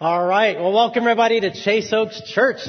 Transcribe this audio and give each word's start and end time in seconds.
All 0.00 0.24
right. 0.24 0.56
Well, 0.56 0.70
welcome 0.70 1.02
everybody 1.02 1.40
to 1.40 1.52
Chase 1.52 1.92
Oaks 1.92 2.22
Church. 2.32 2.60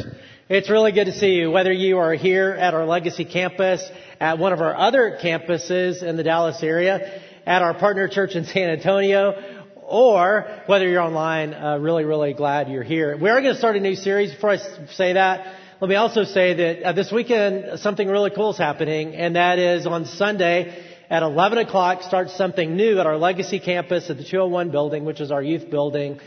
It's 0.50 0.67
really 0.67 0.92
good 0.92 1.05
to 1.05 1.12
see 1.12 1.36
you, 1.36 1.52
whether 1.52 1.71
you 1.71 2.00
are 2.00 2.16
here 2.16 2.50
at 2.50 2.74
our 2.74 2.88
Legacy 2.88 3.24
campus, 3.24 3.88
at 4.19 4.40
one 4.40 4.51
of 4.51 4.61
our 4.61 4.75
other 4.75 5.19
campuses 5.21 6.01
in 6.01 6.17
the 6.17 6.23
Dallas 6.23 6.63
area, 6.63 7.21
at 7.45 7.61
our 7.61 7.75
partner 7.75 8.07
church 8.07 8.34
in 8.34 8.45
San 8.45 8.71
Antonio, 8.71 9.36
or 9.75 10.63
whether 10.65 10.89
you're 10.89 11.04
online. 11.04 11.54
Uh, 11.54 11.77
really, 11.77 12.04
really 12.04 12.34
glad 12.34 12.68
you're 12.68 12.82
here. 12.82 13.16
We 13.16 13.30
are 13.30 13.39
going 13.41 13.54
to 13.54 13.59
start 13.59 13.75
a 13.75 13.80
new 13.80 13.93
series. 13.93 14.34
Before 14.34 14.50
I 14.50 14.57
say 14.88 15.14
that, 15.14 15.55
let 15.82 15.88
me 15.88 15.98
also 15.98 16.23
say 16.23 16.55
that 16.55 16.84
uh, 16.84 16.93
this 16.93 17.11
weekend 17.11 17.80
something 17.80 18.07
really 18.07 18.32
cool 18.32 18.54
is 18.54 18.57
happening, 18.57 19.14
and 19.14 19.36
that 19.36 19.59
is 19.59 19.86
on 19.86 20.05
Sunday 20.05 20.84
at 21.11 21.21
11 21.21 21.59
o'clock 21.59 22.02
starts 22.02 22.36
something 22.36 22.75
new 22.75 23.00
at 23.00 23.05
our 23.05 23.18
Legacy 23.18 23.59
campus 23.59 24.09
at 24.09 24.18
the 24.18 24.23
201 24.23 24.71
building, 24.71 25.05
which 25.05 25.21
is 25.21 25.30
our 25.30 25.43
youth 25.43 25.70
building. 25.70 26.20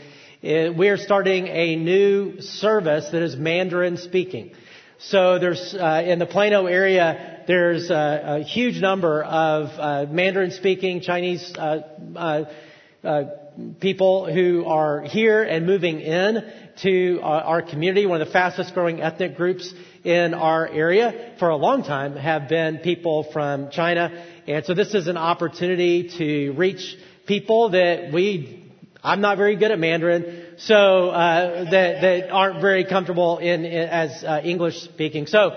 Uh, 0.43 0.73
we 0.77 0.89
are 0.89 0.97
starting 0.97 1.47
a 1.47 1.77
new 1.77 2.41
service 2.41 3.07
that 3.13 3.21
is 3.21 3.33
Mandarin 3.37 3.95
speaking. 3.95 4.51
So 4.99 5.39
there's 5.39 5.73
uh, 5.73 6.03
in 6.05 6.19
the 6.19 6.25
Plano 6.25 6.65
area, 6.65 7.45
there's 7.47 7.89
a, 7.89 8.39
a 8.41 8.43
huge 8.43 8.81
number 8.81 9.23
of 9.23 9.69
uh, 9.79 10.11
Mandarin 10.11 10.51
speaking 10.51 10.99
Chinese 10.99 11.49
uh, 11.57 11.83
uh, 12.17 12.43
uh, 13.05 13.23
people 13.79 14.25
who 14.33 14.65
are 14.65 15.03
here 15.03 15.43
and 15.43 15.65
moving 15.65 16.01
in 16.01 16.43
to 16.81 17.21
our 17.23 17.61
community. 17.61 18.05
One 18.05 18.19
of 18.19 18.27
the 18.27 18.33
fastest 18.33 18.73
growing 18.73 18.99
ethnic 18.99 19.37
groups 19.37 19.73
in 20.03 20.33
our 20.33 20.67
area 20.67 21.35
for 21.39 21.47
a 21.47 21.55
long 21.55 21.83
time 21.83 22.17
have 22.17 22.49
been 22.49 22.79
people 22.79 23.31
from 23.31 23.69
China. 23.71 24.25
And 24.45 24.65
so 24.65 24.73
this 24.73 24.93
is 24.93 25.07
an 25.07 25.15
opportunity 25.15 26.09
to 26.17 26.51
reach 26.57 26.97
people 27.25 27.69
that 27.69 28.11
we 28.11 28.62
I'm 29.05 29.19
not 29.19 29.37
very 29.37 29.57
good 29.57 29.69
at 29.69 29.79
Mandarin, 29.79 30.45
so 30.57 31.09
uh, 31.09 31.69
that 31.71 32.01
that 32.01 32.29
aren't 32.31 32.61
very 32.61 32.85
comfortable 32.85 33.37
in, 33.37 33.65
in 33.65 33.89
as 33.89 34.23
uh, 34.23 34.39
English 34.41 34.81
speaking. 34.81 35.27
So, 35.27 35.51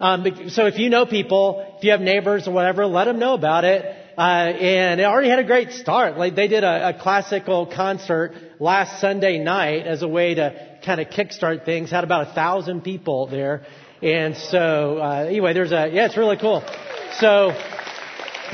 um, 0.00 0.48
so 0.48 0.66
if 0.66 0.78
you 0.78 0.88
know 0.88 1.04
people, 1.04 1.74
if 1.76 1.84
you 1.84 1.90
have 1.90 2.00
neighbors 2.00 2.48
or 2.48 2.52
whatever, 2.52 2.86
let 2.86 3.04
them 3.04 3.18
know 3.18 3.34
about 3.34 3.64
it. 3.64 3.84
Uh, 4.16 4.20
and 4.20 4.98
it 4.98 5.04
already 5.04 5.28
had 5.28 5.40
a 5.40 5.44
great 5.44 5.72
start. 5.72 6.16
Like 6.16 6.34
they 6.34 6.48
did 6.48 6.64
a, 6.64 6.88
a 6.88 6.94
classical 6.94 7.66
concert 7.66 8.32
last 8.58 8.98
Sunday 8.98 9.38
night 9.38 9.86
as 9.86 10.00
a 10.00 10.08
way 10.08 10.32
to 10.32 10.78
kind 10.82 10.98
of 10.98 11.08
kickstart 11.08 11.66
things. 11.66 11.90
Had 11.90 12.02
about 12.02 12.28
a 12.28 12.32
thousand 12.32 12.80
people 12.80 13.26
there, 13.26 13.66
and 14.00 14.34
so 14.38 14.96
uh, 15.02 15.26
anyway, 15.28 15.52
there's 15.52 15.72
a 15.72 15.90
yeah, 15.92 16.06
it's 16.06 16.16
really 16.16 16.38
cool. 16.38 16.64
So 17.18 17.50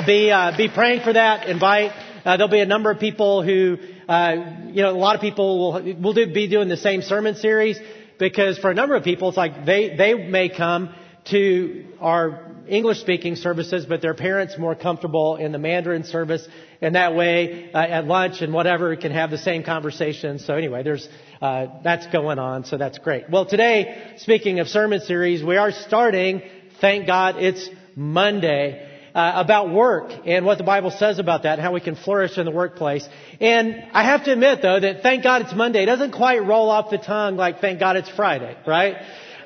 be 0.04 0.32
uh, 0.32 0.56
be 0.56 0.68
praying 0.68 1.02
for 1.02 1.12
that. 1.12 1.46
Invite. 1.46 1.92
Uh, 2.24 2.36
there'll 2.36 2.50
be 2.50 2.60
a 2.60 2.66
number 2.66 2.90
of 2.90 2.98
people 2.98 3.42
who 3.42 3.78
uh, 4.08 4.68
you 4.68 4.82
know, 4.82 4.90
a 4.90 4.98
lot 4.98 5.14
of 5.14 5.20
people 5.20 5.58
will, 5.58 5.94
will 6.00 6.12
do, 6.12 6.32
be 6.32 6.48
doing 6.48 6.68
the 6.68 6.76
same 6.76 7.02
sermon 7.02 7.36
series 7.36 7.78
because 8.18 8.58
for 8.58 8.70
a 8.70 8.74
number 8.74 8.94
of 8.94 9.04
people, 9.04 9.28
it's 9.28 9.36
like 9.36 9.64
they, 9.64 9.96
they 9.96 10.14
may 10.14 10.48
come 10.48 10.94
to 11.30 11.86
our 12.00 12.52
English 12.68 13.00
speaking 13.00 13.36
services, 13.36 13.86
but 13.86 14.00
their 14.00 14.14
parents 14.14 14.56
more 14.58 14.74
comfortable 14.74 15.36
in 15.36 15.52
the 15.52 15.58
Mandarin 15.58 16.04
service. 16.04 16.46
And 16.80 16.94
that 16.94 17.14
way, 17.14 17.70
uh, 17.72 17.78
at 17.78 18.06
lunch 18.06 18.40
and 18.40 18.52
whatever, 18.52 18.94
can 18.96 19.12
have 19.12 19.30
the 19.30 19.38
same 19.38 19.62
conversation. 19.62 20.38
So 20.38 20.54
anyway, 20.54 20.82
there's, 20.82 21.08
uh, 21.40 21.66
that's 21.82 22.06
going 22.08 22.38
on. 22.38 22.64
So 22.64 22.76
that's 22.76 22.98
great. 22.98 23.30
Well, 23.30 23.46
today, 23.46 24.14
speaking 24.18 24.60
of 24.60 24.68
sermon 24.68 25.00
series, 25.00 25.42
we 25.44 25.56
are 25.56 25.72
starting, 25.72 26.42
thank 26.80 27.06
God 27.06 27.36
it's 27.36 27.68
Monday 27.94 28.88
uh, 29.14 29.32
about 29.36 29.70
work 29.70 30.10
and 30.26 30.44
what 30.46 30.58
the 30.58 30.64
Bible 30.64 30.90
says 30.90 31.18
about 31.18 31.42
that 31.42 31.54
and 31.54 31.62
how 31.62 31.72
we 31.72 31.80
can 31.80 31.96
flourish 31.96 32.38
in 32.38 32.44
the 32.44 32.50
workplace. 32.50 33.06
And 33.40 33.84
I 33.92 34.04
have 34.04 34.24
to 34.24 34.32
admit 34.32 34.62
though 34.62 34.80
that 34.80 35.02
thank 35.02 35.22
God 35.22 35.42
it's 35.42 35.54
Monday. 35.54 35.82
It 35.82 35.86
doesn't 35.86 36.12
quite 36.12 36.44
roll 36.44 36.70
off 36.70 36.90
the 36.90 36.98
tongue 36.98 37.36
like 37.36 37.60
thank 37.60 37.78
God 37.78 37.96
it's 37.96 38.08
Friday, 38.10 38.56
right? 38.66 38.96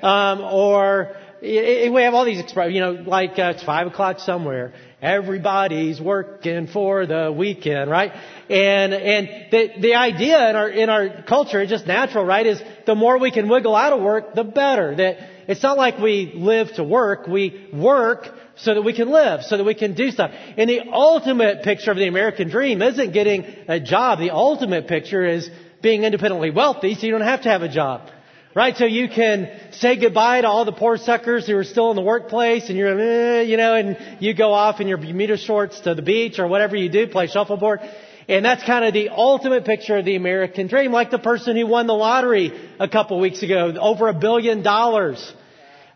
Um, 0.02 0.40
or 0.40 1.16
it, 1.42 1.86
it, 1.86 1.92
we 1.92 2.02
have 2.02 2.14
all 2.14 2.24
these 2.24 2.40
expressions, 2.40 2.74
you 2.74 2.80
know, 2.80 2.92
like 2.92 3.38
uh, 3.38 3.54
it's 3.54 3.64
five 3.64 3.86
o'clock 3.86 4.20
somewhere. 4.20 4.72
Everybody's 5.02 6.00
working 6.00 6.68
for 6.68 7.06
the 7.06 7.32
weekend, 7.36 7.90
right? 7.90 8.12
And 8.48 8.94
and 8.94 9.28
the 9.50 9.70
the 9.80 9.94
idea 9.94 10.50
in 10.50 10.56
our 10.56 10.68
in 10.68 10.88
our 10.88 11.22
culture 11.22 11.60
is 11.60 11.68
just 11.68 11.86
natural, 11.86 12.24
right? 12.24 12.46
Is 12.46 12.62
the 12.86 12.94
more 12.94 13.18
we 13.18 13.30
can 13.30 13.48
wiggle 13.48 13.74
out 13.74 13.92
of 13.92 14.00
work, 14.00 14.34
the 14.34 14.44
better. 14.44 14.96
That 14.96 15.18
it's 15.48 15.62
not 15.62 15.76
like 15.76 15.98
we 15.98 16.32
live 16.34 16.72
to 16.74 16.84
work. 16.84 17.26
We 17.26 17.68
work 17.72 18.30
so 18.56 18.74
that 18.74 18.82
we 18.82 18.92
can 18.92 19.10
live, 19.10 19.42
so 19.42 19.56
that 19.56 19.64
we 19.64 19.74
can 19.74 19.94
do 19.94 20.10
stuff. 20.10 20.32
And 20.56 20.68
the 20.68 20.80
ultimate 20.92 21.62
picture 21.62 21.90
of 21.90 21.96
the 21.96 22.06
American 22.06 22.48
dream 22.48 22.80
isn't 22.82 23.12
getting 23.12 23.44
a 23.68 23.78
job. 23.80 24.18
The 24.18 24.30
ultimate 24.30 24.88
picture 24.88 25.24
is 25.24 25.48
being 25.82 26.04
independently 26.04 26.50
wealthy 26.50 26.94
so 26.94 27.06
you 27.06 27.12
don't 27.12 27.20
have 27.20 27.42
to 27.42 27.50
have 27.50 27.62
a 27.62 27.68
job. 27.68 28.10
Right? 28.54 28.74
So 28.74 28.86
you 28.86 29.08
can 29.10 29.50
say 29.72 30.00
goodbye 30.00 30.40
to 30.40 30.48
all 30.48 30.64
the 30.64 30.72
poor 30.72 30.96
suckers 30.96 31.46
who 31.46 31.54
are 31.58 31.64
still 31.64 31.90
in 31.90 31.96
the 31.96 32.02
workplace 32.02 32.70
and 32.70 32.78
you're, 32.78 32.98
eh, 32.98 33.42
you 33.42 33.58
know, 33.58 33.74
and 33.74 34.16
you 34.18 34.32
go 34.32 34.54
off 34.54 34.80
in 34.80 34.88
your 34.88 34.96
Bermuda 34.96 35.36
shorts 35.36 35.78
to 35.80 35.94
the 35.94 36.00
beach 36.00 36.38
or 36.38 36.48
whatever 36.48 36.74
you 36.74 36.88
do, 36.88 37.06
play 37.06 37.26
shuffleboard. 37.26 37.80
And 38.28 38.44
that's 38.44 38.64
kind 38.64 38.86
of 38.86 38.94
the 38.94 39.10
ultimate 39.10 39.66
picture 39.66 39.98
of 39.98 40.06
the 40.06 40.16
American 40.16 40.68
dream, 40.68 40.90
like 40.90 41.10
the 41.10 41.18
person 41.18 41.54
who 41.54 41.66
won 41.66 41.86
the 41.86 41.92
lottery 41.92 42.50
a 42.80 42.88
couple 42.88 43.20
weeks 43.20 43.42
ago, 43.42 43.74
over 43.78 44.08
a 44.08 44.14
billion 44.14 44.62
dollars. 44.62 45.34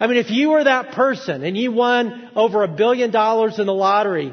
I 0.01 0.07
mean, 0.07 0.17
if 0.17 0.31
you 0.31 0.49
were 0.49 0.65
that 0.65 0.93
person 0.93 1.45
and 1.45 1.55
you 1.55 1.73
won 1.73 2.31
over 2.35 2.63
a 2.63 2.69
billion 2.69 3.11
dollars 3.11 3.59
in 3.59 3.67
the 3.67 3.75
lottery, 3.75 4.33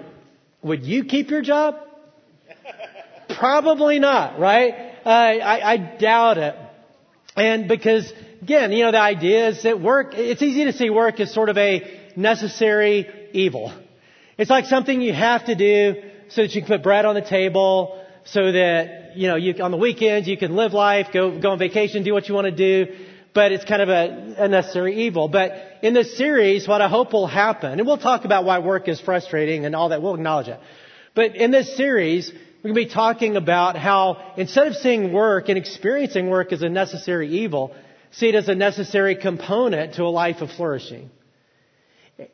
would 0.62 0.86
you 0.86 1.04
keep 1.04 1.30
your 1.30 1.42
job? 1.42 1.76
Probably 3.38 4.00
not, 4.00 4.40
right? 4.40 4.74
Uh, 5.06 5.10
I, 5.10 5.74
I 5.74 5.78
doubt 5.78 6.38
it. 6.38 6.56
And 7.36 7.68
because, 7.68 8.12
again, 8.42 8.72
you 8.72 8.86
know, 8.86 8.92
the 8.92 9.02
idea 9.02 9.50
is 9.50 9.64
that 9.64 9.82
work, 9.82 10.14
it's 10.14 10.42
easy 10.42 10.64
to 10.64 10.74
see 10.74 10.90
work 10.90 11.20
as 11.20 11.34
sort 11.34 11.50
of 11.50 11.58
a 11.58 12.12
necessary 12.16 13.30
evil. 13.34 13.74
It's 14.38 14.50
like 14.50 14.66
something 14.66 15.02
you 15.02 15.14
have 15.14 15.46
to 15.46 15.56
do 15.56 16.02
so 16.30 16.44
that 16.44 16.56
you 16.56 16.62
can 16.62 16.68
put 16.68 16.82
bread 16.82 17.04
on 17.04 17.16
the 17.16 17.22
table, 17.22 18.02
so 18.24 18.54
that, 18.54 19.18
you 19.18 19.28
know, 19.28 19.36
you, 19.36 19.62
on 19.62 19.72
the 19.72 19.78
weekends 19.78 20.30
you 20.30 20.38
can 20.38 20.56
live 20.56 20.74
life, 20.74 21.08
go, 21.14 21.40
go 21.40 21.52
on 21.52 21.60
vacation, 21.60 22.04
do 22.04 22.14
what 22.14 22.30
you 22.30 22.36
want 22.36 22.46
to 22.46 22.52
do 22.52 22.96
but 23.38 23.52
it's 23.52 23.66
kind 23.66 23.84
of 23.84 23.90
a, 23.90 24.46
a 24.46 24.48
necessary 24.48 25.06
evil. 25.06 25.28
But 25.28 25.52
in 25.84 25.94
this 25.94 26.18
series, 26.18 26.68
what 26.68 26.82
I 26.82 26.90
hope 26.90 27.14
will 27.14 27.28
happen, 27.28 27.74
and 27.74 27.86
we'll 27.86 28.00
talk 28.00 28.26
about 28.26 28.46
why 28.46 28.58
work 28.58 28.88
is 28.88 29.00
frustrating 29.00 29.64
and 29.64 29.76
all 29.76 29.90
that, 29.90 30.02
we'll 30.02 30.16
acknowledge 30.16 30.48
it. 30.48 30.60
But 31.14 31.36
in 31.36 31.52
this 31.52 31.78
series, 31.78 32.32
we're 32.32 32.74
going 32.74 32.86
to 32.86 32.90
be 32.90 32.92
talking 32.92 33.36
about 33.36 33.78
how 33.78 34.34
instead 34.38 34.66
of 34.66 34.74
seeing 34.74 35.14
work 35.14 35.50
and 35.50 35.58
experiencing 35.60 36.32
work 36.32 36.52
as 36.52 36.64
a 36.64 36.70
necessary 36.70 37.30
evil, 37.44 37.76
see 38.10 38.28
it 38.28 38.34
as 38.34 38.50
a 38.50 38.56
necessary 38.56 39.16
component 39.16 39.94
to 39.98 40.04
a 40.06 40.10
life 40.10 40.38
of 40.42 40.50
flourishing. 40.50 41.12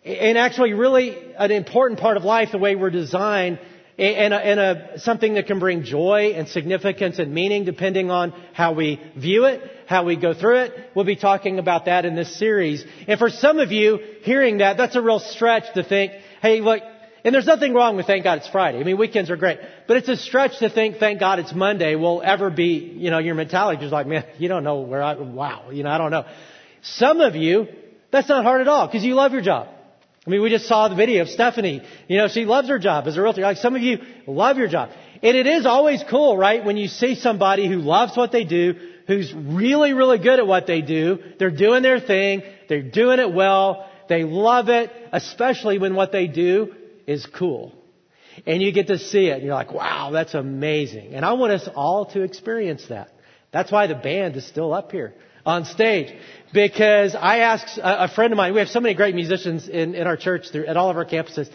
And 0.06 0.38
actually 0.38 0.72
really 0.72 1.18
an 1.38 1.52
important 1.52 2.00
part 2.00 2.16
of 2.16 2.24
life, 2.24 2.53
the 2.53 2.59
way 2.59 2.78
we're 2.78 2.92
designed, 2.92 3.59
and, 3.97 4.34
a, 4.34 4.38
and 4.38 4.59
a, 4.59 5.00
something 5.00 5.34
that 5.34 5.47
can 5.47 5.59
bring 5.59 5.84
joy 5.84 6.34
and 6.36 6.47
significance 6.47 7.19
and 7.19 7.34
meaning 7.34 7.66
depending 7.66 8.09
on 8.09 8.31
how 8.53 8.72
we 8.72 9.02
view 9.18 9.46
it 9.46 9.62
how 9.94 10.04
we 10.04 10.16
go 10.16 10.34
through 10.34 10.64
it. 10.64 10.90
We'll 10.96 11.06
be 11.06 11.16
talking 11.16 11.59
about 11.59 11.86
that 11.86 12.04
in 12.04 12.16
this 12.16 12.36
series. 12.38 12.84
And 13.08 13.20
for 13.20 13.30
some 13.30 13.59
of 13.59 13.72
you, 13.72 14.00
hearing 14.24 14.58
that, 14.58 14.76
that's 14.76 14.96
a 14.96 15.02
real 15.02 15.20
stretch 15.20 15.72
to 15.76 15.84
think, 15.84 16.14
hey, 16.42 16.62
look, 16.62 16.81
and 17.24 17.34
there's 17.34 17.46
nothing 17.46 17.74
wrong 17.74 17.96
with 17.96 18.08
thank 18.08 18.24
God 18.24 18.40
it's 18.40 18.50
Friday. 18.50 18.80
I 18.80 18.84
mean, 18.84 18.98
weekends 18.98 19.30
are 19.30 19.38
great. 19.38 19.59
But 19.88 19.98
it's 19.98 20.09
a 20.09 20.18
stretch 20.18 20.59
to 20.59 20.70
think 20.70 20.98
thank 20.98 21.20
God 21.20 21.40
it's 21.40 21.54
Monday 21.54 21.96
will 21.96 22.22
ever 22.24 22.50
be, 22.50 22.96
you 22.98 23.12
know, 23.12 23.20
your 23.20 23.36
mentality 23.36 23.86
is 23.86 23.92
like, 23.92 24.08
man, 24.08 24.26
you 24.40 24.50
don't 24.50 24.64
know 24.64 24.81
where 24.81 25.02
I, 25.02 25.14
wow, 25.16 25.70
you 25.72 25.84
know, 25.84 25.90
I 25.90 25.98
don't 25.98 26.12
know. 26.12 26.25
Some 26.81 27.22
of 27.22 27.36
you, 27.36 27.68
that's 28.12 28.28
not 28.28 28.44
hard 28.44 28.62
at 28.62 28.68
all 28.68 28.88
because 28.88 29.04
you 29.04 29.14
love 29.16 29.31
your 29.31 29.42
job. 29.42 29.70
I 30.25 30.30
mean, 30.30 30.42
we 30.42 30.50
just 30.50 30.68
saw 30.68 30.88
the 30.88 30.96
video 30.96 31.22
of 31.22 31.30
Stephanie. 31.30 31.81
You 32.08 32.18
know, 32.18 32.28
she 32.30 32.46
loves 32.46 32.68
her 32.70 32.80
job 32.80 33.08
as 33.08 33.16
a 33.16 33.22
realtor. 33.22 33.42
Like 33.42 33.58
some 33.58 33.75
of 33.75 33.81
you 33.81 34.00
love 34.25 34.58
your 34.58 34.70
job. 34.70 34.90
And 35.22 35.38
it 35.38 35.48
is 35.48 35.66
always 35.66 36.04
cool, 36.10 36.36
right? 36.36 36.64
When 36.66 36.78
you 36.78 36.88
see 36.88 37.16
somebody 37.16 37.68
who 37.68 37.78
loves 37.78 38.18
what 38.18 38.31
they 38.31 38.44
do, 38.44 38.75
who's 39.08 39.33
really, 39.33 39.94
really 39.94 40.18
good 40.18 40.39
at 40.39 40.48
what 40.48 40.68
they 40.68 40.81
do. 40.81 41.19
They're 41.39 41.51
doing 41.51 41.83
their 41.83 42.00
thing. 42.00 42.44
They're 42.69 42.81
doing 42.81 43.19
it 43.19 43.33
well. 43.33 43.89
They 44.10 44.24
love 44.24 44.69
it, 44.69 44.92
especially 45.12 45.80
when 45.80 45.95
what 45.95 46.12
they 46.12 46.27
do 46.27 46.74
is 47.07 47.25
cool. 47.25 47.74
And 48.45 48.62
you 48.62 48.72
get 48.72 48.88
to 48.88 48.98
see 48.98 49.27
it 49.27 49.36
and 49.36 49.44
you're 49.44 49.54
like, 49.54 49.74
wow, 49.74 50.12
that's 50.12 50.33
amazing. 50.33 51.13
And 51.13 51.24
I 51.24 51.33
want 51.33 51.54
us 51.54 51.69
all 51.75 52.07
to 52.07 52.22
experience 52.22 52.88
that. 52.88 53.12
That's 53.51 53.72
why 53.72 53.88
the 53.88 53.95
band 53.95 54.36
is 54.36 54.45
still 54.48 54.74
up 54.74 54.92
here 54.92 55.13
on 55.45 55.66
stage. 55.66 56.13
Because 56.54 57.16
I 57.16 57.39
asked 57.39 57.80
a 57.81 58.07
friend 58.07 58.33
of 58.33 58.38
mine, 58.38 58.54
we 58.54 58.60
have 58.60 58.69
so 58.69 58.80
many 58.80 58.95
great 58.95 59.13
musicians 59.13 59.68
in, 59.68 59.94
in 59.94 60.07
our 60.07 60.18
church 60.18 60.50
through, 60.51 60.66
at 60.66 60.77
all 60.77 60.89
of 60.89 60.98
our 60.98 61.06
campuses. 61.06 61.50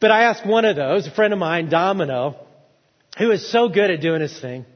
But 0.00 0.10
I 0.10 0.24
asked 0.24 0.44
one 0.44 0.64
of 0.64 0.76
those, 0.76 1.06
a 1.06 1.10
friend 1.10 1.32
of 1.32 1.38
mine, 1.38 1.68
Domino, 1.68 2.36
who 3.16 3.30
is 3.30 3.50
so 3.50 3.68
good 3.68 3.90
at 3.90 4.00
doing 4.00 4.20
his 4.20 4.38
thing 4.40 4.66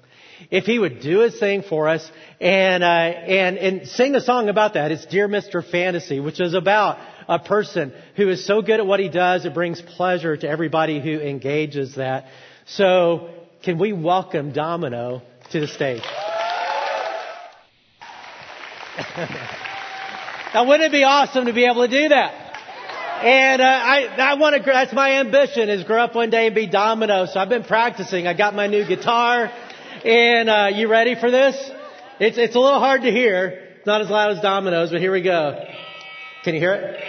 if 0.51 0.65
he 0.65 0.79
would 0.79 1.01
do 1.01 1.21
his 1.21 1.39
thing 1.39 1.63
for 1.63 1.89
us 1.89 2.11
and, 2.41 2.83
uh, 2.83 2.87
and, 2.87 3.59
and 3.59 3.89
sing 3.89 4.15
a 4.15 4.21
song 4.21 4.49
about 4.49 4.75
that. 4.75 4.93
It's 4.93 5.07
Dear 5.07 5.29
Mr. 5.29 5.69
Fantasy, 5.69 6.21
which 6.21 6.41
is 6.41 6.55
about 6.55 6.99
a 7.29 7.39
person 7.39 7.93
who 8.17 8.29
is 8.31 8.47
so 8.47 8.63
good 8.63 8.81
at 8.81 8.87
what 8.87 9.01
he 9.01 9.09
does, 9.09 9.45
it 9.45 9.55
brings 9.55 9.83
pleasure 9.83 10.37
to 10.37 10.49
everybody 10.49 11.01
who 11.01 11.21
engages 11.21 11.97
that. 11.97 12.27
So, 12.67 13.31
can 13.63 13.79
we 13.79 13.93
welcome 13.93 14.53
Domino 14.53 15.23
to 15.51 15.61
the 15.61 15.69
stage? 15.69 16.03
now, 20.55 20.67
wouldn't 20.67 20.89
it 20.89 20.93
be 20.93 21.05
awesome 21.05 21.47
to 21.47 21.53
be 21.53 21.67
able 21.67 21.87
to 21.87 21.89
do 21.89 22.09
that? 22.09 22.49
And 23.23 23.61
uh, 23.61 23.65
I, 23.65 24.07
I 24.17 24.35
want 24.35 24.57
to. 24.57 24.63
That's 24.63 24.93
my 24.93 25.19
ambition: 25.19 25.69
is 25.69 25.83
grow 25.83 26.05
up 26.05 26.15
one 26.15 26.31
day 26.31 26.47
and 26.47 26.55
be 26.55 26.69
Domino. 26.69 27.27
So 27.27 27.41
I've 27.41 27.49
been 27.49 27.65
practicing. 27.65 28.29
I 28.29 28.35
got 28.35 28.55
my 28.55 28.69
new 28.69 28.87
guitar, 28.87 29.51
and 30.09 30.49
uh, 30.49 30.71
you 30.73 30.89
ready 30.89 31.17
for 31.17 31.31
this? 31.31 31.55
It's 32.19 32.39
it's 32.39 32.57
a 32.57 32.59
little 32.59 32.81
hard 32.81 33.03
to 33.03 33.11
hear. 33.11 33.75
It's 33.77 33.87
not 33.87 34.01
as 34.01 34.09
loud 34.09 34.31
as 34.37 34.41
Domino's, 34.41 34.91
but 34.91 35.01
here 35.01 35.13
we 35.13 35.21
go. 35.21 35.63
Can 36.45 36.55
you 36.55 36.61
hear 36.61 36.73
it? 36.73 37.05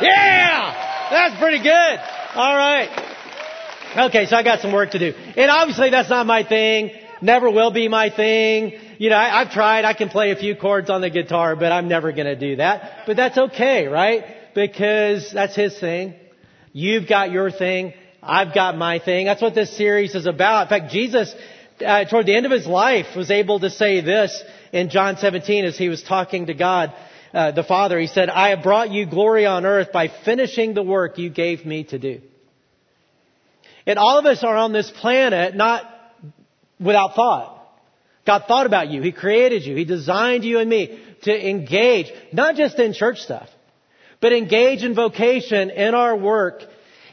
Yeah, 0.00 1.08
that's 1.10 1.40
pretty 1.40 1.58
good. 1.58 1.98
All 2.34 2.56
right. 2.56 2.90
Okay, 3.96 4.26
so 4.26 4.36
I 4.36 4.42
got 4.44 4.60
some 4.60 4.72
work 4.72 4.92
to 4.92 4.98
do. 4.98 5.12
And 5.36 5.50
obviously 5.50 5.90
that's 5.90 6.10
not 6.10 6.26
my 6.26 6.44
thing. 6.44 6.90
Never 7.22 7.50
will 7.50 7.72
be 7.72 7.88
my 7.88 8.10
thing. 8.10 8.78
You 8.98 9.10
know, 9.10 9.16
I, 9.16 9.42
have 9.42 9.52
tried. 9.52 9.84
I 9.84 9.94
can 9.94 10.10
play 10.10 10.30
a 10.30 10.36
few 10.36 10.54
chords 10.54 10.90
on 10.90 11.00
the 11.00 11.08
guitar, 11.08 11.56
but 11.56 11.72
I'm 11.72 11.88
never 11.88 12.12
going 12.12 12.26
to 12.26 12.36
do 12.36 12.56
that. 12.56 13.04
But 13.06 13.16
that's 13.16 13.38
okay, 13.38 13.86
right? 13.86 14.54
Because 14.54 15.32
that's 15.32 15.56
his 15.56 15.78
thing. 15.80 16.14
You've 16.76 17.08
got 17.08 17.30
your 17.30 17.50
thing. 17.50 17.94
I've 18.22 18.52
got 18.52 18.76
my 18.76 18.98
thing. 18.98 19.24
That's 19.24 19.40
what 19.40 19.54
this 19.54 19.74
series 19.74 20.14
is 20.14 20.26
about. 20.26 20.64
In 20.64 20.68
fact, 20.68 20.92
Jesus, 20.92 21.34
uh, 21.80 22.04
toward 22.04 22.26
the 22.26 22.36
end 22.36 22.44
of 22.44 22.52
his 22.52 22.66
life, 22.66 23.16
was 23.16 23.30
able 23.30 23.60
to 23.60 23.70
say 23.70 24.02
this 24.02 24.44
in 24.74 24.90
John 24.90 25.16
17 25.16 25.64
as 25.64 25.78
he 25.78 25.88
was 25.88 26.02
talking 26.02 26.48
to 26.48 26.52
God, 26.52 26.92
uh, 27.32 27.52
the 27.52 27.64
Father. 27.64 27.98
He 27.98 28.08
said, 28.08 28.28
I 28.28 28.50
have 28.50 28.62
brought 28.62 28.90
you 28.90 29.06
glory 29.06 29.46
on 29.46 29.64
earth 29.64 29.90
by 29.90 30.08
finishing 30.26 30.74
the 30.74 30.82
work 30.82 31.16
you 31.16 31.30
gave 31.30 31.64
me 31.64 31.84
to 31.84 31.98
do. 31.98 32.20
And 33.86 33.98
all 33.98 34.18
of 34.18 34.26
us 34.26 34.44
are 34.44 34.58
on 34.58 34.74
this 34.74 34.90
planet 34.90 35.56
not 35.56 35.90
without 36.78 37.14
thought. 37.14 37.58
God 38.26 38.44
thought 38.46 38.66
about 38.66 38.90
you. 38.90 39.00
He 39.00 39.12
created 39.12 39.64
you. 39.64 39.76
He 39.76 39.86
designed 39.86 40.44
you 40.44 40.58
and 40.58 40.68
me 40.68 41.02
to 41.22 41.48
engage, 41.48 42.12
not 42.34 42.54
just 42.54 42.78
in 42.78 42.92
church 42.92 43.20
stuff, 43.20 43.48
but 44.20 44.32
engage 44.32 44.82
in 44.82 44.94
vocation 44.94 45.70
in 45.70 45.94
our 45.94 46.16
work 46.16 46.62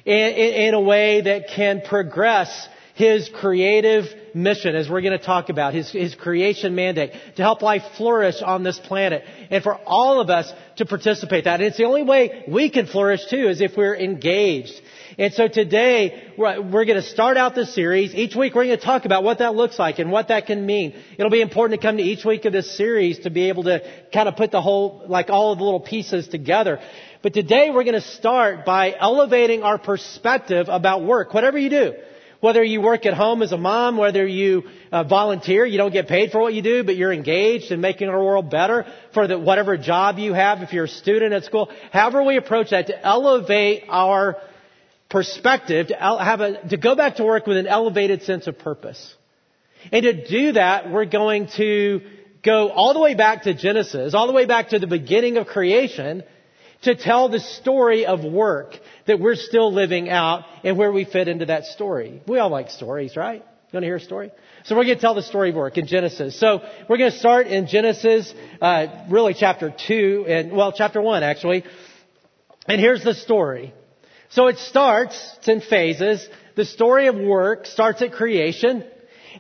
in, 0.06 0.14
in, 0.14 0.54
in 0.68 0.74
a 0.74 0.82
way 0.82 1.22
that 1.22 1.48
can 1.56 1.82
progress 1.82 2.68
his 2.96 3.30
creative 3.30 4.06
mission, 4.36 4.76
as 4.76 4.88
we're 4.88 5.02
going 5.02 5.18
to 5.18 5.26
talk 5.26 5.50
about, 5.50 5.74
his, 5.74 5.92
his 5.92 6.14
creation 6.14 6.76
mandate, 6.76 7.12
to 7.36 7.42
help 7.42 7.62
life 7.62 7.82
flourish 7.98 8.42
on 8.42 8.64
this 8.64 8.80
planet, 8.80 9.24
and 9.50 9.64
for 9.64 9.76
all 9.86 10.22
of 10.22 10.30
us 10.30 10.52
to 10.78 10.86
participate 10.86 11.46
that. 11.46 11.60
And 11.60 11.64
it's 11.64 11.78
the 11.78 11.86
only 11.86 12.04
way 12.04 12.44
we 12.48 12.70
can 12.70 12.86
flourish 12.86 13.22
too, 13.30 13.48
is 13.48 13.62
if 13.62 13.76
we're 13.76 13.96
engaged. 13.96 14.80
And 15.18 15.32
so 15.34 15.48
today, 15.48 16.32
we're, 16.38 16.86
going 16.86 16.96
to 16.96 17.04
start 17.04 17.38
out 17.38 17.54
this 17.54 17.74
series. 17.76 18.16
Each 18.16 18.36
week 18.36 18.56
we're 18.56 18.66
going 18.66 18.78
to 18.78 18.84
talk 18.84 19.06
about 19.06 19.24
what 19.24 19.40
that 19.40 19.54
looks 19.54 19.78
like 19.78 20.00
and 20.00 20.12
what 20.12 20.30
that 20.30 20.48
can 20.48 20.66
mean. 20.66 20.96
It'll 21.18 21.30
be 21.30 21.42
important 21.42 21.80
to 21.80 21.88
come 21.88 21.98
to 21.98 22.04
each 22.04 22.26
week 22.26 22.46
of 22.46 22.54
this 22.54 22.76
series 22.76 23.20
to 23.20 23.30
be 23.30 23.50
able 23.50 23.64
to 23.64 23.82
kind 24.12 24.28
of 24.28 24.36
put 24.36 24.50
the 24.50 24.62
whole, 24.62 25.04
like 25.08 25.30
all 25.30 25.52
of 25.52 25.60
the 25.60 25.64
little 25.64 25.80
pieces 25.80 26.28
together. 26.28 26.80
But 27.22 27.34
today 27.34 27.70
we're 27.70 27.84
going 27.84 27.94
to 27.94 28.02
start 28.02 28.66
by 28.66 28.96
elevating 29.00 29.62
our 29.62 29.78
perspective 29.78 30.68
about 30.68 31.04
work, 31.04 31.32
whatever 31.34 31.60
you 31.60 31.70
do. 31.70 31.94
Whether 32.40 32.64
you 32.64 32.82
work 32.82 33.06
at 33.06 33.14
home 33.14 33.42
as 33.42 33.52
a 33.54 33.58
mom, 33.58 33.96
whether 33.96 34.26
you 34.28 34.64
uh, 34.92 35.04
volunteer, 35.04 35.66
you 35.66 35.78
don't 35.78 35.94
get 35.94 36.08
paid 36.08 36.32
for 36.32 36.42
what 36.42 36.54
you 36.54 36.62
do, 36.62 36.84
but 36.84 36.98
you're 36.98 37.14
engaged 37.14 37.72
in 37.72 37.80
making 37.80 38.10
our 38.10 38.22
world 38.22 38.50
better 38.50 38.86
for 39.14 39.28
the, 39.28 39.40
whatever 39.40 39.78
job 39.78 40.18
you 40.18 40.34
have, 40.34 40.62
if 40.62 40.74
you're 40.74 40.86
a 40.86 40.90
student 40.90 41.34
at 41.34 41.46
school, 41.46 41.70
however 41.92 42.24
we 42.24 42.36
approach 42.36 42.72
that 42.72 42.88
to 42.88 43.06
elevate 43.06 43.84
our 43.88 44.42
perspective, 45.14 45.88
to, 45.88 45.96
have 45.96 46.42
a, 46.42 46.68
to 46.70 46.76
go 46.76 46.96
back 46.96 47.18
to 47.18 47.24
work 47.24 47.46
with 47.48 47.56
an 47.56 47.68
elevated 47.68 48.24
sense 48.24 48.48
of 48.48 48.58
purpose. 48.58 49.16
And 49.92 50.04
to 50.04 50.28
do 50.28 50.54
that, 50.54 50.90
we're 50.92 51.06
going 51.06 51.48
to 51.56 52.02
go 52.44 52.70
all 52.70 52.94
the 52.94 53.00
way 53.00 53.14
back 53.14 53.44
to 53.44 53.54
Genesis, 53.54 54.16
all 54.16 54.26
the 54.26 54.34
way 54.34 54.46
back 54.46 54.70
to 54.70 54.80
the 54.80 54.88
beginning 54.88 55.38
of 55.38 55.46
creation, 55.46 56.24
to 56.82 56.96
tell 56.96 57.30
the 57.30 57.40
story 57.40 58.08
of 58.08 58.24
work 58.26 58.74
that 59.06 59.20
we're 59.20 59.36
still 59.36 59.72
living 59.72 60.10
out 60.10 60.46
and 60.64 60.78
where 60.78 60.92
we 60.92 61.06
fit 61.06 61.28
into 61.28 61.46
that 61.46 61.66
story. 61.66 62.22
We 62.28 62.40
all 62.40 62.50
like 62.50 62.72
stories, 62.72 63.16
right? 63.16 63.42
You 63.42 63.78
want 63.78 63.84
to 63.84 63.88
hear 63.88 63.96
a 63.98 64.02
story? 64.02 64.32
So 64.66 64.76
we're 64.76 64.86
going 64.86 64.96
to 64.96 65.02
tell 65.02 65.16
the 65.16 65.22
story 65.22 65.52
of 65.52 65.56
work 65.56 65.78
in 65.78 65.86
Genesis. 65.86 66.40
So 66.40 66.62
we're 66.90 66.98
going 66.98 67.12
to 67.12 67.20
start 67.20 67.46
in 67.48 67.68
Genesis, 67.68 68.34
uh, 68.62 68.88
really 69.10 69.36
chapter 69.36 69.74
2, 69.88 70.26
and, 70.28 70.52
well, 70.52 70.72
chapter 70.72 71.02
1 71.02 71.22
actually. 71.22 71.64
And 72.68 72.82
here's 72.82 73.04
the 73.04 73.14
story. 73.14 73.74
So 74.34 74.48
it 74.48 74.58
starts, 74.58 75.16
it's 75.38 75.48
in 75.48 75.62
phases. 75.62 76.28
The 76.56 76.66
story 76.66 77.06
of 77.06 77.16
work 77.16 77.68
starts 77.68 78.02
at 78.02 78.14
creation. 78.14 78.84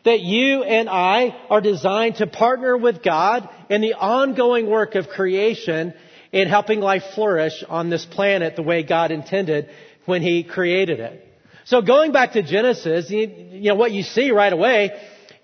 That 0.06 0.22
you 0.22 0.63
and 0.63 0.90
I 0.90 1.36
are 1.50 1.62
designed 1.62 2.16
to 2.18 2.28
partner 2.28 2.78
with 2.78 3.04
God 3.04 3.48
in 3.69 3.81
the 3.81 3.94
ongoing 3.94 4.69
work 4.69 4.95
of 4.95 5.07
creation 5.07 5.94
in 6.31 6.48
helping 6.48 6.80
life 6.80 7.04
flourish 7.16 7.63
on 7.68 7.90
this 7.90 8.06
planet 8.06 8.56
the 8.56 8.63
way 8.63 8.84
God 8.84 9.12
intended 9.12 9.69
when 10.06 10.22
He 10.22 10.44
created 10.44 11.00
it. 11.00 11.28
So 11.66 11.81
going 11.81 12.12
back 12.12 12.34
to 12.34 12.44
Genesis, 12.44 13.10
you, 13.10 13.19
you 13.51 13.69
know, 13.69 13.75
what 13.75 13.92
you 13.92 14.04
see 14.04 14.31
right 14.31 14.51
away 14.51 14.92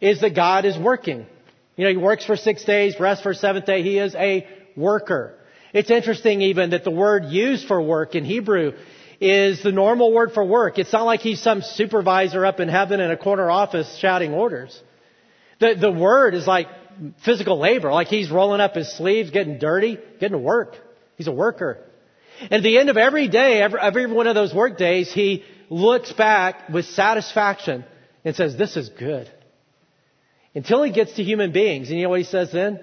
is 0.02 0.22
that 0.22 0.36
God 0.36 0.66
is 0.66 0.78
working. 0.78 1.26
You 1.76 1.86
know, 1.86 1.92
He 1.92 1.98
works 1.98 2.26
for 2.26 2.36
six 2.36 2.64
days, 2.66 3.00
rests 3.00 3.24
for 3.24 3.34
seventh 3.34 3.66
day. 3.66 3.82
He 3.82 3.98
is 3.98 4.14
a 4.14 4.48
worker. 4.76 5.36
It's 5.74 5.90
interesting 5.90 6.42
even 6.42 6.72
that 6.72 6.84
the 6.84 6.92
word 6.92 7.26
used 7.26 7.68
for 7.68 7.82
work 7.82 8.16
in 8.16 8.26
Hebrew 8.26 8.74
is 9.20 9.62
the 9.64 9.72
normal 9.72 10.14
word 10.14 10.32
for 10.32 10.44
work. 10.44 10.80
It's 10.80 10.94
not 10.94 11.04
like 11.04 11.20
he's 11.20 11.42
some 11.42 11.62
supervisor 11.62 12.46
up 12.46 12.60
in 12.60 12.70
heaven 12.70 13.00
in 13.00 13.12
a 13.12 13.18
corner 13.18 13.50
office 13.50 13.98
shouting 13.98 14.34
orders. 14.34 14.80
The, 15.60 15.76
the 15.80 15.92
word 15.92 16.36
is 16.36 16.48
like 16.48 16.68
physical 17.26 17.60
labor, 17.60 17.92
like 17.92 18.08
he's 18.08 18.32
rolling 18.32 18.62
up 18.62 18.76
his 18.76 18.96
sleeves, 18.96 19.32
getting 19.32 19.58
dirty, 19.60 19.98
getting 20.20 20.32
to 20.32 20.38
work. 20.38 20.76
He's 21.18 21.28
a 21.28 21.34
worker. 21.34 21.84
And 22.42 22.54
at 22.54 22.64
the 22.64 22.78
end 22.78 22.90
of 22.90 22.96
every 22.96 23.28
day, 23.28 23.62
every, 23.62 23.80
every 23.80 24.06
one 24.06 24.28
of 24.28 24.36
those 24.36 24.54
work 24.54 24.78
days, 24.78 25.12
he 25.12 25.44
looks 25.70 26.14
back 26.14 26.70
with 26.70 26.86
satisfaction 26.86 27.84
and 28.24 28.36
says, 28.36 28.56
this 28.56 28.78
is 28.78 28.90
good. 28.90 29.30
Until 30.56 30.82
he 30.84 30.92
gets 30.92 31.14
to 31.14 31.24
human 31.24 31.52
beings. 31.52 31.90
And 31.90 31.98
you 31.98 32.04
know 32.04 32.10
what 32.10 32.20
he 32.20 32.26
says 32.26 32.52
then? 32.52 32.80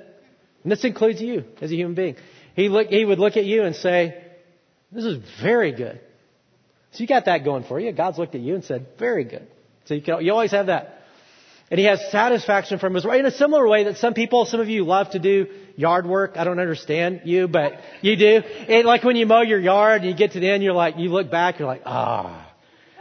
And 0.62 0.72
this 0.72 0.84
includes 0.84 1.20
you 1.20 1.44
as 1.60 1.72
a 1.72 1.74
human 1.74 1.94
being. 1.94 2.16
He, 2.54 2.68
look, 2.68 2.88
he 2.88 3.04
would 3.04 3.18
look 3.18 3.36
at 3.36 3.44
you 3.44 3.62
and 3.62 3.74
say, 3.74 4.22
this 4.92 5.04
is 5.04 5.18
very 5.42 5.72
good. 5.72 6.00
So 6.92 7.00
you 7.00 7.06
got 7.06 7.26
that 7.26 7.44
going 7.44 7.64
for 7.64 7.78
you. 7.78 7.92
God's 7.92 8.18
looked 8.18 8.34
at 8.34 8.40
you 8.40 8.54
and 8.54 8.64
said, 8.64 8.86
very 8.98 9.24
good. 9.24 9.46
So 9.84 9.94
you, 9.94 10.02
can, 10.02 10.24
you 10.24 10.32
always 10.32 10.52
have 10.52 10.66
that. 10.66 11.02
And 11.70 11.80
he 11.80 11.86
has 11.86 12.10
satisfaction 12.10 12.78
from 12.78 12.94
his 12.94 13.04
work. 13.04 13.18
In 13.18 13.26
a 13.26 13.30
similar 13.30 13.66
way 13.66 13.84
that 13.84 13.96
some 13.96 14.14
people, 14.14 14.46
some 14.46 14.60
of 14.60 14.68
you 14.68 14.84
love 14.84 15.10
to 15.10 15.18
do 15.18 15.48
yard 15.74 16.06
work. 16.06 16.36
I 16.36 16.44
don't 16.44 16.60
understand 16.60 17.22
you, 17.24 17.48
but 17.48 17.74
you 18.02 18.16
do. 18.16 18.42
And 18.68 18.86
like 18.86 19.02
when 19.02 19.16
you 19.16 19.26
mow 19.26 19.42
your 19.42 19.58
yard 19.58 20.02
and 20.02 20.10
you 20.10 20.16
get 20.16 20.32
to 20.32 20.40
the 20.40 20.48
end, 20.48 20.62
you're 20.62 20.72
like, 20.72 20.96
you 20.96 21.08
look 21.08 21.30
back, 21.30 21.58
you're 21.58 21.68
like, 21.68 21.82
ah. 21.84 22.42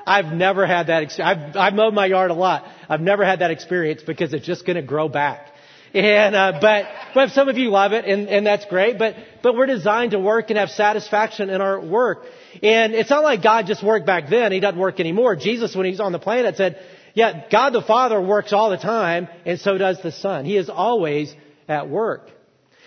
I've 0.07 0.33
never 0.33 0.67
had 0.67 0.87
that 0.87 1.03
experience. 1.03 1.55
I've, 1.55 1.57
I've 1.57 1.73
mowed 1.73 1.93
my 1.93 2.05
yard 2.05 2.31
a 2.31 2.35
lot. 2.35 2.67
I've 2.89 3.01
never 3.01 3.25
had 3.25 3.39
that 3.39 3.51
experience 3.51 4.03
because 4.03 4.33
it's 4.33 4.45
just 4.45 4.65
going 4.65 4.75
to 4.75 4.83
grow 4.83 5.09
back. 5.09 5.47
And, 5.93 6.35
uh, 6.35 6.59
but, 6.59 6.85
but 7.13 7.29
some 7.29 7.49
of 7.49 7.57
you 7.57 7.69
love 7.69 7.93
it 7.93 8.05
and, 8.05 8.27
and 8.27 8.45
that's 8.45 8.65
great, 8.65 8.99
but, 8.99 9.15
but 9.41 9.55
we're 9.55 9.65
designed 9.65 10.11
to 10.11 10.19
work 10.19 10.49
and 10.49 10.59
have 10.59 10.69
satisfaction 10.69 11.49
in 11.49 11.61
our 11.61 11.79
work. 11.79 12.25
And 12.63 12.93
it's 12.93 13.09
not 13.09 13.23
like 13.23 13.43
God 13.43 13.67
just 13.67 13.83
worked 13.83 14.05
back 14.05 14.29
then. 14.29 14.51
He 14.51 14.59
doesn't 14.59 14.79
work 14.79 14.99
anymore. 14.99 15.35
Jesus, 15.35 15.75
when 15.75 15.85
he's 15.85 15.99
on 15.99 16.11
the 16.11 16.19
planet, 16.19 16.55
said, 16.57 16.79
yeah, 17.13 17.47
God 17.49 17.71
the 17.71 17.81
Father 17.81 18.19
works 18.21 18.53
all 18.53 18.69
the 18.69 18.77
time, 18.77 19.27
and 19.45 19.59
so 19.59 19.77
does 19.77 20.01
the 20.01 20.11
Son. 20.11 20.45
He 20.45 20.57
is 20.57 20.69
always 20.69 21.33
at 21.67 21.89
work. 21.89 22.29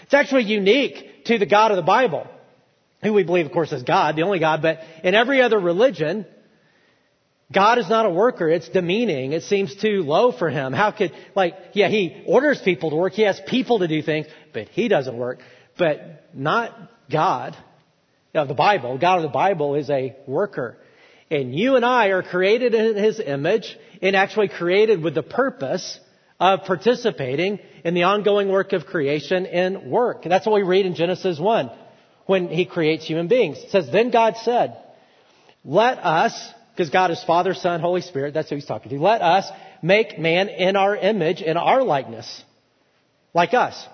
It's 0.03 0.15
actually 0.15 0.45
unique 0.45 1.25
to 1.25 1.39
the 1.39 1.47
God 1.47 1.71
of 1.71 1.77
the 1.77 1.83
Bible, 1.83 2.27
who 3.03 3.13
we 3.13 3.25
believe, 3.25 3.47
of 3.47 3.53
course, 3.53 3.73
is 3.73 3.83
God, 3.83 4.17
the 4.17 4.23
only 4.23 4.39
God, 4.39 4.63
but 4.63 4.81
in 5.03 5.15
every 5.15 5.41
other 5.41 5.59
religion, 5.59 6.27
God 7.51 7.79
is 7.79 7.89
not 7.89 8.05
a 8.05 8.11
worker. 8.11 8.49
It's 8.49 8.69
demeaning. 8.69 9.33
It 9.33 9.43
seems 9.45 9.75
too 9.75 10.03
low 10.03 10.33
for 10.33 10.51
him. 10.51 10.75
How 10.75 10.91
could, 10.91 11.13
like, 11.35 11.55
yeah, 11.73 11.89
he 11.89 12.23
orders 12.27 12.61
people 12.61 12.91
to 12.91 12.97
work. 12.97 13.15
He 13.15 13.23
has 13.23 13.41
people 13.47 13.79
to 13.79 13.89
do 13.89 14.03
things, 14.03 14.27
but 14.53 14.69
he 14.69 14.89
doesn't 14.89 15.17
work. 15.17 15.39
But 15.79 16.29
not 16.35 16.77
God 17.11 17.57
of 18.39 18.49
the 18.49 18.55
Bible. 18.55 18.99
God 18.99 19.17
of 19.17 19.23
the 19.23 19.29
Bible 19.29 19.75
is 19.75 19.91
a 19.91 20.17
worker. 20.27 20.77
And 21.31 21.55
you 21.55 21.77
and 21.77 21.85
I 21.85 22.09
are 22.09 22.23
created 22.23 22.75
in 22.75 22.97
His 22.97 23.21
image 23.21 23.77
and 24.01 24.17
actually 24.17 24.49
created 24.49 25.03
with 25.03 25.15
the 25.15 25.23
purpose 25.23 26.01
of 26.41 26.65
participating 26.65 27.59
in 27.85 27.95
the 27.95 28.05
ongoing 28.05 28.49
work 28.49 28.73
of 28.73 28.87
creation 28.87 29.47
and 29.47 29.91
work. 29.91 30.21
And 30.23 30.33
that's 30.33 30.47
what 30.47 30.55
we 30.55 30.63
read 30.63 30.87
in 30.87 30.95
Genesis 30.95 31.39
1 31.39 31.71
when 32.27 32.49
He 32.49 32.65
creates 32.65 33.07
human 33.07 33.29
beings. 33.29 33.59
It 33.59 33.71
says, 33.71 33.91
Then 33.91 34.11
God 34.11 34.37
said, 34.43 34.79
Let 35.65 35.99
us, 35.99 36.53
because 36.73 36.91
God 36.91 37.11
is 37.11 37.23
Father, 37.25 37.55
Son, 37.55 37.81
Holy 37.81 38.03
Spirit, 38.03 38.35
that's 38.35 38.49
who 38.49 38.55
He's 38.55 38.67
talking 38.67 38.91
to, 38.91 39.01
let 39.01 39.21
us 39.21 39.51
make 39.83 40.19
man 40.19 40.49
in 40.49 40.77
our 40.77 40.97
image, 40.97 41.43
in 41.43 41.57
our 41.57 41.83
likeness, 41.83 42.45
like 43.35 43.53
us. 43.53 43.87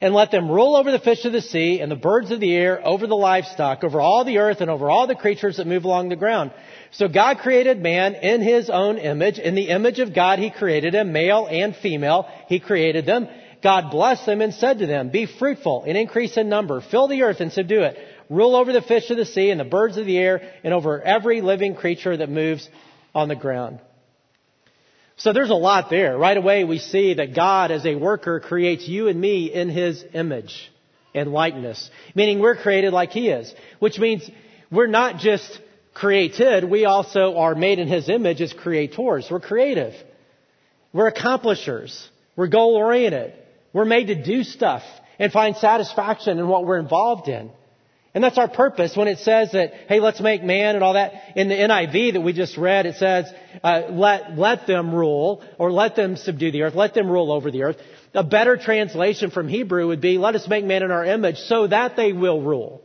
And 0.00 0.14
let 0.14 0.30
them 0.30 0.50
rule 0.50 0.76
over 0.76 0.92
the 0.92 0.98
fish 1.00 1.24
of 1.24 1.32
the 1.32 1.42
sea 1.42 1.80
and 1.80 1.90
the 1.90 1.96
birds 1.96 2.30
of 2.30 2.38
the 2.38 2.54
air, 2.54 2.80
over 2.86 3.06
the 3.06 3.16
livestock, 3.16 3.82
over 3.82 4.00
all 4.00 4.24
the 4.24 4.38
earth 4.38 4.60
and 4.60 4.70
over 4.70 4.88
all 4.88 5.08
the 5.08 5.16
creatures 5.16 5.56
that 5.56 5.66
move 5.66 5.84
along 5.84 6.08
the 6.08 6.16
ground. 6.16 6.52
So 6.92 7.08
God 7.08 7.38
created 7.38 7.82
man 7.82 8.14
in 8.14 8.40
his 8.40 8.70
own 8.70 8.98
image. 8.98 9.38
In 9.38 9.56
the 9.56 9.68
image 9.68 9.98
of 9.98 10.14
God 10.14 10.38
he 10.38 10.50
created 10.50 10.94
him, 10.94 11.12
male 11.12 11.48
and 11.50 11.74
female, 11.74 12.28
he 12.46 12.60
created 12.60 13.06
them. 13.06 13.28
God 13.60 13.90
blessed 13.90 14.24
them 14.24 14.40
and 14.40 14.54
said 14.54 14.78
to 14.78 14.86
them, 14.86 15.10
be 15.10 15.26
fruitful 15.26 15.82
and 15.84 15.98
increase 15.98 16.36
in 16.36 16.48
number, 16.48 16.80
fill 16.80 17.08
the 17.08 17.22
earth 17.22 17.40
and 17.40 17.52
subdue 17.52 17.82
it, 17.82 17.98
rule 18.30 18.54
over 18.54 18.72
the 18.72 18.82
fish 18.82 19.10
of 19.10 19.16
the 19.16 19.24
sea 19.24 19.50
and 19.50 19.58
the 19.58 19.64
birds 19.64 19.96
of 19.96 20.06
the 20.06 20.16
air 20.16 20.52
and 20.62 20.72
over 20.72 21.02
every 21.02 21.40
living 21.40 21.74
creature 21.74 22.16
that 22.16 22.30
moves 22.30 22.68
on 23.16 23.26
the 23.26 23.34
ground. 23.34 23.80
So 25.18 25.32
there's 25.32 25.50
a 25.50 25.54
lot 25.54 25.90
there. 25.90 26.16
Right 26.16 26.36
away 26.36 26.64
we 26.64 26.78
see 26.78 27.14
that 27.14 27.34
God 27.34 27.70
as 27.70 27.84
a 27.84 27.96
worker 27.96 28.40
creates 28.40 28.86
you 28.86 29.08
and 29.08 29.20
me 29.20 29.52
in 29.52 29.68
His 29.68 30.04
image 30.14 30.70
and 31.14 31.32
likeness. 31.32 31.90
Meaning 32.14 32.38
we're 32.38 32.56
created 32.56 32.92
like 32.92 33.10
He 33.10 33.28
is. 33.28 33.52
Which 33.80 33.98
means 33.98 34.28
we're 34.70 34.86
not 34.86 35.18
just 35.18 35.60
created, 35.92 36.62
we 36.62 36.84
also 36.84 37.36
are 37.36 37.56
made 37.56 37.80
in 37.80 37.88
His 37.88 38.08
image 38.08 38.40
as 38.40 38.52
creators. 38.52 39.26
We're 39.28 39.40
creative. 39.40 39.94
We're 40.92 41.08
accomplishers. 41.08 42.08
We're 42.36 42.46
goal 42.46 42.76
oriented. 42.76 43.34
We're 43.72 43.84
made 43.84 44.06
to 44.06 44.22
do 44.22 44.44
stuff 44.44 44.82
and 45.18 45.32
find 45.32 45.56
satisfaction 45.56 46.38
in 46.38 46.46
what 46.46 46.64
we're 46.64 46.78
involved 46.78 47.28
in. 47.28 47.50
And 48.14 48.24
that's 48.24 48.38
our 48.38 48.48
purpose 48.48 48.96
when 48.96 49.06
it 49.06 49.18
says 49.18 49.52
that, 49.52 49.72
hey, 49.88 50.00
let's 50.00 50.20
make 50.20 50.42
man 50.42 50.74
and 50.74 50.82
all 50.82 50.94
that. 50.94 51.12
In 51.36 51.48
the 51.48 51.54
NIV 51.54 52.14
that 52.14 52.20
we 52.20 52.32
just 52.32 52.56
read, 52.56 52.86
it 52.86 52.96
says, 52.96 53.26
uh, 53.62 53.82
let, 53.90 54.38
let 54.38 54.66
them 54.66 54.94
rule 54.94 55.44
or 55.58 55.70
let 55.70 55.94
them 55.94 56.16
subdue 56.16 56.50
the 56.50 56.62
earth, 56.62 56.74
let 56.74 56.94
them 56.94 57.10
rule 57.10 57.30
over 57.30 57.50
the 57.50 57.64
earth. 57.64 57.76
A 58.14 58.24
better 58.24 58.56
translation 58.56 59.30
from 59.30 59.46
Hebrew 59.46 59.88
would 59.88 60.00
be, 60.00 60.16
let 60.16 60.34
us 60.34 60.48
make 60.48 60.64
man 60.64 60.82
in 60.82 60.90
our 60.90 61.04
image 61.04 61.36
so 61.36 61.66
that 61.66 61.96
they 61.96 62.12
will 62.12 62.40
rule. 62.40 62.82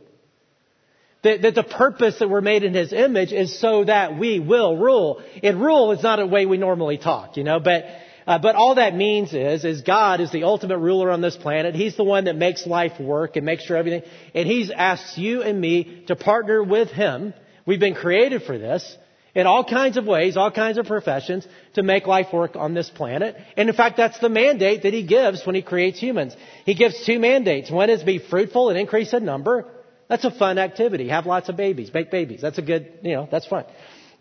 That, 1.22 1.40
that 1.40 1.54
the 1.54 1.62
purpose 1.62 2.18
that 2.18 2.28
we're 2.28 2.42
made 2.42 2.62
in 2.64 2.74
his 2.74 2.92
image 2.92 3.32
is 3.32 3.58
so 3.58 3.84
that 3.84 4.18
we 4.18 4.40
will 4.40 4.76
rule. 4.76 5.22
And 5.42 5.58
rule 5.58 5.92
is 5.92 6.02
not 6.02 6.20
a 6.20 6.26
way 6.26 6.44
we 6.44 6.58
normally 6.58 6.98
talk, 6.98 7.38
you 7.38 7.44
know, 7.44 7.60
but 7.60 7.84
uh, 8.26 8.38
but 8.38 8.54
all 8.54 8.76
that 8.76 8.94
means 8.94 9.34
is, 9.34 9.64
is 9.64 9.82
God 9.82 10.20
is 10.20 10.30
the 10.32 10.44
ultimate 10.44 10.78
ruler 10.78 11.10
on 11.10 11.20
this 11.20 11.36
planet. 11.36 11.74
He's 11.74 11.96
the 11.96 12.04
one 12.04 12.24
that 12.24 12.36
makes 12.36 12.66
life 12.66 12.98
work 12.98 13.36
and 13.36 13.44
makes 13.44 13.64
sure 13.64 13.76
everything. 13.76 14.02
And 14.34 14.46
He's 14.46 14.70
asked 14.70 15.18
you 15.18 15.42
and 15.42 15.60
me 15.60 16.04
to 16.06 16.16
partner 16.16 16.62
with 16.62 16.88
Him. 16.88 17.34
We've 17.66 17.80
been 17.80 17.94
created 17.94 18.42
for 18.42 18.56
this 18.56 18.96
in 19.34 19.46
all 19.46 19.64
kinds 19.64 19.96
of 19.96 20.06
ways, 20.06 20.36
all 20.36 20.50
kinds 20.50 20.78
of 20.78 20.86
professions 20.86 21.46
to 21.74 21.82
make 21.82 22.06
life 22.06 22.32
work 22.32 22.56
on 22.56 22.72
this 22.72 22.88
planet. 22.88 23.36
And 23.56 23.68
in 23.68 23.74
fact, 23.74 23.96
that's 23.96 24.18
the 24.18 24.28
mandate 24.28 24.84
that 24.84 24.94
He 24.94 25.06
gives 25.06 25.44
when 25.44 25.54
He 25.54 25.62
creates 25.62 25.98
humans. 25.98 26.34
He 26.64 26.74
gives 26.74 27.04
two 27.04 27.18
mandates. 27.18 27.70
One 27.70 27.90
is 27.90 28.02
be 28.02 28.18
fruitful 28.18 28.70
and 28.70 28.78
increase 28.78 29.12
in 29.12 29.24
number. 29.24 29.66
That's 30.08 30.24
a 30.24 30.30
fun 30.30 30.58
activity. 30.58 31.08
Have 31.08 31.26
lots 31.26 31.48
of 31.48 31.56
babies. 31.56 31.92
Make 31.92 32.10
babies. 32.10 32.40
That's 32.40 32.58
a 32.58 32.62
good, 32.62 33.00
you 33.02 33.14
know, 33.14 33.28
that's 33.30 33.46
fun. 33.46 33.64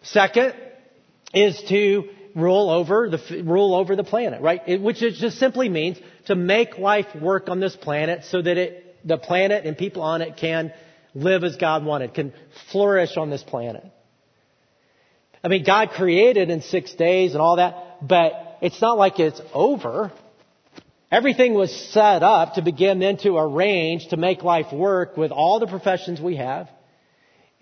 Second 0.02 0.56
is 1.34 1.62
to 1.70 2.10
rule 2.36 2.70
over 2.70 3.10
the 3.10 3.44
rule 3.44 3.76
over 3.76 3.96
the 3.96 4.04
planet, 4.04 4.42
right? 4.42 4.62
It, 4.68 4.82
which 4.82 5.02
it 5.02 5.16
just 5.16 5.38
simply 5.38 5.70
means 5.70 5.98
to 6.26 6.36
make 6.36 6.78
life 6.78 7.08
work 7.20 7.50
on 7.50 7.60
this 7.60 7.76
planet 7.76 8.26
so 8.26 8.42
that 8.42 8.58
it, 8.58 9.08
the 9.08 9.18
planet 9.18 9.66
and 9.66 9.78
people 9.78 10.02
on 10.02 10.22
it 10.22 10.38
can 10.38 10.74
live 11.14 11.44
as 11.44 11.56
God 11.58 11.86
wanted, 11.86 12.14
can 12.14 12.34
flourish 12.72 13.18
on 13.18 13.30
this 13.30 13.44
planet. 13.44 13.86
I 15.44 15.50
mean, 15.50 15.64
God 15.64 15.90
created 15.92 16.50
in 16.50 16.62
six 16.62 16.94
days 16.94 17.34
and 17.34 17.42
all 17.42 17.58
that, 17.58 18.08
but 18.08 18.58
it's 18.62 18.82
not 18.82 18.98
like 18.98 19.20
it's 19.20 19.42
over. 19.54 20.12
Everything 21.12 21.54
was 21.54 21.72
set 21.92 22.24
up 22.24 22.56
to 22.56 22.62
begin 22.64 23.00
then 23.00 23.18
to 23.18 23.38
arrange 23.38 24.08
to 24.08 24.18
make 24.18 24.42
life 24.42 24.74
work 24.74 25.18
with 25.18 25.32
all 25.32 25.60
the 25.60 25.68
professions 25.68 26.20
we 26.20 26.38
have 26.38 26.70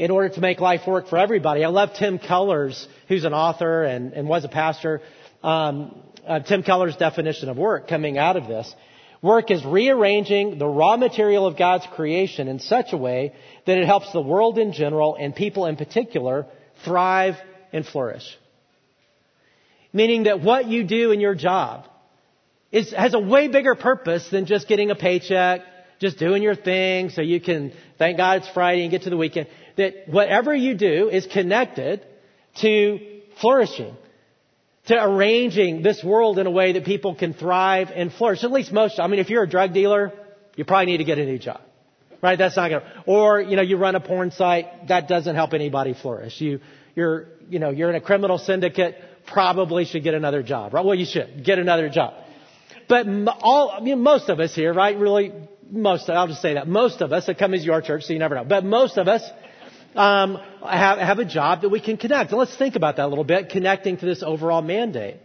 in 0.01 0.10
order 0.10 0.29
to 0.29 0.41
make 0.41 0.60
life 0.60 0.81
work 0.88 1.08
for 1.10 1.20
everybody. 1.20 1.63
I 1.63 1.67
love 1.67 1.91
Tim 1.93 2.17
Keller's, 2.17 2.88
who's 3.08 3.24
an 3.24 3.36
author 3.36 3.84
and, 3.84 4.13
and 4.13 4.27
was 4.27 4.43
a 4.43 4.48
pastor, 4.48 5.00
um, 5.43 5.96
uh, 6.27 6.39
Tim 6.39 6.63
Keller's 6.63 6.96
definition 6.96 7.50
of 7.50 7.58
work 7.58 7.88
coming 7.88 8.17
out 8.17 8.36
of 8.36 8.48
this. 8.48 8.74
Work 9.22 9.51
is 9.51 9.63
rearranging 9.63 10.58
the 10.58 10.65
raw 10.65 10.98
material 10.98 11.46
of 11.46 11.55
God's 11.55 11.86
creation 11.93 12.48
in 12.48 12.58
such 12.58 12.93
a 12.93 12.98
way 12.98 13.36
that 13.67 13.77
it 13.77 13.86
helps 13.86 14.12
the 14.12 14.22
world 14.22 14.58
in 14.58 14.74
general 14.74 15.15
and 15.15 15.36
people 15.36 15.67
in 15.67 15.75
particular 15.75 16.48
thrive 16.84 17.36
and 17.72 17.86
flourish. 17.86 18.25
Meaning 19.93 20.24
that 20.24 20.41
what 20.41 20.65
you 20.65 20.84
do 20.84 21.12
in 21.12 21.20
your 21.20 21.36
job 21.36 21.86
is, 22.72 22.91
has 22.91 23.13
a 23.13 23.20
way 23.20 23.50
bigger 23.50 23.75
purpose 23.75 24.27
than 24.31 24.48
just 24.48 24.67
getting 24.67 24.89
a 24.89 24.96
paycheck, 24.96 25.62
just 26.00 26.17
doing 26.17 26.41
your 26.41 26.55
thing 26.55 27.12
so 27.12 27.22
you 27.22 27.39
can 27.39 27.72
thank 28.00 28.17
God 28.17 28.38
it's 28.38 28.50
Friday 28.50 28.81
and 28.81 28.89
get 28.89 29.03
to 29.03 29.12
the 29.12 29.17
weekend 29.17 29.46
that 29.78 30.08
whatever 30.08 30.54
you 30.54 30.75
do 30.75 31.10
is 31.10 31.25
connected 31.25 32.06
to 32.62 33.00
flourishing, 33.40 33.96
to 34.88 35.04
arranging 35.04 35.84
this 35.84 36.04
world 36.04 36.40
in 36.40 36.48
a 36.48 36.51
way 36.51 36.74
that 36.74 36.86
people 36.86 37.16
can 37.16 37.34
thrive 37.34 37.90
and 37.94 38.12
flourish. 38.12 38.44
At 38.44 38.51
least 38.51 38.72
most, 38.72 39.00
I 39.00 39.08
mean, 39.08 39.20
if 39.20 39.30
you're 39.30 39.44
a 39.44 39.50
drug 39.50 39.74
dealer, 39.74 40.12
you 40.56 40.66
probably 40.66 40.88
need 40.88 40.98
to 40.98 41.04
get 41.04 41.18
a 41.18 41.25
new 41.25 41.40
job. 41.40 41.62
Right? 42.22 42.38
That's 42.38 42.56
not 42.56 42.70
gonna, 42.70 43.04
or, 43.08 43.42
you 43.42 43.56
know, 43.56 43.63
you 43.63 43.78
run 43.78 43.96
a 43.96 44.00
porn 44.00 44.32
site, 44.32 44.90
that 44.90 45.08
doesn't 45.08 45.36
help 45.36 45.54
anybody 45.54 45.96
flourish. 46.00 46.40
You, 46.40 46.60
you're, 46.96 47.30
you 47.50 47.58
know, 47.58 47.72
you're 47.72 47.90
in 47.90 47.96
a 47.96 48.01
criminal 48.01 48.38
syndicate, 48.38 48.96
probably 49.25 49.86
should 49.86 50.04
get 50.04 50.13
another 50.13 50.44
job, 50.44 50.74
right? 50.74 50.86
Well, 50.86 50.96
you 50.96 51.06
should 51.06 51.44
get 51.44 51.58
another 51.58 51.90
job. 51.90 52.13
But 52.88 53.08
all, 53.42 53.72
I 53.72 53.80
mean, 53.80 54.01
most 54.01 54.30
of 54.30 54.40
us 54.40 54.54
here, 54.54 54.74
right, 54.74 54.98
really, 54.98 55.32
most, 55.70 56.10
I'll 56.10 56.28
just 56.28 56.42
say 56.42 56.56
that, 56.56 56.68
most 56.68 57.01
of 57.01 57.12
us 57.13 57.25
that 57.25 57.40
come 57.40 57.54
as 57.54 57.66
your 57.66 57.82
church, 57.82 58.04
so 58.04 58.13
you 58.13 58.20
never 58.20 58.36
know, 58.36 58.44
but 58.44 58.66
most 58.66 58.98
of 58.98 59.08
us 59.08 59.24
um, 59.95 60.39
have, 60.65 61.00
have 61.00 61.19
a 61.19 61.25
job 61.25 61.62
that 61.62 61.69
we 61.69 61.79
can 61.79 61.98
connect. 61.98 62.31
And 62.31 62.39
let's 62.39 62.55
think 62.55 62.75
about 62.75 62.98
that 62.98 63.05
a 63.05 63.07
little 63.07 63.24
bit, 63.24 63.50
connecting 63.50 63.98
to 63.98 64.05
this 64.05 64.24
overall 64.24 64.62
mandate. 64.62 65.17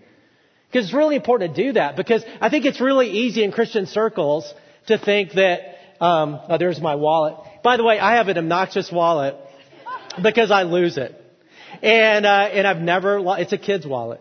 Because 0.68 0.86
it's 0.86 0.94
really 0.94 1.16
important 1.16 1.54
to 1.54 1.64
do 1.64 1.72
that 1.74 1.96
because 1.96 2.24
I 2.40 2.50
think 2.50 2.64
it's 2.64 2.80
really 2.80 3.08
easy 3.08 3.44
in 3.44 3.52
Christian 3.52 3.86
circles 3.86 4.52
to 4.88 4.98
think 4.98 5.32
that, 5.32 5.60
um, 6.00 6.40
oh, 6.48 6.58
there's 6.58 6.80
my 6.80 6.96
wallet. 6.96 7.36
By 7.62 7.76
the 7.76 7.84
way, 7.84 7.98
I 7.98 8.16
have 8.16 8.28
an 8.28 8.36
obnoxious 8.36 8.90
wallet 8.90 9.36
because 10.22 10.50
I 10.50 10.64
lose 10.64 10.98
it. 10.98 11.14
And, 11.82 12.26
uh, 12.26 12.48
and 12.52 12.66
I've 12.66 12.80
never, 12.80 13.20
it's 13.38 13.52
a 13.52 13.58
kid's 13.58 13.86
wallet. 13.86 14.20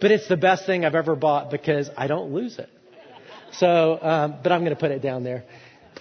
But 0.00 0.10
it's 0.10 0.28
the 0.28 0.36
best 0.36 0.66
thing 0.66 0.84
I've 0.84 0.94
ever 0.94 1.16
bought 1.16 1.50
because 1.50 1.90
I 1.96 2.06
don't 2.06 2.32
lose 2.32 2.58
it. 2.58 2.68
So, 3.52 3.98
um, 4.00 4.36
but 4.42 4.52
I'm 4.52 4.60
going 4.60 4.74
to 4.74 4.80
put 4.80 4.90
it 4.90 5.00
down 5.02 5.24
there. 5.24 5.44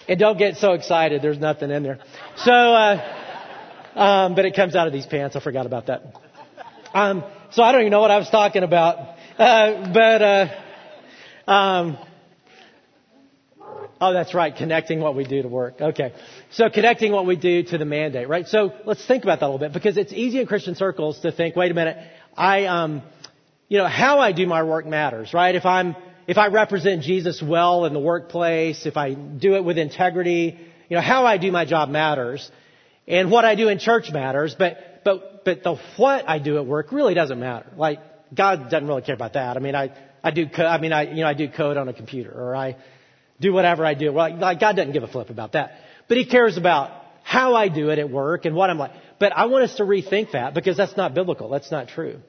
And 0.08 0.20
don't 0.20 0.38
get 0.38 0.58
so 0.58 0.74
excited. 0.74 1.22
There's 1.22 1.40
nothing 1.40 1.72
in 1.72 1.84
there. 1.84 2.00
So, 2.38 2.52
uh, 2.52 3.23
um, 3.96 4.36
but 4.36 4.46
it 4.46 4.56
comes 4.56 4.76
out 4.76 4.88
of 4.88 4.94
these 4.94 5.06
pants. 5.06 5.36
I 5.36 5.40
forgot 5.40 5.66
about 5.66 5.88
that. 5.88 6.04
Um, 6.94 7.24
so 7.52 7.64
I 7.64 7.72
don't 7.72 7.82
even 7.82 7.92
know 7.92 8.02
what 8.02 8.12
I 8.12 8.18
was 8.18 8.30
talking 8.30 8.64
about. 8.64 8.98
Uh, 9.38 9.92
but, 9.94 10.22
uh, 10.22 11.52
um, 11.52 11.98
oh, 14.00 14.14
that's 14.14 14.34
right. 14.34 14.56
Connecting 14.56 15.00
what 15.00 15.16
we 15.16 15.24
do 15.24 15.42
to 15.42 15.48
work. 15.48 15.82
Okay. 15.82 16.14
So 16.52 16.70
connecting 16.70 17.12
what 17.12 17.26
we 17.26 17.36
do 17.36 17.64
to 17.64 17.78
the 17.78 17.86
mandate, 17.86 18.28
right? 18.28 18.48
So 18.48 18.74
let's 18.86 19.06
think 19.06 19.24
about 19.24 19.40
that 19.40 19.46
a 19.46 19.50
little 19.50 19.60
bit 19.60 19.74
because 19.74 19.98
it's 19.98 20.14
easy 20.14 20.40
in 20.40 20.46
Christian 20.46 20.76
circles 20.76 21.20
to 21.22 21.32
think, 21.32 21.56
wait 21.56 21.72
a 21.72 21.74
minute, 21.74 21.98
I, 22.38 22.66
um, 22.66 23.02
you 23.70 23.78
know, 23.80 23.88
how 23.88 24.20
I 24.20 24.32
do 24.32 24.46
my 24.46 24.64
work 24.64 24.86
matters, 24.86 25.34
right? 25.34 25.56
If 25.56 25.66
I'm, 25.66 25.96
if 26.28 26.38
I 26.38 26.48
represent 26.48 27.04
Jesus 27.04 27.42
well 27.42 27.86
in 27.86 27.94
the 27.94 28.00
workplace, 28.00 28.86
if 28.86 28.98
I 28.98 29.14
do 29.14 29.56
it 29.56 29.64
with 29.64 29.78
integrity, 29.78 30.58
you 30.90 30.96
know, 30.96 31.02
how 31.02 31.26
I 31.26 31.38
do 31.38 31.52
my 31.52 31.66
job 31.66 31.90
matters. 31.90 32.52
And 33.08 33.30
what 33.30 33.44
I 33.46 33.56
do 33.56 33.68
in 33.68 33.80
church 33.80 34.12
matters, 34.12 34.56
but, 34.58 35.02
but, 35.04 35.44
but 35.44 35.64
the 35.64 35.76
what 35.98 36.28
I 36.28 36.40
do 36.40 36.58
at 36.58 36.66
work 36.66 36.92
really 36.92 37.14
doesn't 37.14 37.40
matter. 37.40 37.68
Like, 37.76 38.00
God 38.34 38.70
doesn't 38.70 38.88
really 38.88 39.02
care 39.02 39.16
about 39.16 39.34
that. 39.34 39.58
I 39.58 39.60
mean, 39.60 39.76
I, 39.76 39.92
I 40.24 40.32
do, 40.32 40.48
co- 40.48 40.66
I 40.66 40.80
mean, 40.80 40.94
I, 40.94 41.04
you 41.04 41.22
know, 41.22 41.28
I 41.28 41.34
do 41.34 41.50
code 41.50 41.78
on 41.78 41.88
a 41.90 41.94
computer 41.94 42.32
or 42.32 42.56
I 42.56 42.78
do 43.40 43.52
whatever 43.52 43.86
I 43.86 43.94
do. 43.94 44.12
Well, 44.14 44.38
like, 44.38 44.60
God 44.60 44.76
doesn't 44.76 44.94
give 44.94 45.04
a 45.04 45.08
flip 45.08 45.30
about 45.30 45.52
that. 45.52 45.74
But 46.08 46.18
He 46.18 46.26
cares 46.26 46.58
about 46.58 46.92
how 47.24 47.56
I 47.56 47.68
do 47.68 47.90
it 47.90 48.00
at 48.00 48.10
work 48.10 48.46
and 48.46 48.56
what 48.56 48.70
I'm 48.70 48.78
like. 48.78 48.92
But 49.20 49.34
I 49.36 49.46
want 49.46 49.66
us 49.66 49.76
to 49.76 49.84
rethink 49.84 50.32
that 50.32 50.54
because 50.54 50.78
that's 50.78 50.96
not 50.96 51.14
biblical. 51.14 51.50
That's 51.50 51.72
not 51.72 51.90
true. 51.90 52.20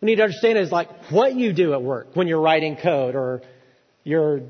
We 0.00 0.06
need 0.06 0.16
to 0.16 0.22
understand 0.22 0.58
is 0.58 0.72
like 0.72 0.88
what 1.10 1.34
you 1.34 1.52
do 1.52 1.72
at 1.72 1.82
work 1.82 2.08
when 2.14 2.26
you're 2.26 2.40
writing 2.40 2.76
code 2.76 3.14
or 3.14 3.42
you're 4.02 4.40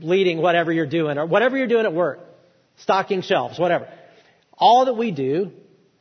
leading 0.00 0.42
whatever 0.42 0.72
you're 0.72 0.86
doing 0.86 1.16
or 1.16 1.24
whatever 1.24 1.56
you're 1.56 1.66
doing 1.66 1.86
at 1.86 1.94
work, 1.94 2.20
stocking 2.76 3.22
shelves, 3.22 3.58
whatever 3.58 3.88
all 4.56 4.86
that 4.86 4.94
we 4.94 5.10
do 5.10 5.52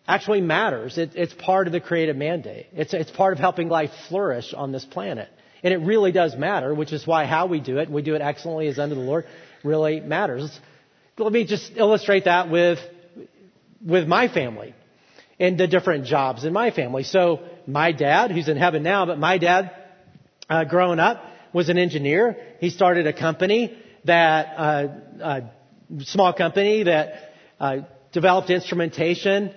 actually 0.08 0.42
matters. 0.42 0.98
It, 0.98 1.12
it's 1.16 1.34
part 1.34 1.68
of 1.68 1.74
the 1.74 1.80
creative 1.80 2.16
mandate. 2.16 2.68
It's, 2.74 2.94
it's 2.94 3.12
part 3.12 3.34
of 3.34 3.40
helping 3.40 3.70
life 3.70 3.92
flourish 4.10 4.54
on 4.54 4.72
this 4.72 4.86
planet. 4.86 5.30
And 5.64 5.74
it 5.74 5.78
really 5.78 6.12
does 6.12 6.36
matter, 6.36 6.74
which 6.74 6.92
is 6.92 7.08
why 7.08 7.26
how 7.26 7.46
we 7.46 7.60
do 7.60 7.78
it, 7.78 7.84
and 7.84 7.94
we 7.94 8.02
do 8.02 8.16
it 8.16 8.22
excellently 8.22 8.68
as 8.68 8.80
unto 8.80 8.96
the 8.96 9.02
Lord, 9.02 9.26
really 9.64 10.02
matters. 10.02 10.60
Let 11.18 11.32
me 11.32 11.46
just 11.46 11.72
illustrate 11.76 12.26
that 12.26 12.50
with, 12.50 12.80
with 13.86 14.08
my 14.08 14.28
family 14.28 14.76
and 15.40 15.58
the 15.58 15.68
different 15.68 16.06
jobs 16.06 16.44
in 16.44 16.52
my 16.52 16.72
family. 16.72 17.04
So 17.04 17.44
my 17.66 17.94
dad, 17.94 18.32
who's 18.32 18.50
in 18.50 18.58
heaven 18.58 18.84
now, 18.84 19.06
but 19.06 19.18
my 19.20 19.38
dad, 19.38 19.72
uh, 20.50 20.66
growing 20.66 21.00
up, 21.00 21.24
was 21.54 21.70
an 21.70 21.78
engineer. 21.78 22.38
He 22.60 22.70
started 22.70 23.08
a 23.08 23.14
company 23.14 23.78
that 24.06 24.48
uh, 24.58 24.88
uh, 25.22 25.42
small 26.00 26.34
company 26.34 26.84
that 26.84 27.34
uh, 27.60 27.78
developed 28.14 28.50
instrumentation 28.50 29.54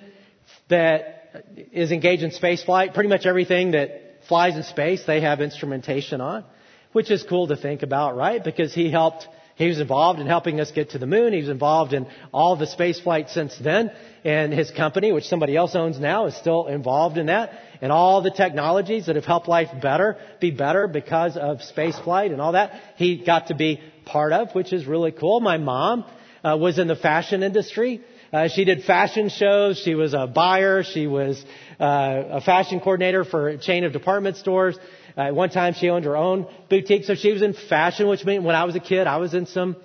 that 0.69 1.45
is 1.73 1.93
engaged 1.93 2.23
in 2.23 2.33
space 2.33 2.65
flight. 2.65 2.95
Pretty 2.95 3.09
much 3.09 3.27
everything 3.27 3.73
that 3.73 4.23
flies 4.29 4.57
in 4.57 4.65
space, 4.65 5.05
they 5.07 5.21
have 5.21 5.41
instrumentation 5.41 6.21
on, 6.21 6.45
which 6.93 7.11
is 7.11 7.23
cool 7.23 7.47
to 7.49 7.57
think 7.57 7.83
about, 7.83 8.17
right? 8.17 8.43
Because 8.43 8.75
he 8.75 8.91
helped 8.91 9.29
he 9.57 9.69
was 9.69 9.81
involved 9.81 10.21
in 10.21 10.27
helping 10.27 10.61
us 10.61 10.71
get 10.71 10.91
to 10.91 10.99
the 10.99 11.07
moon. 11.07 11.33
He 11.33 11.41
was 11.41 11.49
involved 11.49 11.95
in 11.95 12.07
all 12.31 12.57
the 12.57 12.67
space 12.67 13.01
flight 13.01 13.31
since 13.31 13.57
then. 13.57 13.91
And 14.23 14.53
his 14.53 14.71
company, 14.71 15.13
which 15.13 15.25
somebody 15.25 15.57
else 15.57 15.75
owns 15.75 15.99
now, 15.99 16.27
is 16.27 16.37
still 16.37 16.67
involved 16.67 17.17
in 17.17 17.27
that. 17.27 17.59
And 17.81 17.91
all 17.91 18.21
the 18.21 18.31
technologies 18.31 19.07
that 19.07 19.17
have 19.17 19.25
helped 19.25 19.49
life 19.49 19.71
better, 19.81 20.19
be 20.41 20.51
better 20.51 20.87
because 20.89 21.39
of 21.39 21.63
space 21.63 21.99
flight 21.99 22.33
and 22.33 22.41
all 22.41 22.53
that, 22.53 22.79
he 22.97 23.25
got 23.25 23.47
to 23.47 23.55
be 23.55 23.81
part 24.05 24.35
of, 24.35 24.55
which 24.55 24.75
is 24.75 24.85
really 24.85 25.11
cool. 25.11 25.41
My 25.41 25.57
mom 25.57 26.05
uh, 26.45 26.59
was 26.61 26.79
in 26.79 26.87
the 26.87 26.95
fashion 26.95 27.43
industry. 27.43 28.03
Uh, 28.33 28.49
she 28.49 28.64
did 28.64 28.85
fashion 28.85 29.28
shows. 29.28 29.78
She 29.78 29.95
was 29.95 30.14
a 30.14 30.26
buyer. 30.26 30.83
She 30.83 31.06
was 31.06 31.42
uh, 31.80 32.23
a 32.30 32.40
fashion 32.40 32.80
coordinator 32.80 33.25
for 33.25 33.49
a 33.49 33.59
chain 33.59 33.85
of 33.85 33.92
department 33.92 34.37
stores. 34.37 34.76
Uh, 35.16 35.23
at 35.23 35.35
one 35.35 35.50
time, 35.50 35.75
she 35.75 35.88
owned 35.88 36.04
her 36.04 36.16
own 36.16 36.47
boutique, 36.68 37.04
so 37.04 37.14
she 37.14 37.33
was 37.33 37.42
in 37.42 37.54
fashion, 37.54 38.09
which 38.09 38.25
meant 38.25 38.42
when 38.42 38.54
I 38.54 38.64
was 38.64 38.75
a 38.76 38.80
kid, 38.80 39.06
I 39.06 39.16
was 39.16 39.33
in 39.35 39.47
some 39.47 39.76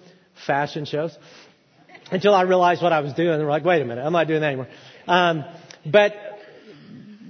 fashion 0.46 0.86
shows. 0.86 1.18
Until 2.12 2.36
I 2.36 2.42
realized 2.42 2.82
what 2.82 2.92
I 2.92 3.00
was 3.00 3.14
doing, 3.14 3.30
and 3.30 3.44
we're 3.44 3.50
like, 3.50 3.64
wait 3.64 3.82
a 3.82 3.86
minute, 3.86 4.04
I'm 4.06 4.12
not 4.12 4.28
doing 4.28 4.42
that 4.42 4.48
anymore. 4.48 4.68
Um, 5.08 5.46
but 5.86 6.14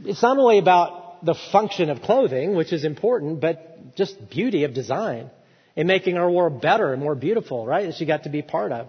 it's 0.06 0.24
not 0.24 0.38
only 0.38 0.58
about 0.58 1.24
the 1.24 1.36
function 1.52 1.90
of 1.90 2.02
clothing, 2.02 2.56
which 2.56 2.74
is 2.74 2.84
important, 2.84 3.42
but 3.42 3.96
just 3.96 4.30
beauty 4.30 4.64
of 4.64 4.74
design 4.74 5.30
and 5.76 5.88
making 5.88 6.18
our 6.18 6.30
world 6.30 6.62
better 6.62 6.94
and 6.94 7.02
more 7.02 7.16
beautiful, 7.16 7.66
right? 7.66 7.86
That 7.86 7.96
she 7.96 8.06
got 8.06 8.24
to 8.24 8.30
be 8.30 8.42
part 8.42 8.72
of. 8.72 8.88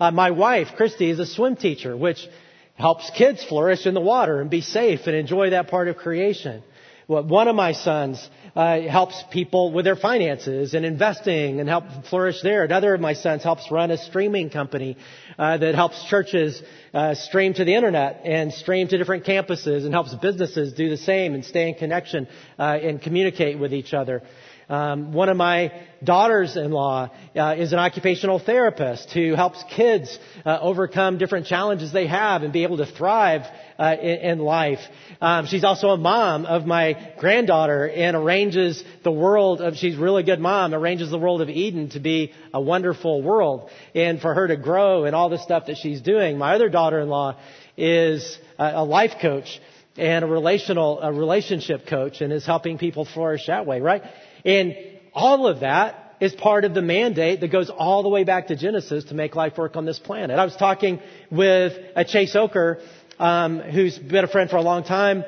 Uh, 0.00 0.10
my 0.10 0.30
wife, 0.30 0.68
Christy, 0.78 1.10
is 1.10 1.18
a 1.18 1.26
swim 1.26 1.56
teacher, 1.56 1.94
which 1.94 2.26
helps 2.74 3.10
kids 3.10 3.44
flourish 3.44 3.84
in 3.84 3.92
the 3.92 4.00
water 4.00 4.40
and 4.40 4.48
be 4.48 4.62
safe 4.62 5.00
and 5.04 5.14
enjoy 5.14 5.50
that 5.50 5.68
part 5.68 5.88
of 5.88 5.98
creation. 5.98 6.62
Well, 7.06 7.24
one 7.24 7.48
of 7.48 7.56
my 7.56 7.72
sons 7.72 8.26
uh, 8.56 8.80
helps 8.80 9.22
people 9.30 9.72
with 9.72 9.84
their 9.84 9.96
finances 9.96 10.72
and 10.72 10.86
investing 10.86 11.60
and 11.60 11.68
help 11.68 11.84
flourish 12.08 12.40
there. 12.42 12.64
Another 12.64 12.94
of 12.94 13.00
my 13.00 13.12
sons 13.12 13.42
helps 13.42 13.70
run 13.70 13.90
a 13.90 13.98
streaming 13.98 14.48
company 14.48 14.96
uh, 15.38 15.58
that 15.58 15.74
helps 15.74 16.02
churches 16.04 16.62
uh, 16.94 17.14
stream 17.14 17.52
to 17.52 17.64
the 17.64 17.74
internet 17.74 18.22
and 18.24 18.54
stream 18.54 18.88
to 18.88 18.96
different 18.96 19.26
campuses 19.26 19.84
and 19.84 19.92
helps 19.92 20.14
businesses 20.14 20.72
do 20.72 20.88
the 20.88 20.96
same 20.96 21.34
and 21.34 21.44
stay 21.44 21.68
in 21.68 21.74
connection 21.74 22.26
uh, 22.58 22.78
and 22.80 23.02
communicate 23.02 23.58
with 23.58 23.74
each 23.74 23.92
other. 23.92 24.22
Um, 24.70 25.12
one 25.12 25.28
of 25.28 25.36
my 25.36 25.72
daughters-in-law 26.04 27.10
uh, 27.34 27.54
is 27.58 27.72
an 27.72 27.80
occupational 27.80 28.38
therapist 28.38 29.10
who 29.10 29.34
helps 29.34 29.64
kids 29.74 30.16
uh, 30.46 30.60
overcome 30.62 31.18
different 31.18 31.46
challenges 31.46 31.92
they 31.92 32.06
have 32.06 32.44
and 32.44 32.52
be 32.52 32.62
able 32.62 32.76
to 32.76 32.86
thrive 32.86 33.42
uh, 33.80 33.96
in, 34.00 34.18
in, 34.18 34.38
life. 34.38 34.78
Um, 35.20 35.46
she's 35.46 35.64
also 35.64 35.88
a 35.88 35.96
mom 35.96 36.46
of 36.46 36.66
my 36.66 37.14
granddaughter 37.18 37.88
and 37.88 38.16
arranges 38.16 38.84
the 39.02 39.10
world 39.10 39.60
of. 39.60 39.74
She's 39.74 39.96
really 39.96 40.22
good 40.22 40.38
mom. 40.38 40.72
Arranges 40.72 41.10
the 41.10 41.18
world 41.18 41.42
of 41.42 41.48
Eden 41.48 41.88
to 41.90 41.98
be 41.98 42.32
a 42.54 42.60
wonderful 42.60 43.22
world 43.22 43.70
and 43.92 44.20
for 44.20 44.34
her 44.34 44.46
to 44.46 44.56
grow 44.56 45.04
and 45.04 45.16
all 45.16 45.30
the 45.30 45.38
stuff 45.38 45.66
that 45.66 45.78
she's 45.78 46.00
doing. 46.00 46.38
My 46.38 46.54
other 46.54 46.68
daughter-in-law 46.68 47.40
is 47.76 48.38
a, 48.56 48.72
a 48.76 48.84
life 48.84 49.14
coach 49.20 49.60
and 49.96 50.24
a 50.24 50.28
relational 50.28 51.00
a 51.00 51.12
relationship 51.12 51.88
coach 51.88 52.20
and 52.20 52.32
is 52.32 52.46
helping 52.46 52.78
people 52.78 53.04
flourish 53.04 53.48
that 53.48 53.66
way, 53.66 53.80
right? 53.80 54.04
And 54.44 54.76
all 55.12 55.46
of 55.46 55.60
that 55.60 56.16
is 56.20 56.34
part 56.34 56.64
of 56.64 56.74
the 56.74 56.82
mandate 56.82 57.40
that 57.40 57.48
goes 57.48 57.70
all 57.70 58.02
the 58.02 58.08
way 58.08 58.24
back 58.24 58.48
to 58.48 58.56
Genesis 58.56 59.04
to 59.04 59.14
make 59.14 59.34
life 59.34 59.56
work 59.56 59.76
on 59.76 59.86
this 59.86 59.98
planet. 59.98 60.38
I 60.38 60.44
was 60.44 60.56
talking 60.56 61.00
with 61.30 61.72
a 61.96 62.04
Chase 62.04 62.36
Oker, 62.36 62.80
um, 63.18 63.60
who's 63.60 63.98
been 63.98 64.24
a 64.24 64.28
friend 64.28 64.50
for 64.50 64.56
a 64.56 64.62
long 64.62 64.84
time. 64.84 65.24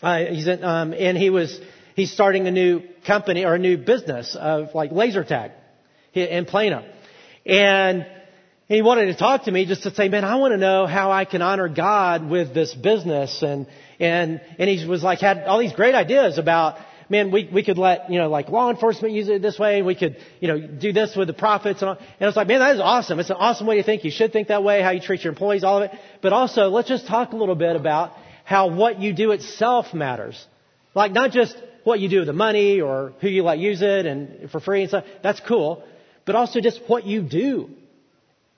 Uh, 0.00 0.24
he's 0.26 0.46
in, 0.46 0.62
um, 0.64 0.94
and 0.94 1.16
he 1.16 1.30
was 1.30 1.60
he's 1.94 2.12
starting 2.12 2.46
a 2.46 2.50
new 2.50 2.82
company 3.06 3.44
or 3.44 3.54
a 3.54 3.58
new 3.58 3.76
business 3.76 4.36
of 4.38 4.74
like 4.74 4.92
laser 4.92 5.24
tag 5.24 5.52
in 6.14 6.44
Plano, 6.44 6.84
and 7.46 8.06
he 8.68 8.82
wanted 8.82 9.06
to 9.06 9.14
talk 9.14 9.44
to 9.44 9.52
me 9.52 9.66
just 9.66 9.82
to 9.84 9.94
say, 9.94 10.08
man, 10.08 10.24
I 10.24 10.36
want 10.36 10.52
to 10.52 10.58
know 10.58 10.86
how 10.86 11.12
I 11.12 11.24
can 11.24 11.42
honor 11.42 11.68
God 11.68 12.28
with 12.28 12.54
this 12.54 12.74
business, 12.74 13.42
and 13.42 13.66
and 14.00 14.40
and 14.58 14.70
he 14.70 14.86
was 14.86 15.02
like 15.02 15.20
had 15.20 15.44
all 15.44 15.58
these 15.58 15.72
great 15.72 15.94
ideas 15.94 16.38
about 16.38 16.78
man, 17.12 17.30
we, 17.30 17.48
we 17.52 17.62
could 17.62 17.76
let, 17.76 18.10
you 18.10 18.18
know, 18.18 18.28
like 18.30 18.48
law 18.48 18.70
enforcement 18.70 19.12
use 19.14 19.28
it 19.28 19.42
this 19.42 19.58
way. 19.58 19.82
We 19.82 19.94
could, 19.94 20.16
you 20.40 20.48
know, 20.48 20.58
do 20.58 20.92
this 20.92 21.14
with 21.14 21.28
the 21.28 21.34
profits 21.34 21.82
and 21.82 21.90
all. 21.90 21.98
And 21.98 22.26
it's 22.28 22.36
like, 22.36 22.48
man, 22.48 22.60
that 22.60 22.74
is 22.74 22.80
awesome. 22.80 23.20
It's 23.20 23.28
an 23.28 23.36
awesome 23.38 23.66
way 23.66 23.76
to 23.76 23.82
think. 23.82 24.02
You 24.02 24.10
should 24.10 24.32
think 24.32 24.48
that 24.48 24.64
way, 24.64 24.80
how 24.82 24.90
you 24.90 25.00
treat 25.00 25.22
your 25.22 25.32
employees, 25.32 25.62
all 25.62 25.82
of 25.82 25.92
it. 25.92 25.98
But 26.22 26.32
also, 26.32 26.70
let's 26.70 26.88
just 26.88 27.06
talk 27.06 27.32
a 27.32 27.36
little 27.36 27.54
bit 27.54 27.76
about 27.76 28.14
how 28.44 28.70
what 28.70 28.98
you 28.98 29.12
do 29.12 29.30
itself 29.32 29.92
matters. 29.92 30.42
Like 30.94 31.12
not 31.12 31.32
just 31.32 31.54
what 31.84 32.00
you 32.00 32.08
do 32.08 32.20
with 32.20 32.28
the 32.28 32.32
money 32.32 32.80
or 32.80 33.12
who 33.20 33.28
you 33.28 33.42
let 33.42 33.58
use 33.58 33.82
it 33.82 34.06
and 34.06 34.50
for 34.50 34.58
free 34.58 34.80
and 34.80 34.88
stuff. 34.88 35.04
That's 35.22 35.40
cool. 35.46 35.84
But 36.24 36.34
also 36.34 36.60
just 36.60 36.80
what 36.86 37.04
you 37.04 37.20
do 37.20 37.68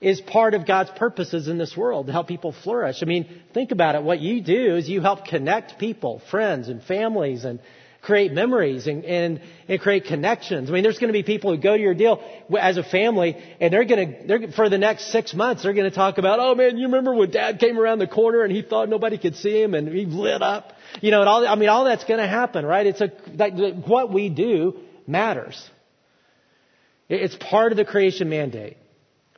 is 0.01 0.21
part 0.21 0.55
of 0.55 0.65
God's 0.65 0.91
purposes 0.97 1.49
in 1.49 1.59
this 1.59 1.77
world 1.77 2.07
to 2.07 2.13
help 2.13 2.29
people 2.29 2.53
flourish. 2.53 3.03
I 3.03 3.07
mean, 3.07 3.43
think 3.53 3.73
about 3.73 3.97
it. 3.97 4.05
What 4.05 4.21
you 4.21 4.43
do 4.43 4.77
is 4.77 4.89
you 4.89 5.01
help 5.01 5.25
connect 5.25 5.79
people, 5.79 6.23
friends 6.31 6.69
and 6.69 6.83
families 6.85 7.45
and 7.45 7.59
create 8.05 8.33
memories 8.33 8.87
and, 8.87 9.05
and, 9.05 9.41
and 9.67 9.81
create 9.81 10.05
connections. 10.05 10.69
I 10.69 10.73
mean, 10.73 10.83
there's 10.83 10.99
going 10.99 11.09
to 11.09 11.15
be 11.15 11.23
people 11.23 11.55
who 11.55 11.61
go 11.61 11.75
to 11.75 11.83
your 11.83 11.95
deal 11.95 12.23
as 12.59 12.77
a 12.77 12.83
family 12.83 13.37
and 13.61 13.73
they're 13.73 13.85
going 13.85 14.07
to, 14.07 14.27
they're, 14.27 14.53
for 14.53 14.69
the 14.69 14.79
next 14.79 15.11
six 15.11 15.33
months, 15.33 15.63
they're 15.63 15.73
going 15.73 15.89
to 15.89 15.95
talk 15.95 16.19
about, 16.19 16.39
oh 16.39 16.55
man, 16.55 16.77
you 16.77 16.87
remember 16.87 17.15
when 17.15 17.31
dad 17.31 17.59
came 17.59 17.79
around 17.79 17.99
the 18.01 18.07
corner 18.07 18.43
and 18.43 18.53
he 18.53 18.61
thought 18.61 18.91
nobody 18.91 19.17
could 19.17 19.37
see 19.37 19.63
him 19.63 19.73
and 19.75 19.89
he 19.89 20.05
lit 20.05 20.43
up? 20.43 20.75
You 21.01 21.11
know, 21.11 21.21
and 21.21 21.29
all, 21.29 21.47
I 21.47 21.55
mean, 21.55 21.71
all 21.71 21.85
that's 21.85 22.05
going 22.05 22.21
to 22.21 22.27
happen, 22.27 22.67
right? 22.67 22.87
It's 22.87 23.01
a, 23.01 23.11
like, 23.35 23.55
what 23.87 24.13
we 24.13 24.29
do 24.29 24.77
matters. 25.07 25.63
It's 27.09 27.37
part 27.37 27.73
of 27.73 27.77
the 27.77 27.85
creation 27.85 28.29
mandate, 28.29 28.77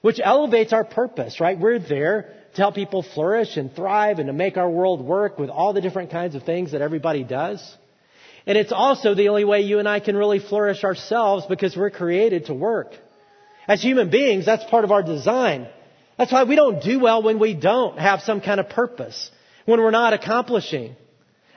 which 0.01 0.21
elevates 0.23 0.73
our 0.73 0.85
purpose, 0.85 1.41
right? 1.41 1.59
We're 1.59 1.79
there 1.79 2.35
to 2.55 2.63
help 2.63 2.75
people 2.75 3.03
flourish 3.03 3.57
and 3.57 3.75
thrive 3.75 4.19
and 4.19 4.27
to 4.27 4.33
make 4.33 4.57
our 4.57 4.71
world 4.71 5.05
work 5.05 5.39
with 5.39 5.51
all 5.51 5.73
the 5.73 5.81
different 5.81 6.11
kinds 6.11 6.35
of 6.35 6.43
things 6.43 6.73
that 6.73 6.81
everybody 6.81 7.23
does. 7.23 7.61
And 8.47 8.57
it's 8.57 8.73
also 8.73 9.15
the 9.15 9.29
only 9.29 9.45
way 9.45 9.63
you 9.63 9.81
and 9.81 9.89
I 9.89 9.99
can 10.01 10.17
really 10.17 10.39
flourish 10.39 10.85
ourselves 10.85 11.47
because 11.47 11.77
we're 11.77 11.91
created 11.91 12.47
to 12.47 12.55
work. 12.55 12.93
As 13.67 13.83
human 13.83 14.09
beings, 14.09 14.47
that's 14.47 14.65
part 14.65 14.85
of 14.85 14.93
our 14.93 15.03
design. 15.03 15.67
That's 16.17 16.31
why 16.31 16.45
we 16.45 16.55
don't 16.55 16.81
do 16.83 17.01
well 17.01 17.23
when 17.23 17.39
we 17.41 17.55
don't 17.55 17.99
have 17.99 18.21
some 18.23 18.41
kind 18.41 18.61
of 18.61 18.69
purpose, 18.69 19.31
when 19.65 19.81
we're 19.81 19.91
not 19.91 20.13
accomplishing. 20.13 20.95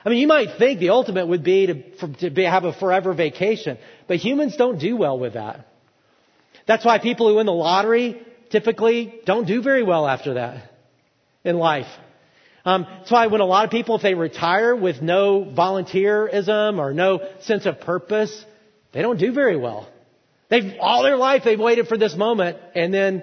I 0.04 0.08
mean, 0.08 0.18
you 0.18 0.26
might 0.26 0.58
think 0.58 0.80
the 0.80 0.90
ultimate 0.90 1.26
would 1.26 1.44
be 1.44 1.66
to, 1.66 1.96
for, 1.98 2.08
to 2.20 2.30
be, 2.30 2.44
have 2.44 2.64
a 2.64 2.72
forever 2.72 3.14
vacation, 3.14 3.78
but 4.08 4.16
humans 4.16 4.56
don't 4.56 4.78
do 4.78 4.96
well 4.96 5.18
with 5.18 5.34
that. 5.34 5.66
That's 6.66 6.84
why 6.84 6.98
people 6.98 7.28
who 7.28 7.36
win 7.36 7.46
the 7.46 7.52
lottery 7.52 8.20
typically 8.50 9.20
don't 9.24 9.46
do 9.46 9.62
very 9.62 9.82
well 9.82 10.06
after 10.06 10.34
that 10.34 10.72
in 11.44 11.56
life. 11.56 11.86
Um, 12.64 12.86
that's 12.88 13.10
why 13.10 13.26
when 13.28 13.40
a 13.40 13.46
lot 13.46 13.64
of 13.64 13.70
people, 13.70 13.96
if 13.96 14.02
they 14.02 14.14
retire 14.14 14.76
with 14.76 15.00
no 15.00 15.44
volunteerism 15.44 16.78
or 16.78 16.92
no 16.92 17.20
sense 17.40 17.66
of 17.66 17.80
purpose, 17.80 18.44
they 18.92 19.02
don't 19.02 19.18
do 19.18 19.32
very 19.32 19.56
well. 19.56 19.88
They've 20.50 20.74
all 20.80 21.02
their 21.02 21.16
life 21.16 21.42
they've 21.44 21.58
waited 21.58 21.86
for 21.86 21.96
this 21.96 22.14
moment, 22.16 22.58
and 22.74 22.92
then 22.92 23.22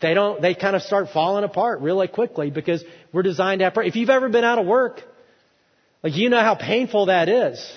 they 0.00 0.14
don't. 0.14 0.40
They 0.42 0.54
kind 0.54 0.76
of 0.76 0.82
start 0.82 1.08
falling 1.12 1.42
apart 1.42 1.80
really 1.80 2.06
quickly 2.06 2.50
because 2.50 2.84
we're 3.12 3.22
designed 3.22 3.60
to 3.60 3.64
have. 3.64 3.74
If 3.78 3.96
you've 3.96 4.10
ever 4.10 4.28
been 4.28 4.44
out 4.44 4.58
of 4.58 4.66
work, 4.66 5.02
like 6.02 6.14
you 6.16 6.28
know 6.28 6.40
how 6.40 6.54
painful 6.54 7.06
that 7.06 7.28
is, 7.28 7.72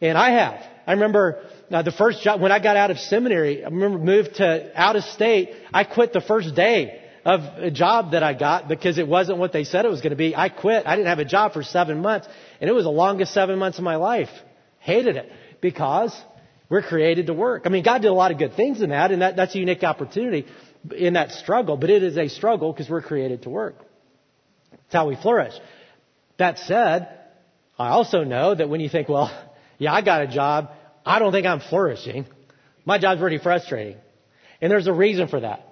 and 0.00 0.18
I 0.18 0.30
have. 0.30 0.62
I 0.86 0.92
remember 0.92 1.44
uh, 1.70 1.82
the 1.82 1.92
first 1.92 2.22
job 2.22 2.40
when 2.40 2.50
I 2.50 2.58
got 2.58 2.76
out 2.76 2.90
of 2.90 2.98
seminary. 2.98 3.64
I 3.64 3.68
remember 3.68 3.98
moved 3.98 4.36
to 4.36 4.72
out 4.74 4.96
of 4.96 5.04
state. 5.04 5.50
I 5.72 5.84
quit 5.84 6.12
the 6.12 6.20
first 6.20 6.54
day 6.54 7.07
of 7.24 7.40
a 7.62 7.70
job 7.70 8.12
that 8.12 8.22
I 8.22 8.34
got 8.34 8.68
because 8.68 8.98
it 8.98 9.06
wasn't 9.06 9.38
what 9.38 9.52
they 9.52 9.64
said 9.64 9.84
it 9.84 9.90
was 9.90 10.00
going 10.00 10.10
to 10.10 10.16
be. 10.16 10.34
I 10.36 10.48
quit. 10.48 10.86
I 10.86 10.96
didn't 10.96 11.08
have 11.08 11.18
a 11.18 11.24
job 11.24 11.52
for 11.52 11.62
seven 11.62 12.00
months 12.00 12.28
and 12.60 12.70
it 12.70 12.72
was 12.72 12.84
the 12.84 12.90
longest 12.90 13.34
seven 13.34 13.58
months 13.58 13.78
of 13.78 13.84
my 13.84 13.96
life. 13.96 14.30
Hated 14.78 15.16
it 15.16 15.30
because 15.60 16.14
we're 16.68 16.82
created 16.82 17.26
to 17.26 17.34
work. 17.34 17.62
I 17.66 17.68
mean, 17.68 17.82
God 17.82 18.02
did 18.02 18.08
a 18.08 18.14
lot 18.14 18.30
of 18.30 18.38
good 18.38 18.54
things 18.54 18.80
in 18.80 18.90
that 18.90 19.10
and 19.10 19.22
that, 19.22 19.36
that's 19.36 19.54
a 19.54 19.58
unique 19.58 19.82
opportunity 19.82 20.46
in 20.96 21.14
that 21.14 21.32
struggle, 21.32 21.76
but 21.76 21.90
it 21.90 22.02
is 22.02 22.16
a 22.16 22.28
struggle 22.28 22.72
because 22.72 22.88
we're 22.88 23.02
created 23.02 23.42
to 23.42 23.50
work. 23.50 23.76
It's 24.72 24.94
how 24.94 25.08
we 25.08 25.16
flourish. 25.16 25.54
That 26.38 26.58
said, 26.60 27.08
I 27.78 27.88
also 27.88 28.24
know 28.24 28.54
that 28.54 28.68
when 28.68 28.80
you 28.80 28.88
think, 28.88 29.08
well, 29.08 29.30
yeah, 29.78 29.92
I 29.92 30.02
got 30.02 30.22
a 30.22 30.28
job. 30.28 30.70
I 31.04 31.18
don't 31.18 31.32
think 31.32 31.46
I'm 31.46 31.60
flourishing. 31.60 32.26
My 32.84 32.98
job's 32.98 33.20
pretty 33.20 33.38
frustrating. 33.38 33.96
And 34.60 34.70
there's 34.70 34.86
a 34.86 34.92
reason 34.92 35.28
for 35.28 35.40
that. 35.40 35.67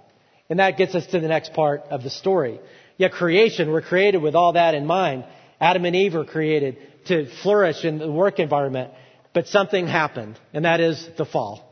And 0.48 0.59
that 0.61 0.76
gets 0.76 0.94
us 0.94 1.06
to 1.09 1.20
the 1.20 1.28
next 1.28 1.52
part 1.52 1.82
of 1.90 2.02
the 2.02 2.11
story. 2.11 2.61
Yet 2.96 3.12
creation, 3.12 3.70
we're 3.70 3.82
created 3.82 4.22
with 4.22 4.35
all 4.35 4.52
that 4.52 4.74
in 4.74 4.87
mind. 4.87 5.24
Adam 5.61 5.85
and 5.85 5.96
Eve 5.96 6.14
were 6.14 6.24
created 6.24 6.78
to 7.06 7.26
flourish 7.42 7.85
in 7.85 7.98
the 7.98 8.11
work 8.11 8.38
environment, 8.38 8.92
but 9.32 9.46
something 9.48 9.87
happened, 9.87 10.38
and 10.52 10.64
that 10.64 10.80
is 10.80 11.09
the 11.16 11.24
fall. 11.24 11.62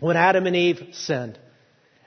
When 0.00 0.16
Adam 0.16 0.46
and 0.46 0.56
Eve 0.56 0.88
sinned, 0.92 1.38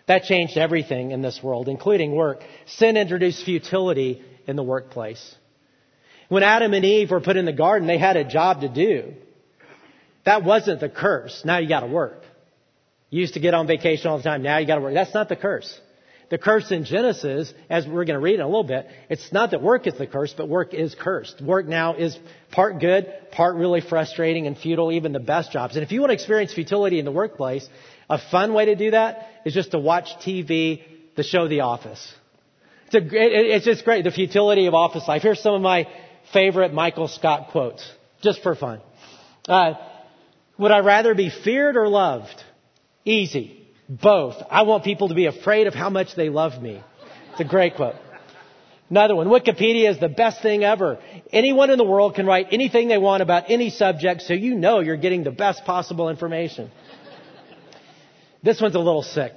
that 0.07 0.23
changed 0.23 0.57
everything 0.57 1.11
in 1.11 1.21
this 1.21 1.41
world, 1.43 1.67
including 1.67 2.15
work. 2.15 2.41
Sin 2.65 2.97
introduced 2.97 3.43
futility 3.43 4.23
in 4.45 4.55
the 4.55 4.63
workplace. 4.63 5.35
When 6.29 6.43
Adam 6.43 6.73
and 6.73 6.83
Eve 6.83 7.11
were 7.11 7.21
put 7.21 7.37
in 7.37 7.45
the 7.45 7.53
garden, 7.53 7.87
they 7.87 7.97
had 7.97 8.17
a 8.17 8.23
job 8.23 8.61
to 8.61 8.69
do. 8.69 9.13
That 10.25 10.43
wasn't 10.43 10.79
the 10.79 10.89
curse. 10.89 11.43
Now 11.45 11.59
you 11.59 11.69
gotta 11.69 11.87
work. 11.87 12.21
You 13.10 13.22
used 13.22 13.36
to 13.36 13.39
get 13.39 13.54
on 13.54 13.67
vacation 13.67 14.08
all 14.08 14.17
the 14.17 14.24
time. 14.24 14.43
Now 14.43 14.58
you 14.58 14.67
gotta 14.67 14.82
work. 14.82 14.93
That's 14.93 15.13
not 15.13 15.30
the 15.30 15.36
curse. 15.36 15.80
The 16.30 16.38
curse 16.38 16.72
in 16.72 16.84
Genesis, 16.84 17.54
as 17.70 17.88
we're 17.88 18.04
going 18.04 18.20
to 18.20 18.20
read 18.20 18.36
in 18.36 18.41
a 18.41 18.48
little 18.48 18.65
bit, 18.65 18.88
it's 19.10 19.32
not 19.32 19.52
that 19.52 19.62
work 19.62 19.88
is 19.88 19.93
the 19.98 20.08
curse, 20.08 20.34
but 20.36 20.50
work 20.50 20.74
is 20.74 20.93
cursed. 20.93 21.41
Work 21.41 21.67
now 21.67 21.93
is 21.93 22.20
part 22.52 22.82
good, 22.82 23.08
part 23.32 23.56
really 23.56 23.80
frustrating 23.80 24.46
and 24.46 24.58
futile, 24.58 24.91
even 24.91 25.13
the 25.13 25.22
best 25.22 25.54
jobs. 25.54 25.76
And 25.76 25.84
if 25.84 25.91
you 25.93 26.02
want 26.02 26.10
to 26.10 26.15
experience 26.15 26.54
futility 26.54 27.00
in 27.00 27.06
the 27.06 27.13
workplace, 27.13 27.67
a 28.10 28.20
fun 28.30 28.54
way 28.54 28.65
to 28.65 28.76
do 28.76 28.91
that 28.91 29.30
is 29.46 29.54
just 29.54 29.72
to 29.72 29.80
watch 29.80 30.10
TV, 30.26 30.84
the 31.15 31.24
show 31.24 31.48
The 31.48 31.62
Office. 31.62 32.13
It's, 32.88 32.96
a, 32.96 33.56
it's 33.56 33.65
just 33.65 33.86
great, 33.86 34.04
the 34.04 34.12
futility 34.12 34.65
of 34.65 34.74
office 34.74 35.08
life. 35.08 35.22
Here's 35.22 35.41
some 35.41 35.54
of 35.54 35.62
my 35.62 35.88
favorite 36.34 36.74
Michael 36.74 37.08
Scott 37.08 37.50
quotes, 37.52 37.89
just 38.22 38.43
for 38.43 38.54
fun. 38.56 38.82
Uh, 39.48 39.74
would 40.58 40.72
I 40.72 40.80
rather 40.80 41.13
be 41.13 41.30
feared 41.30 41.78
or 41.78 41.88
loved? 41.88 42.43
Easy. 43.08 43.65
Both. 43.88 44.36
I 44.52 44.63
want 44.63 44.84
people 44.84 45.08
to 45.08 45.15
be 45.15 45.28
afraid 45.28 45.67
of 45.67 45.74
how 45.74 45.89
much 45.89 46.13
they 46.15 46.28
love 46.28 46.62
me. 46.62 46.84
It's 47.32 47.39
a 47.39 47.46
great 47.46 47.76
quote. 47.76 47.96
Another 48.89 49.15
one. 49.15 49.28
Wikipedia 49.28 49.89
is 49.89 49.98
the 49.98 50.10
best 50.10 50.41
thing 50.41 50.65
ever. 50.65 51.00
Anyone 51.32 51.70
in 51.70 51.78
the 51.78 51.86
world 51.86 52.15
can 52.15 52.26
write 52.26 52.48
anything 52.52 52.89
they 52.89 52.98
want 52.98 53.24
about 53.24 53.50
any 53.50 53.70
subject, 53.70 54.24
so 54.24 54.34
you 54.34 54.56
know 54.56 54.82
you're 54.82 54.98
getting 54.98 55.24
the 55.24 55.32
best 55.32 55.63
possible 55.63 56.10
information. 56.10 56.70
This 58.43 58.60
one's 58.60 58.76
a 58.76 58.80
little 58.80 59.04
sick. 59.04 59.34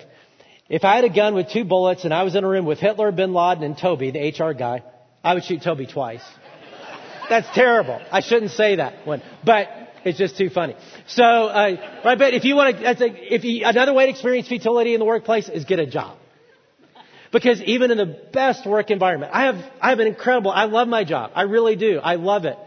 If 0.69 0.85
I 0.85 0.97
had 0.97 1.05
a 1.05 1.09
gun 1.09 1.35
with 1.37 1.51
two 1.51 1.65
bullets 1.65 2.05
and 2.05 2.13
I 2.13 2.25
was 2.25 2.35
in 2.35 2.43
a 2.43 2.49
room 2.49 2.65
with 2.65 2.81
Hitler, 2.81 3.13
Bin 3.13 3.33
Laden, 3.33 3.63
and 3.63 3.79
Toby, 3.79 4.11
the 4.11 4.31
HR 4.31 4.53
guy, 4.53 4.83
I 5.23 5.35
would 5.35 5.45
shoot 5.45 5.63
Toby 5.63 5.87
twice. 5.87 6.23
That's 7.29 7.49
terrible. 7.55 8.01
I 8.11 8.21
shouldn't 8.21 8.51
say 8.51 8.77
that 8.77 9.07
one. 9.07 9.23
But 9.45 9.69
it's 10.05 10.19
just 10.19 10.37
too 10.37 10.51
funny. 10.51 10.77
So, 11.07 11.23
uh, 11.25 12.03
but 12.03 12.35
if 12.35 12.45
you 12.45 12.57
want 12.57 12.77
to, 12.77 12.83
that's 12.83 13.01
a, 13.01 13.35
if 13.35 13.45
you, 13.45 13.65
another 13.65 13.93
way 13.93 14.07
to 14.07 14.11
experience 14.11 14.49
futility 14.49 14.95
in 14.95 15.01
the 15.01 15.07
workplace 15.07 15.49
is 15.49 15.65
get 15.65 15.79
a 15.79 15.87
job. 15.87 16.17
Because 17.33 17.63
even 17.63 17.91
in 17.91 17.99
the 17.99 18.19
best 18.33 18.67
work 18.67 18.91
environment, 18.91 19.33
I 19.33 19.45
have, 19.45 19.57
I 19.81 19.91
have 19.91 20.01
an 20.01 20.09
incredible, 20.09 20.51
I 20.51 20.65
love 20.65 20.89
my 20.89 21.05
job. 21.05 21.31
I 21.35 21.43
really 21.43 21.77
do. 21.77 21.99
I 21.99 22.17
love 22.17 22.45
it. 22.45 22.59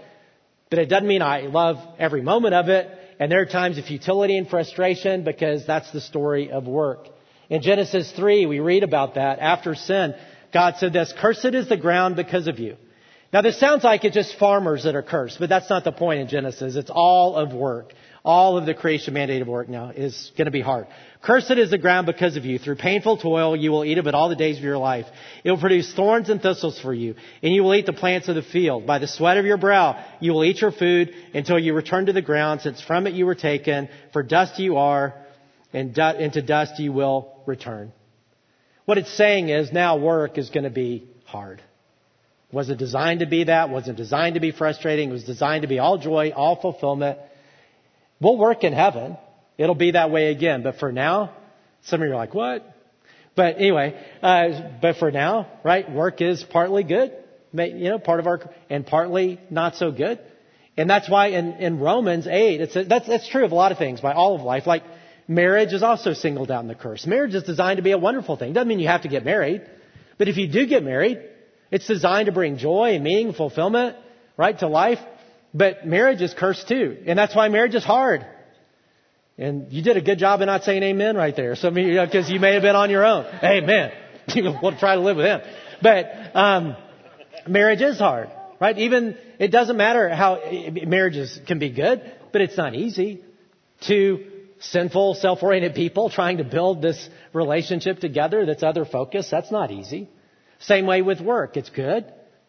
But 0.70 0.80
it 0.80 0.86
doesn't 0.86 1.08
mean 1.08 1.22
I 1.22 1.42
love 1.42 1.78
every 2.00 2.22
moment 2.22 2.54
of 2.54 2.70
it. 2.70 2.90
And 3.20 3.32
there 3.32 3.42
are 3.42 3.46
times 3.46 3.78
of 3.78 3.86
futility 3.86 4.38
and 4.38 4.50
frustration 4.50 5.24
because 5.24 5.66
that's 5.68 5.92
the 5.92 6.02
story 6.02 6.52
of 6.52 6.66
work. 6.66 7.08
In 7.50 7.62
Genesis 7.62 8.12
3, 8.16 8.46
we 8.46 8.60
read 8.60 8.84
about 8.84 9.16
that. 9.16 9.40
After 9.40 9.76
sin, 9.76 10.16
God 10.54 10.76
said 10.78 10.94
this, 10.94 11.14
cursed 11.20 11.46
is 11.46 11.68
the 11.68 11.78
ground 11.78 12.16
because 12.16 12.48
of 12.48 12.60
you. 12.60 12.78
Now 13.34 13.42
this 13.42 13.60
sounds 13.60 13.84
like 13.84 14.06
it's 14.06 14.14
just 14.14 14.38
farmers 14.38 14.84
that 14.84 14.96
are 14.96 15.02
cursed, 15.02 15.40
but 15.40 15.50
that's 15.50 15.68
not 15.68 15.84
the 15.84 15.92
point 15.92 16.22
in 16.22 16.28
Genesis. 16.28 16.76
It's 16.76 16.92
all 16.94 17.36
of 17.36 17.52
work. 17.52 17.92
All 18.24 18.58
of 18.58 18.66
the 18.66 18.76
creation 18.76 19.16
mandate 19.16 19.42
of 19.42 19.48
work 19.50 19.68
now 19.68 19.90
is 19.90 20.32
going 20.38 20.46
to 20.46 20.52
be 20.52 20.62
hard. 20.62 20.88
Cursed 21.24 21.52
is 21.52 21.72
the 21.72 21.80
ground 21.80 22.06
because 22.06 22.38
of 22.38 22.46
you. 22.46 22.60
Through 22.60 22.76
painful 22.76 23.18
toil, 23.18 23.56
you 23.56 23.72
will 23.72 23.84
eat 23.84 23.98
of 23.98 24.06
it 24.06 24.14
all 24.14 24.30
the 24.30 24.36
days 24.36 24.58
of 24.58 24.64
your 24.64 24.78
life. 24.78 25.08
It 25.44 25.50
will 25.50 25.60
produce 25.60 25.94
thorns 25.94 26.30
and 26.30 26.42
thistles 26.42 26.80
for 26.80 26.94
you, 26.94 27.16
and 27.42 27.54
you 27.54 27.64
will 27.64 27.74
eat 27.74 27.88
the 27.88 27.92
plants 27.92 28.30
of 28.30 28.36
the 28.36 28.44
field. 28.44 28.86
By 28.86 29.00
the 29.00 29.08
sweat 29.08 29.38
of 29.38 29.46
your 29.46 29.58
brow, 29.58 30.06
you 30.22 30.32
will 30.32 30.46
eat 30.46 30.62
your 30.62 30.72
food 30.72 31.14
until 31.34 31.58
you 31.58 31.74
return 31.74 32.06
to 32.06 32.14
the 32.14 32.22
ground, 32.22 32.62
since 32.62 32.82
from 32.82 33.08
it 33.08 33.14
you 33.14 33.26
were 33.26 33.36
taken. 33.36 33.90
For 34.14 34.24
dust 34.24 34.60
you 34.60 34.78
are, 34.78 35.16
and 35.74 35.98
into 35.98 36.44
dust 36.44 36.80
you 36.80 36.94
will 36.94 37.42
return. 37.46 37.92
What 38.86 39.00
it's 39.00 39.12
saying 39.18 39.50
is 39.50 39.74
now 39.74 39.98
work 39.98 40.38
is 40.38 40.50
going 40.52 40.66
to 40.66 40.70
be 40.70 41.10
hard. 41.26 41.62
Was 42.54 42.70
it 42.70 42.78
designed 42.78 43.22
to 43.22 43.26
be 43.26 43.46
that? 43.46 43.72
Was 43.72 43.88
it 43.88 43.96
designed 43.96 44.36
to 44.36 44.40
be 44.40 44.52
frustrating? 44.52 45.10
It 45.10 45.14
was 45.14 45.24
designed 45.24 45.64
to 45.64 45.68
be 45.68 45.80
all 45.80 45.98
joy, 45.98 46.32
all 46.36 46.62
fulfillment. 46.62 47.18
We'll 48.22 48.38
work 48.38 48.64
in 48.64 48.74
heaven. 48.74 49.18
It'll 49.58 49.76
be 49.76 49.92
that 49.92 50.12
way 50.12 50.30
again. 50.30 50.62
But 50.62 50.78
for 50.78 50.92
now, 50.92 51.36
some 51.86 52.02
of 52.02 52.08
you 52.08 52.14
are 52.14 52.18
like, 52.18 52.36
what? 52.36 52.64
But 53.36 53.58
anyway, 53.58 54.00
uh, 54.22 54.78
but 54.82 54.98
for 54.98 55.10
now, 55.10 55.48
right, 55.64 55.92
work 55.92 56.22
is 56.22 56.44
partly 56.44 56.84
good, 56.84 57.12
you 57.54 57.90
know, 57.90 57.98
part 57.98 58.20
of 58.20 58.28
our, 58.28 58.48
and 58.70 58.86
partly 58.86 59.40
not 59.50 59.76
so 59.76 59.92
good. 59.92 60.20
And 60.78 60.88
that's 60.88 61.10
why 61.10 61.28
in, 61.30 61.54
in 61.54 61.80
Romans 61.80 62.28
8, 62.28 62.62
it's 62.62 62.76
a, 62.76 62.84
that's, 62.84 63.08
that's 63.08 63.28
true 63.28 63.46
of 63.46 63.52
a 63.52 63.56
lot 63.56 63.72
of 63.72 63.80
things 63.80 64.00
by 64.00 64.14
all 64.14 64.36
of 64.36 64.42
life. 64.42 64.68
Like 64.68 64.84
marriage 65.28 65.74
is 65.74 65.82
also 65.82 66.14
singled 66.14 66.52
out 66.52 66.62
in 66.62 66.68
the 66.68 66.76
curse. 66.76 67.08
Marriage 67.08 67.34
is 67.34 67.44
designed 67.44 67.78
to 67.78 67.84
be 67.84 67.92
a 67.92 67.98
wonderful 67.98 68.38
thing. 68.38 68.54
Doesn't 68.54 68.68
mean 68.68 68.80
you 68.80 68.88
have 68.88 69.02
to 69.02 69.08
get 69.08 69.26
married. 69.26 69.64
But 70.20 70.28
if 70.28 70.38
you 70.38 70.48
do 70.48 70.68
get 70.68 70.84
married, 70.84 71.20
it's 71.74 71.88
designed 71.88 72.28
to 72.28 72.32
bring 72.32 72.58
joy 72.58 72.94
and 72.94 73.04
meaning, 73.04 73.34
fulfillment, 73.34 73.98
right, 74.38 74.58
to 74.60 74.68
life. 74.68 75.00
But 75.56 75.88
marriage 75.88 76.22
is 76.22 76.32
cursed 76.32 76.68
too. 76.68 77.00
And 77.08 77.18
that's 77.18 77.36
why 77.36 77.50
marriage 77.50 77.74
is 77.74 77.84
hard. 77.84 78.24
And 79.40 79.74
you 79.74 79.82
did 79.82 79.98
a 79.98 80.02
good 80.02 80.20
job 80.20 80.40
of 80.42 80.46
not 80.46 80.64
saying 80.66 80.84
amen 80.84 81.18
right 81.18 81.36
there. 81.36 81.56
Some 81.56 81.76
of 81.76 81.84
you, 81.84 82.00
because 82.00 82.30
you, 82.30 82.40
may 82.40 82.54
have 82.54 82.62
been 82.62 82.76
on 82.76 82.92
your 82.92 83.04
own. 83.04 83.26
Amen. 83.44 83.92
To 84.26 84.78
try 84.80 84.96
to 84.96 85.02
live 85.02 85.18
with 85.18 85.26
him. 85.26 85.42
But, 85.82 86.34
um, 86.34 86.78
marriage 87.46 87.82
is 87.82 88.00
hard, 88.00 88.30
right? 88.62 88.78
Even, 88.78 89.18
it 89.38 89.50
doesn't 89.50 89.76
matter 89.76 90.08
how, 90.08 90.40
marriages 90.72 91.38
can 91.46 91.60
be 91.60 91.72
good, 91.72 92.10
but 92.32 92.40
it's 92.40 92.56
not 92.56 92.74
easy. 92.74 93.22
Two 93.82 94.24
sinful, 94.60 95.16
self-oriented 95.16 95.76
people 95.76 96.10
trying 96.10 96.38
to 96.38 96.46
build 96.46 96.82
this 96.82 97.10
relationship 97.34 98.00
together 98.00 98.46
that's 98.46 98.64
other 98.64 98.86
focused, 98.86 99.30
that's 99.30 99.52
not 99.52 99.72
easy. 99.72 100.08
Same 100.64 100.86
way 100.86 101.02
with 101.02 101.20
work. 101.20 101.58
It's 101.58 101.70
good, 101.70 102.06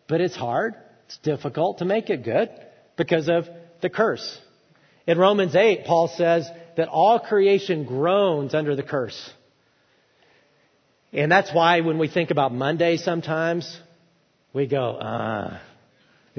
but 0.09 0.21
it's 0.21 0.37
hard. 0.37 0.75
It's 1.07 1.19
difficult 1.19 1.79
to 1.79 1.85
make 1.85 2.11
it 2.11 2.25
good 2.25 2.49
because 2.97 3.29
of 3.29 3.47
the 3.83 3.91
curse. 3.91 4.39
In 5.07 5.19
Romans 5.19 5.55
8, 5.55 5.85
Paul 5.85 6.09
says 6.09 6.49
that 6.77 6.89
all 6.89 7.19
creation 7.19 7.85
groans 7.85 8.55
under 8.55 8.77
the 8.77 8.83
curse. 8.83 9.31
And 11.13 11.31
that's 11.31 11.53
why 11.53 11.81
when 11.81 11.99
we 11.99 12.09
think 12.09 12.31
about 12.31 12.55
Monday 12.55 12.97
sometimes, 12.97 13.79
we 14.53 14.67
go, 14.67 14.97
ah, 15.01 15.61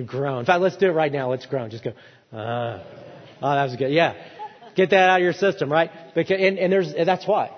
groan. 0.06 0.40
In 0.40 0.46
fact, 0.46 0.62
let's 0.62 0.78
do 0.78 0.88
it 0.88 0.94
right 0.94 1.12
now. 1.12 1.30
Let's 1.30 1.46
groan. 1.46 1.70
Just 1.70 1.84
go, 1.84 1.92
ah. 2.34 2.84
Oh, 3.42 3.56
that 3.56 3.66
was 3.66 3.76
good. 3.76 3.92
Yeah. 3.92 4.14
Get 4.76 4.92
that 4.92 5.10
out 5.10 5.20
of 5.20 5.24
your 5.24 5.34
system, 5.34 5.72
right? 5.72 5.92
Because, 6.16 6.38
and, 6.40 6.58
and 6.58 6.72
there's, 6.72 6.94
and 6.94 7.08
that's 7.08 7.28
why. 7.28 7.52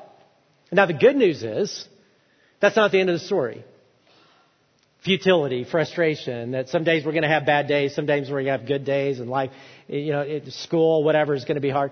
Now 0.71 0.87
the 0.87 0.93
good 0.93 1.15
news 1.15 1.43
is, 1.43 1.87
that's 2.59 2.75
not 2.75 2.91
the 2.91 2.99
end 2.99 3.09
of 3.09 3.19
the 3.19 3.25
story 3.25 3.63
futility, 5.03 5.63
frustration, 5.63 6.51
that 6.51 6.69
some 6.69 6.83
days 6.83 7.05
we're 7.05 7.11
going 7.11 7.23
to 7.23 7.29
have 7.29 7.45
bad 7.45 7.67
days, 7.67 7.95
some 7.95 8.05
days 8.05 8.29
we're 8.29 8.43
going 8.43 8.45
to 8.45 8.51
have 8.51 8.67
good 8.67 8.85
days, 8.85 9.19
and 9.19 9.29
life, 9.29 9.51
eh, 9.89 9.97
you 9.97 10.11
know, 10.11 10.39
school, 10.49 11.03
whatever 11.03 11.33
is 11.33 11.45
going 11.45 11.55
to 11.55 11.61
be 11.61 11.69
hard. 11.69 11.91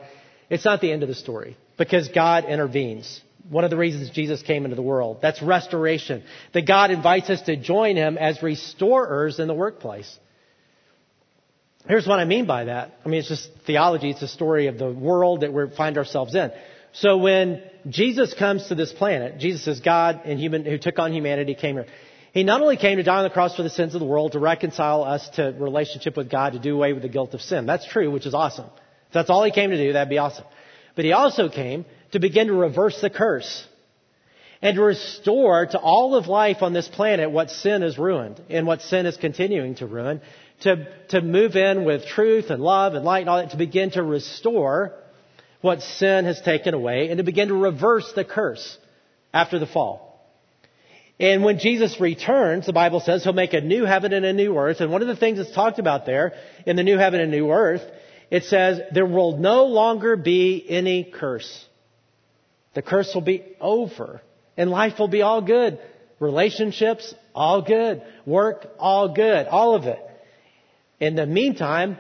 It's 0.50 0.66
not 0.66 0.82
the 0.82 0.92
end 0.92 1.04
of 1.04 1.10
the 1.10 1.16
story 1.16 1.58
because 1.78 2.10
God 2.10 2.46
intervenes. 2.46 3.22
One 3.50 3.64
of 3.64 3.70
the 3.70 3.78
reasons 3.78 4.10
Jesus 4.10 4.42
came 4.42 4.66
into 4.66 4.76
the 4.76 4.82
world. 4.82 5.20
That's 5.22 5.42
restoration. 5.42 6.24
That 6.54 6.68
God 6.68 6.92
invites 6.92 7.30
us 7.30 7.42
to 7.44 7.56
join 7.56 7.96
Him 7.96 8.18
as 8.18 8.42
restorers 8.42 9.40
in 9.40 9.48
the 9.48 9.54
workplace. 9.54 10.18
Here's 11.88 12.08
what 12.08 12.20
I 12.20 12.26
mean 12.26 12.48
by 12.48 12.66
that. 12.66 12.98
I 13.06 13.10
mean, 13.10 13.20
it's 13.20 13.30
just 13.30 13.48
theology. 13.68 14.10
It's 14.10 14.24
a 14.24 14.28
story 14.28 14.68
of 14.68 14.80
the 14.80 14.92
world 14.92 15.42
that 15.42 15.54
we 15.54 15.70
find 15.76 15.98
ourselves 16.00 16.34
in. 16.34 16.52
So 16.94 17.18
when 17.18 17.62
Jesus 17.88 18.34
comes 18.34 18.68
to 18.68 18.76
this 18.76 18.92
planet, 18.92 19.38
Jesus 19.38 19.68
is 19.68 19.82
God 19.82 20.22
and 20.26 20.40
human, 20.40 20.66
who 20.66 20.78
took 20.78 20.98
on 20.98 21.14
humanity, 21.14 21.54
came 21.54 21.76
here. 21.76 21.86
He 22.36 22.44
not 22.44 22.62
only 22.62 22.76
came 22.76 22.98
to 22.98 23.04
die 23.04 23.20
on 23.20 23.24
the 23.24 23.30
cross 23.30 23.56
for 23.56 23.64
the 23.64 23.70
sins 23.70 23.96
of 23.96 24.02
the 24.02 24.06
world, 24.06 24.34
to 24.34 24.40
reconcile 24.40 25.06
us 25.06 25.26
to 25.36 25.56
relationship 25.58 26.18
with 26.18 26.30
God, 26.30 26.52
to 26.52 26.60
do 26.60 26.76
away 26.76 26.92
with 26.92 27.02
the 27.02 27.08
guilt 27.08 27.34
of 27.34 27.40
sin. 27.40 27.66
That's 27.66 27.88
true, 27.88 28.12
which 28.12 28.26
is 28.26 28.34
awesome. 28.34 28.66
If 29.08 29.14
that's 29.14 29.30
all 29.30 29.46
he 29.46 29.52
came 29.52 29.70
to 29.70 29.78
do, 29.78 29.94
that'd 29.94 30.10
be 30.10 30.18
awesome. 30.18 30.44
But 30.98 31.06
he 31.06 31.14
also 31.14 31.48
came 31.48 31.86
to 32.12 32.20
begin 32.20 32.48
to 32.48 32.54
reverse 32.54 33.00
the 33.00 33.10
curse 33.10 33.66
and 34.62 34.76
to 34.76 34.84
restore 34.84 35.66
to 35.66 35.80
all 35.80 36.16
of 36.16 36.28
life 36.28 36.62
on 36.62 36.74
this 36.74 36.90
planet 36.90 37.32
what 37.32 37.52
sin 37.52 37.84
has 37.84 37.98
ruined 37.98 38.42
and 38.50 38.68
what 38.68 38.82
sin 38.82 39.06
is 39.06 39.16
continuing 39.16 39.76
to 39.76 39.86
ruin, 39.86 40.20
to, 40.64 40.94
to 41.12 41.22
move 41.22 41.56
in 41.56 41.86
with 41.86 42.06
truth 42.06 42.50
and 42.50 42.62
love 42.62 42.96
and 42.96 43.06
light 43.06 43.22
and 43.22 43.30
all 43.30 43.38
that, 43.38 43.52
to 43.52 43.58
begin 43.58 43.92
to 43.92 44.04
restore 44.04 44.92
what 45.62 45.82
sin 45.82 46.26
has 46.26 46.42
taken 46.42 46.74
away 46.74 47.08
and 47.08 47.20
to 47.20 47.24
begin 47.24 47.48
to 47.48 47.56
reverse 47.56 48.12
the 48.14 48.26
curse 48.26 48.78
after 49.34 49.58
the 49.58 49.68
fall. 49.68 50.05
And 51.20 51.44
when 51.44 51.60
Jesus 51.60 52.00
returns, 52.02 52.66
the 52.66 52.74
Bible 52.74 53.00
says 53.00 53.24
he'll 53.24 53.34
make 53.34 53.54
a 53.54 53.62
new 53.62 53.86
heaven 53.86 54.12
and 54.12 54.26
a 54.26 54.34
new 54.34 54.58
earth. 54.58 54.82
And 54.82 54.92
one 54.92 55.02
of 55.02 55.08
the 55.08 55.16
things 55.16 55.38
that's 55.38 55.54
talked 55.54 55.80
about 55.80 56.06
there 56.06 56.34
in 56.66 56.76
the 56.76 56.84
new 56.84 56.98
heaven 56.98 57.22
and 57.22 57.32
new 57.32 57.52
earth, 57.52 57.84
it 58.30 58.44
says 58.44 58.82
there 58.94 59.06
will 59.06 59.38
no 59.38 59.66
longer 59.66 60.18
be 60.18 60.66
any 60.68 61.04
curse. 61.04 61.66
The 62.74 62.82
curse 62.82 63.12
will 63.14 63.22
be 63.22 63.44
over 63.62 64.22
and 64.58 64.70
life 64.70 65.00
will 65.00 65.08
be 65.08 65.22
all 65.22 65.42
good. 65.42 65.80
Relationships, 66.20 67.14
all 67.34 67.62
good. 67.62 68.02
Work, 68.26 68.68
all 68.78 69.14
good. 69.14 69.48
All 69.48 69.76
of 69.76 69.86
it. 69.86 70.00
In 71.00 71.16
the 71.16 71.26
meantime, 71.26 71.98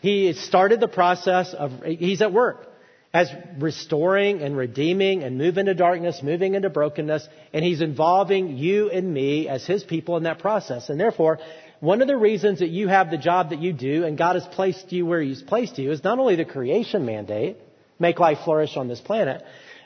he 0.00 0.32
started 0.32 0.80
the 0.80 0.88
process 0.88 1.54
of, 1.54 1.82
he's 1.84 2.22
at 2.22 2.32
work. 2.32 2.66
As 3.12 3.28
restoring 3.58 4.40
and 4.42 4.56
redeeming 4.56 5.24
and 5.24 5.36
moving 5.36 5.60
into 5.66 5.74
darkness, 5.74 6.20
moving 6.22 6.54
into 6.54 6.70
brokenness, 6.70 7.26
and 7.52 7.64
He's 7.64 7.80
involving 7.80 8.56
you 8.56 8.88
and 8.88 9.12
me 9.12 9.48
as 9.48 9.66
His 9.66 9.82
people 9.82 10.16
in 10.16 10.22
that 10.24 10.38
process. 10.38 10.88
And 10.88 11.00
therefore, 11.00 11.38
one 11.80 12.02
of 12.02 12.08
the 12.08 12.16
reasons 12.16 12.60
that 12.60 12.68
you 12.68 12.86
have 12.86 13.10
the 13.10 13.18
job 13.18 13.50
that 13.50 13.60
you 13.60 13.72
do 13.72 14.04
and 14.04 14.16
God 14.16 14.36
has 14.36 14.46
placed 14.54 14.92
you 14.92 15.06
where 15.06 15.20
He's 15.20 15.42
placed 15.42 15.76
you 15.78 15.90
is 15.90 16.04
not 16.04 16.18
only 16.20 16.36
the 16.36 16.44
creation 16.44 17.04
mandate, 17.04 17.56
make 17.98 18.20
life 18.20 18.38
flourish 18.44 18.76
on 18.76 18.86
this 18.86 19.00
planet, 19.00 19.42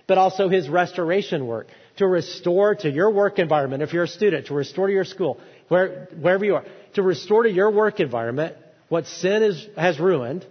but 0.06 0.18
also 0.18 0.50
His 0.50 0.68
restoration 0.68 1.46
work 1.46 1.68
to 1.96 2.06
restore 2.06 2.74
to 2.74 2.90
your 2.90 3.10
work 3.10 3.38
environment, 3.38 3.82
if 3.82 3.94
you're 3.94 4.04
a 4.04 4.08
student, 4.08 4.48
to 4.48 4.54
restore 4.54 4.88
to 4.88 4.92
your 4.92 5.04
school, 5.04 5.40
where, 5.68 6.08
wherever 6.20 6.44
you 6.44 6.56
are, 6.56 6.64
to 6.94 7.02
restore 7.02 7.44
to 7.44 7.50
your 7.50 7.70
work 7.70 8.00
environment 8.00 8.56
what 8.90 9.06
sin 9.06 9.42
is, 9.42 9.66
has 9.76 9.98
ruined 9.98 10.44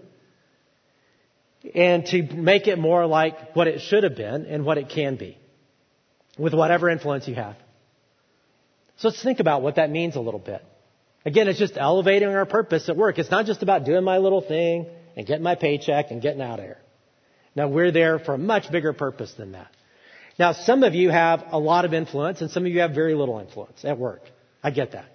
and 1.74 2.06
to 2.08 2.24
make 2.24 2.68
it 2.68 2.78
more 2.78 3.06
like 3.06 3.56
what 3.56 3.68
it 3.68 3.82
should 3.82 4.04
have 4.04 4.16
been 4.16 4.46
and 4.46 4.66
what 4.66 4.78
it 4.78 4.90
can 4.90 5.16
be 5.16 5.38
with 6.38 6.54
whatever 6.54 6.90
influence 6.90 7.28
you 7.28 7.36
have. 7.36 7.56
So 8.98 9.10
let's 9.10 9.24
think 9.24 9.40
about 9.40 9.62
what 9.62 9.76
that 9.76 9.90
means 9.90 10.16
a 10.16 10.20
little 10.20 10.40
bit. 10.40 10.64
Again, 11.26 11.48
it's 11.48 11.60
just 11.60 11.78
elevating 11.78 12.30
our 12.30 12.46
purpose 12.46 12.90
at 12.90 12.98
work. 12.98 13.18
It's 13.18 13.32
not 13.32 13.46
just 13.46 13.64
about 13.64 13.86
doing 13.86 14.04
my 14.04 14.18
little 14.18 14.42
thing 14.42 14.88
and 15.16 15.26
getting 15.26 15.44
my 15.44 15.56
paycheck 15.56 16.12
and 16.12 16.22
getting 16.22 16.42
out 16.42 16.60
of 16.60 16.66
here. 16.66 16.80
Now 17.56 17.70
we're 17.70 17.92
there 17.92 18.20
for 18.20 18.34
a 18.34 18.38
much 18.38 18.72
bigger 18.72 18.94
purpose 18.94 19.34
than 19.34 19.54
that. 19.54 19.72
Now 20.38 20.52
some 20.52 20.84
of 20.84 20.96
you 20.96 21.10
have 21.12 21.46
a 21.52 21.60
lot 21.60 21.86
of 21.86 21.94
influence 21.94 22.42
and 22.42 22.52
some 22.52 22.66
of 22.66 22.72
you 22.72 22.82
have 22.82 22.92
very 22.92 23.16
little 23.16 23.40
influence 23.40 23.86
at 23.86 23.98
work. 23.98 24.22
I 24.62 24.72
get 24.72 24.94
that. 24.94 25.06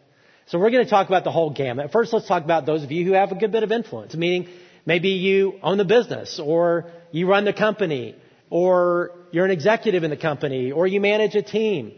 So 0.47 0.59
we're 0.59 0.71
going 0.71 0.85
to 0.85 0.91
talk 0.91 1.09
about 1.09 1.25
the 1.25 1.31
whole 1.31 1.51
gamut. 1.51 1.93
First, 1.93 2.13
let's 2.13 2.27
talk 2.27 2.43
about 2.43 2.65
those 2.65 2.83
of 2.83 2.91
you 2.91 3.05
who 3.05 3.13
have 3.13 3.33
a 3.33 3.35
good 3.35 3.53
bit 3.53 3.65
of 3.65 3.73
influence, 3.73 4.15
meaning 4.15 4.49
maybe 4.87 5.11
you 5.11 5.59
own 5.63 5.79
the 5.79 5.85
business 5.85 6.41
or 6.43 6.91
you 7.11 7.27
run 7.27 7.45
the 7.45 7.53
company 7.53 8.15
or 8.51 9.13
you're 9.31 9.45
an 9.45 9.51
executive 9.51 10.05
in 10.05 10.11
the 10.11 10.17
company 10.17 10.73
or 10.73 10.87
you 10.87 11.01
manage 11.01 11.35
a 11.35 11.43
team 11.43 11.93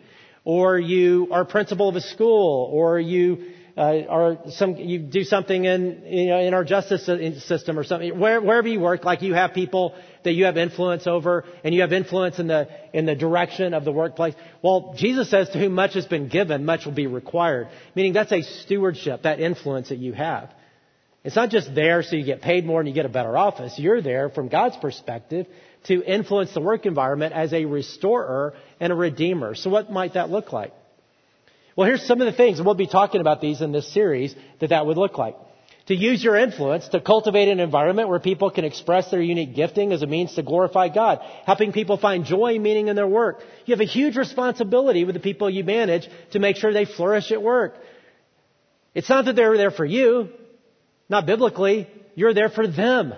or 0.45 0.79
you 0.79 1.29
are 1.31 1.45
principal 1.45 1.89
of 1.89 1.97
a 1.97 2.01
school 2.01 2.69
or 2.73 2.99
you 2.99 3.53
uh, 3.77 4.51
some 4.51 4.77
you 4.77 4.99
do 4.99 5.23
something 5.23 5.65
in 5.65 6.03
you 6.07 6.27
know 6.27 6.41
in 6.41 6.55
our 6.55 6.65
justice 6.65 7.07
system 7.47 7.79
or 7.79 7.85
something 7.85 8.19
Where, 8.19 8.41
wherever 8.41 8.69
you 8.69 8.81
work 8.81 9.05
like 9.05 9.23
you 9.23 9.33
have 9.35 9.55
people 9.55 9.95
that 10.25 10.33
you 10.33 10.45
have 10.45 10.57
influence 10.57 11.07
over 11.07 11.45
and 11.65 11.75
you 11.75 11.81
have 11.83 11.93
influence 11.93 12.39
in 12.39 12.47
the 12.47 12.69
in 12.93 13.07
the 13.07 13.15
direction 13.15 13.73
of 13.73 13.85
the 13.85 13.93
workplace. 13.93 14.35
Well 14.61 14.95
jesus 14.97 15.31
says 15.31 15.49
to 15.51 15.59
whom 15.59 15.73
much 15.73 15.95
has 15.95 16.07
been 16.07 16.29
given 16.29 16.65
much 16.65 16.85
will 16.85 16.93
be 16.93 17.07
required. 17.07 17.69
Meaning 17.95 18.13
that's 18.13 18.33
a 18.33 18.43
stewardship 18.43 19.23
that 19.23 19.41
influence 19.41 19.91
that 19.91 19.99
you 19.99 20.13
have 20.13 20.51
it's 21.23 21.37
not 21.37 21.51
just 21.51 21.75
there 21.75 22.03
so 22.03 22.17
you 22.17 22.25
get 22.25 22.41
paid 22.41 22.65
more 22.65 22.81
and 22.81 22.89
you 22.89 22.95
get 22.95 23.07
a 23.07 23.11
better 23.11 23.37
office 23.37 23.79
you're 23.79 24.03
there 24.03 24.31
from 24.31 24.49
god's 24.49 24.77
perspective 24.77 25.47
to 25.85 26.03
influence 26.03 26.53
the 26.55 26.61
work 26.61 26.87
environment 26.87 27.33
as 27.33 27.53
a 27.53 27.65
restorer 27.65 28.55
and 28.79 28.93
a 28.93 28.97
redeemer 28.97 29.55
so 29.55 29.71
what 29.71 29.91
might 29.91 30.15
that 30.15 30.31
look 30.31 30.53
like 30.53 30.73
well, 31.77 31.87
here's 31.87 32.07
some 32.07 32.21
of 32.21 32.27
the 32.27 32.37
things, 32.37 32.59
and 32.59 32.67
we'll 32.67 32.75
be 32.75 32.87
talking 32.87 33.23
about 33.23 33.41
these 33.41 33.61
in 33.61 33.73
this 33.73 33.91
series, 33.93 34.35
that 34.59 34.69
that 34.69 34.85
would 34.85 34.99
look 34.99 35.17
like. 35.17 35.37
To 35.87 35.95
use 35.95 36.23
your 36.23 36.37
influence 36.37 36.87
to 36.89 37.01
cultivate 37.01 37.49
an 37.49 37.59
environment 37.59 38.09
where 38.09 38.21
people 38.21 38.51
can 38.51 38.65
express 38.65 39.11
their 39.11 39.23
unique 39.23 39.55
gifting 39.55 39.91
as 39.93 40.03
a 40.03 40.07
means 40.07 40.35
to 40.35 40.43
glorify 40.43 40.89
God, 40.89 41.21
helping 41.47 41.73
people 41.73 41.97
find 41.97 42.25
joy 42.27 42.55
and 42.57 42.63
meaning 42.63 42.89
in 42.89 42.97
their 42.97 43.07
work. 43.07 43.41
You 43.65 43.73
have 43.73 43.81
a 43.81 43.91
huge 43.91 44.17
responsibility 44.17 45.05
with 45.05 45.15
the 45.15 45.21
people 45.21 45.49
you 45.49 45.65
manage 45.65 46.07
to 46.33 46.39
make 46.39 46.57
sure 46.57 46.73
they 46.73 46.85
flourish 46.85 47.33
at 47.33 47.43
work. 47.43 47.75
It's 48.95 49.09
not 49.09 49.25
that 49.25 49.35
they're 49.35 49.57
there 49.57 49.71
for 49.71 49.87
you, 49.87 50.29
not 51.11 51.27
biblically, 51.27 51.89
you're 52.15 52.33
there 52.33 52.49
for 52.49 52.67
them. 52.67 53.13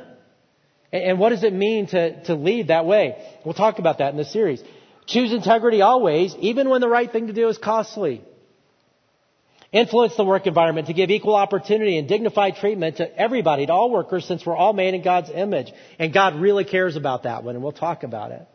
And 0.92 1.18
what 1.18 1.31
does 1.31 1.44
it 1.44 1.52
mean 1.52 1.87
to, 1.88 2.24
to 2.24 2.35
lead 2.35 2.68
that 2.68 2.85
way? 2.85 3.16
We'll 3.44 3.55
talk 3.55 3.78
about 3.78 3.98
that 3.98 4.11
in 4.11 4.16
this 4.16 4.33
series. 4.33 4.62
Choose 5.07 5.33
integrity 5.33 5.81
always, 5.81 6.35
even 6.40 6.68
when 6.68 6.81
the 6.81 6.88
right 6.88 7.11
thing 7.11 7.28
to 7.28 7.33
do 7.33 7.48
is 7.48 7.59
costly. 7.59 8.22
Influence 9.72 10.16
the 10.16 10.24
work 10.24 10.46
environment 10.46 10.88
to 10.88 10.92
give 10.92 11.09
equal 11.11 11.35
opportunity 11.35 11.96
and 11.96 12.07
dignified 12.07 12.57
treatment 12.57 12.98
to 12.98 13.18
everybody, 13.18 13.64
to 13.64 13.72
all 13.72 13.90
workers, 13.90 14.26
since 14.26 14.44
we're 14.44 14.57
all 14.57 14.74
made 14.74 14.92
in 14.92 15.02
God's 15.02 15.31
image. 15.35 15.72
And 15.98 16.12
God 16.12 16.37
really 16.37 16.64
cares 16.64 16.94
about 16.94 17.22
that 17.22 17.42
one, 17.42 17.55
and 17.55 17.62
we'll 17.62 17.72
talk 17.72 18.02
about 18.02 18.33
it. 18.33 18.46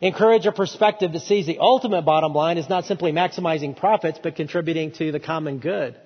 Encourage 0.00 0.46
a 0.46 0.52
perspective 0.52 1.12
that 1.12 1.20
sees 1.20 1.44
the 1.44 1.58
ultimate 1.58 2.02
bottom 2.02 2.32
line 2.32 2.56
is 2.56 2.66
not 2.68 2.86
simply 2.86 3.12
maximizing 3.12 3.76
profits, 3.76 4.18
but 4.22 4.36
contributing 4.36 4.92
to 4.92 5.12
the 5.12 5.20
common 5.20 5.58
good. 5.58 6.00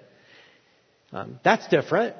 Um, 1.13 1.39
that's 1.45 1.69
different. 1.69 2.17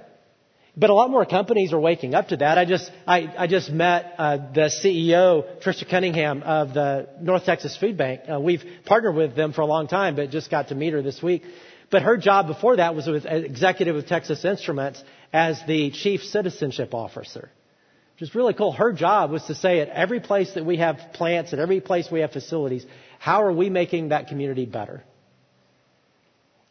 But 0.79 0.91
a 0.91 0.95
lot 0.95 1.11
more 1.11 1.25
companies 1.25 1.73
are 1.73 1.81
waking 1.81 2.15
up 2.15 2.29
to 2.29 2.37
that. 2.37 2.59
I 2.59 2.67
just, 2.67 2.91
I, 3.07 3.33
I 3.39 3.47
just 3.47 3.71
met 3.71 4.15
uh, 4.19 4.37
the 4.53 4.71
CEO, 4.85 5.63
Trisha 5.63 5.89
Cunningham 5.89 6.43
of 6.43 6.75
the 6.75 7.09
North 7.19 7.47
Texas 7.47 7.75
Food 7.79 7.97
Bank. 7.97 8.21
Uh, 8.31 8.39
we've 8.39 8.63
partnered 8.85 9.15
with 9.15 9.35
them 9.35 9.55
for 9.55 9.63
a 9.63 9.67
long 9.67 9.89
time, 9.89 10.17
but 10.17 10.29
just 10.29 10.51
got 10.51 10.69
to 10.69 10.75
meet 10.75 10.93
her 10.93 11.01
this 11.01 11.23
week. 11.23 11.45
But 11.91 12.03
her 12.03 12.19
job 12.19 12.47
before 12.47 12.77
that 12.77 12.95
was 12.95 13.07
with 13.07 13.25
executive 13.25 13.97
of 13.97 14.07
Texas 14.07 14.45
Instruments 14.45 15.03
as 15.33 15.59
the 15.67 15.93
chief 15.93 16.23
citizenship 16.23 16.93
officer. 16.93 17.51
Which 18.15 18.29
is 18.29 18.35
really 18.35 18.53
cool. 18.53 18.73
Her 18.73 18.93
job 18.93 19.31
was 19.31 19.45
to 19.45 19.55
say 19.55 19.81
at 19.81 19.89
every 19.89 20.21
place 20.21 20.53
that 20.55 20.67
we 20.67 20.77
have 20.77 20.99
plants, 21.15 21.55
at 21.55 21.59
every 21.59 21.81
place 21.81 22.11
we 22.11 22.21
have 22.21 22.33
facilities, 22.33 22.85
how 23.19 23.43
are 23.45 23.53
we 23.53 23.71
making 23.71 24.11
that 24.11 24.29
community 24.29 24.67
better? 24.67 25.05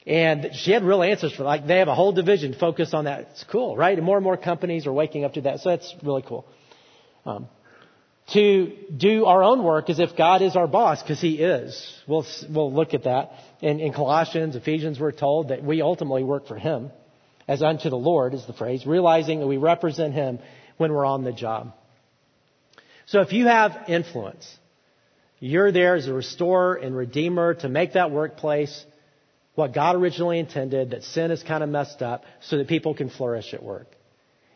And 0.07 0.51
she 0.53 0.71
had 0.71 0.83
real 0.83 1.01
answers 1.01 1.33
for 1.33 1.43
like 1.43 1.65
they 1.65 1.79
have 1.79 1.87
a 1.87 1.95
whole 1.95 2.11
division 2.11 2.53
focused 2.53 2.93
on 2.93 3.05
that. 3.05 3.29
It's 3.31 3.43
cool, 3.45 3.75
right? 3.75 3.97
And 3.97 4.05
more 4.05 4.17
and 4.17 4.23
more 4.23 4.37
companies 4.37 4.85
are 4.85 4.93
waking 4.93 5.25
up 5.25 5.33
to 5.33 5.41
that. 5.41 5.61
So 5.61 5.69
that's 5.69 5.93
really 6.03 6.21
cool. 6.21 6.45
Um, 7.25 7.47
to 8.33 8.71
do 8.95 9.25
our 9.25 9.43
own 9.43 9.63
work 9.63 9.89
as 9.89 9.99
if 9.99 10.15
God 10.15 10.41
is 10.41 10.55
our 10.55 10.67
boss, 10.67 11.01
because 11.01 11.21
He 11.21 11.35
is. 11.35 12.01
We'll, 12.07 12.25
we'll 12.49 12.73
look 12.73 12.93
at 12.93 13.03
that. 13.03 13.33
In, 13.61 13.79
in 13.79 13.93
Colossians, 13.93 14.55
Ephesians, 14.55 14.99
we're 14.99 15.11
told 15.11 15.49
that 15.49 15.63
we 15.63 15.81
ultimately 15.81 16.23
work 16.23 16.47
for 16.47 16.55
Him, 16.55 16.91
as 17.47 17.61
unto 17.61 17.89
the 17.89 17.97
Lord 17.97 18.33
is 18.33 18.45
the 18.45 18.53
phrase, 18.53 18.85
realizing 18.85 19.39
that 19.39 19.47
we 19.47 19.57
represent 19.57 20.13
Him 20.13 20.39
when 20.77 20.91
we're 20.91 21.05
on 21.05 21.23
the 21.23 21.31
job. 21.31 21.73
So 23.05 23.21
if 23.21 23.31
you 23.31 23.45
have 23.45 23.85
influence, 23.87 24.51
you're 25.39 25.71
there 25.71 25.95
as 25.95 26.07
a 26.07 26.13
restorer 26.13 26.73
and 26.75 26.95
redeemer 26.95 27.53
to 27.55 27.69
make 27.69 27.93
that 27.93 28.09
workplace 28.09 28.85
what 29.55 29.73
God 29.73 29.95
originally 29.95 30.39
intended, 30.39 30.91
that 30.91 31.03
sin 31.03 31.31
is 31.31 31.41
kind 31.41 31.63
of 31.63 31.69
messed 31.69 32.01
up, 32.01 32.25
so 32.41 32.57
that 32.57 32.67
people 32.67 32.93
can 32.93 33.09
flourish 33.09 33.53
at 33.53 33.63
work 33.63 33.87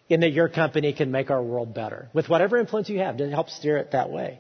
in 0.09 0.21
that 0.21 0.31
your 0.31 0.49
company 0.49 0.91
can 0.91 1.11
make 1.11 1.29
our 1.29 1.41
world 1.41 1.73
better 1.73 2.09
with 2.13 2.27
whatever 2.27 2.57
influence 2.57 2.89
you 2.89 2.99
have 2.99 3.17
to 3.17 3.29
help 3.29 3.49
steer 3.49 3.77
it 3.77 3.91
that 3.91 4.09
way. 4.09 4.39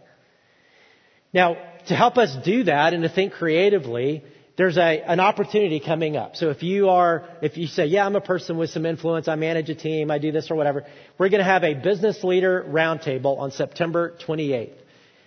Now, 1.31 1.57
to 1.87 1.95
help 1.95 2.17
us 2.17 2.35
do 2.43 2.63
that 2.63 2.93
and 2.93 3.03
to 3.03 3.09
think 3.09 3.33
creatively, 3.33 4.23
there's 4.57 4.77
a, 4.77 5.01
an 5.05 5.19
opportunity 5.19 5.79
coming 5.79 6.17
up. 6.17 6.35
So 6.35 6.49
if 6.49 6.63
you 6.63 6.89
are, 6.89 7.29
if 7.41 7.55
you 7.55 7.67
say, 7.67 7.85
yeah, 7.85 8.05
I'm 8.05 8.15
a 8.15 8.21
person 8.21 8.57
with 8.57 8.71
some 8.71 8.85
influence, 8.85 9.27
I 9.27 9.35
manage 9.35 9.69
a 9.69 9.75
team, 9.75 10.09
I 10.11 10.17
do 10.17 10.31
this 10.31 10.49
or 10.49 10.55
whatever, 10.55 10.85
we're 11.17 11.29
going 11.29 11.39
to 11.39 11.45
have 11.45 11.63
a 11.63 11.75
business 11.75 12.23
leader 12.23 12.65
roundtable 12.67 13.39
on 13.39 13.51
September 13.51 14.17
28th. 14.27 14.73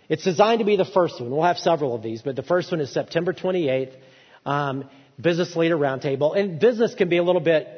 It's 0.09 0.25
designed 0.25 0.59
to 0.59 0.65
be 0.67 0.77
the 0.77 0.85
first 0.85 1.21
one. 1.21 1.31
We'll 1.31 1.45
have 1.45 1.59
several 1.59 1.95
of 1.95 2.03
these, 2.03 2.21
but 2.21 2.37
the 2.37 2.43
first 2.43 2.71
one 2.71 2.81
is 2.81 2.93
September 2.93 3.33
28th, 3.33 3.95
um, 4.45 4.91
business 5.21 5.55
leader 5.57 5.77
roundtable. 5.77 6.37
And 6.37 6.59
business 6.59 6.95
can 6.95 7.09
be 7.09 7.19
a 7.19 7.23
little 7.23 7.41
bit 7.41 7.69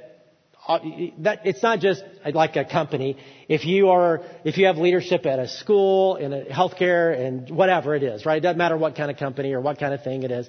uh, 0.66 0.78
that 1.18 1.40
it's 1.44 1.62
not 1.62 1.80
just 1.80 2.02
like 2.32 2.56
a 2.56 2.64
company. 2.64 3.18
If 3.48 3.66
you 3.66 3.90
are, 3.90 4.22
if 4.44 4.56
you 4.56 4.66
have 4.66 4.78
leadership 4.78 5.26
at 5.26 5.38
a 5.38 5.46
school, 5.46 6.16
in 6.16 6.32
a 6.32 6.44
healthcare, 6.44 7.18
and 7.18 7.50
whatever 7.50 7.94
it 7.94 8.02
is, 8.02 8.24
right? 8.24 8.38
It 8.38 8.40
doesn't 8.40 8.56
matter 8.56 8.76
what 8.76 8.96
kind 8.96 9.10
of 9.10 9.18
company 9.18 9.52
or 9.52 9.60
what 9.60 9.78
kind 9.78 9.92
of 9.92 10.02
thing 10.02 10.22
it 10.22 10.30
is. 10.30 10.48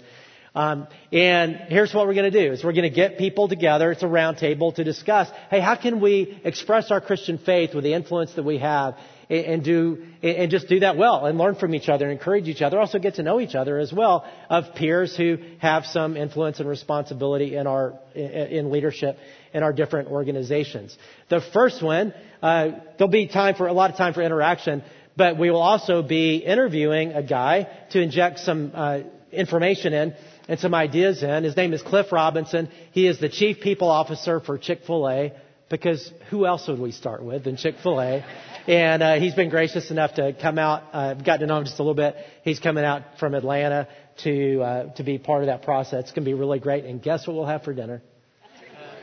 Um, 0.56 0.88
and 1.12 1.58
here's 1.68 1.94
what 1.94 2.08
we're 2.08 2.14
going 2.14 2.32
to 2.32 2.46
do: 2.46 2.54
is 2.54 2.64
we're 2.64 2.72
going 2.72 2.90
to 2.90 2.96
get 2.96 3.18
people 3.18 3.50
together. 3.50 3.92
It's 3.92 4.04
a 4.04 4.08
roundtable 4.08 4.74
to 4.76 4.86
discuss. 4.86 5.30
Hey, 5.50 5.60
how 5.60 5.76
can 5.76 6.00
we 6.00 6.40
express 6.46 6.92
our 6.92 7.02
Christian 7.02 7.38
faith 7.38 7.76
with 7.76 7.84
the 7.84 7.94
influence 7.94 8.34
that 8.36 8.44
we 8.44 8.60
have 8.60 8.98
and 9.30 9.64
do 9.64 10.04
and 10.22 10.52
just 10.52 10.68
do 10.68 10.80
that 10.82 10.98
well 10.98 11.26
and 11.26 11.38
learn 11.38 11.56
from 11.56 11.74
each 11.74 11.90
other 11.90 12.06
and 12.06 12.14
encourage 12.14 12.48
each 12.48 12.62
other. 12.62 12.80
Also 12.80 13.00
get 13.00 13.16
to 13.16 13.24
know 13.24 13.40
each 13.40 13.56
other 13.56 13.78
as 13.80 13.92
well 13.92 14.26
of 14.50 14.76
peers 14.76 15.16
who 15.16 15.38
have 15.60 15.86
some 15.86 16.18
influence 16.18 16.60
and 16.60 16.70
responsibility 16.70 17.56
in 17.56 17.68
our 17.68 17.94
in 18.14 18.72
leadership 18.72 19.18
in 19.54 19.64
our 19.64 19.74
different 19.74 20.10
organizations. 20.10 20.98
The 21.30 21.42
first 21.42 21.82
one, 21.82 22.14
uh, 22.42 22.68
there'll 22.98 23.12
be 23.12 23.28
time 23.28 23.56
for 23.56 23.68
a 23.68 23.74
lot 23.74 23.90
of 23.90 23.98
time 23.98 24.14
for 24.14 24.22
interaction, 24.22 24.84
but 25.16 25.38
we 25.38 25.50
will 25.50 25.62
also 25.62 26.04
be 26.04 26.38
interviewing 26.38 27.14
a 27.14 27.24
guy 27.24 27.68
to 27.92 28.02
inject 28.02 28.40
some 28.40 28.72
uh, 28.74 29.00
information 29.32 29.94
in 29.94 30.14
and 30.48 30.60
some 30.60 30.76
ideas 30.76 31.24
in. 31.24 31.44
His 31.44 31.56
name 31.56 31.74
is 31.74 31.82
Cliff 31.82 32.12
Robinson. 32.12 32.70
He 32.92 33.08
is 33.08 33.20
the 33.20 33.30
chief 33.30 33.62
people 33.62 33.90
officer 33.90 34.40
for 34.40 34.58
Chick 34.58 34.82
Fil 34.86 35.08
A 35.10 35.34
because 35.70 36.12
who 36.30 36.46
else 36.46 36.68
would 36.68 36.80
we 36.80 36.92
start 36.92 37.24
with 37.24 37.44
than 37.44 37.58
Chick 37.58 37.76
Fil 37.82 38.00
A? 38.00 38.26
And 38.68 39.04
uh, 39.04 39.16
he's 39.16 39.36
been 39.36 39.50
gracious 39.50 39.92
enough 39.92 40.16
to 40.16 40.34
come 40.34 40.58
out. 40.58 40.84
I've 40.94 41.24
gotten 41.24 41.42
to 41.42 41.48
know 41.48 41.58
him 41.58 41.66
just 41.66 41.80
a 41.80 41.84
little 41.84 41.96
bit. 41.96 42.16
He's 42.44 42.60
coming 42.60 42.84
out 42.84 43.04
from 43.20 43.36
Atlanta 43.36 43.88
to 44.24 44.62
uh, 44.62 44.94
to 44.96 45.04
be 45.04 45.18
part 45.18 45.42
of 45.42 45.48
that 45.48 45.64
process. 45.64 46.06
It's 46.06 46.12
going 46.12 46.24
to 46.24 46.30
be 46.30 46.34
really 46.34 46.60
great. 46.60 46.86
And 46.86 47.02
guess 47.02 47.28
what 47.28 47.36
we'll 47.36 47.46
have 47.46 47.64
for 47.64 47.74
dinner? 47.74 48.02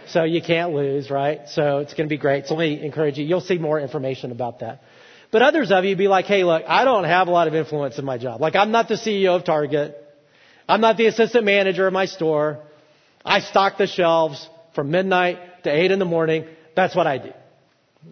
So 0.09 0.25
you 0.25 0.43
can't 0.43 0.75
lose, 0.75 1.11
right? 1.11 1.49
So 1.49 1.79
it's 1.79 1.95
going 1.95 2.09
to 2.09 2.13
be 2.13 2.19
great. 2.19 2.47
So 2.47 2.55
let 2.55 2.69
me 2.69 2.85
encourage 2.85 3.19
you. 3.19 3.25
You'll 3.25 3.41
see 3.41 3.59
more 3.59 3.79
information 3.79 4.33
about 4.33 4.59
that. 4.61 4.83
But 5.31 5.43
others 5.43 5.71
of 5.71 5.85
you 5.85 5.97
be 5.97 6.09
like, 6.09 6.27
hey, 6.27 6.45
look, 6.45 6.65
I 6.67 6.85
don't 6.85 7.05
have 7.05 7.29
a 7.29 7.31
lot 7.31 7.49
of 7.49 7.55
influence 7.55 7.99
in 7.99 8.05
my 8.05 8.19
job. 8.19 8.41
Like, 8.41 8.57
I'm 8.57 8.73
not 8.73 8.89
the 8.89 8.97
CEO 8.97 9.37
of 9.37 9.45
Target. 9.45 9.97
I'm 10.69 10.81
not 10.81 10.97
the 10.97 11.07
assistant 11.07 11.45
manager 11.45 11.87
of 11.87 11.93
my 11.93 12.07
store. 12.07 12.59
I 13.25 13.41
stock 13.41 13.79
the 13.79 13.87
shelves 13.87 14.47
from 14.75 14.91
midnight 14.91 15.39
to 15.65 15.71
8 15.71 15.91
in 15.91 15.99
the 15.99 16.05
morning. 16.05 16.47
That's 16.75 16.95
what 16.95 17.07
I 17.07 17.19
do. 17.19 17.33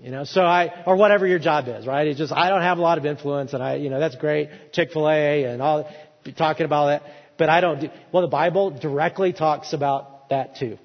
You 0.03 0.11
know, 0.13 0.25
so 0.25 0.43
I, 0.43 0.85
or 0.87 0.97
whatever 0.97 1.27
your 1.27 1.41
job 1.41 1.67
is, 1.67 1.87
right? 1.87 2.07
It's 2.07 2.19
just, 2.19 2.33
I 2.33 2.49
don't 2.49 2.63
have 2.63 2.79
a 2.79 2.81
lot 2.81 2.99
of 2.99 3.07
influence 3.07 3.55
and 3.55 3.63
I, 3.63 3.77
you 3.77 3.91
know, 3.91 3.99
that's 3.99 4.15
great. 4.15 4.49
Chick-fil-A 4.73 5.45
and 5.45 5.61
all, 5.61 5.91
talking 6.37 6.65
about 6.65 6.87
that. 6.87 7.03
But 7.37 7.49
I 7.49 7.61
don't 7.61 7.81
do, 7.81 7.89
well, 8.13 8.23
the 8.23 8.29
Bible 8.29 8.71
directly 8.71 9.33
talks 9.33 9.73
about 9.73 10.29
that 10.29 10.57
too. 10.57 10.79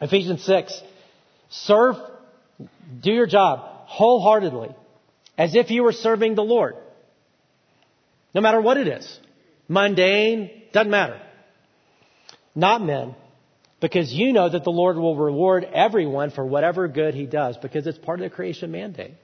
Ephesians 0.00 0.42
6, 0.44 0.82
serve, 1.50 1.96
do 3.00 3.12
your 3.12 3.26
job 3.26 3.60
wholeheartedly 3.86 4.74
as 5.38 5.54
if 5.54 5.70
you 5.70 5.84
were 5.84 5.92
serving 5.92 6.34
the 6.34 6.42
Lord. 6.42 6.74
No 8.34 8.40
matter 8.40 8.60
what 8.60 8.76
it 8.76 8.88
is. 8.88 9.20
Mundane, 9.68 10.50
doesn't 10.72 10.90
matter. 10.90 11.20
Not 12.54 12.82
men, 12.82 13.14
because 13.86 14.12
you 14.12 14.32
know 14.32 14.48
that 14.48 14.64
the 14.64 14.72
Lord 14.72 14.96
will 14.96 15.14
reward 15.14 15.62
everyone 15.62 16.32
for 16.32 16.44
whatever 16.44 16.88
good 16.88 17.14
he 17.14 17.24
does, 17.24 17.56
because 17.56 17.86
it's 17.86 17.96
part 17.96 18.18
of 18.18 18.28
the 18.28 18.34
creation 18.34 18.72
mandate. 18.72 19.14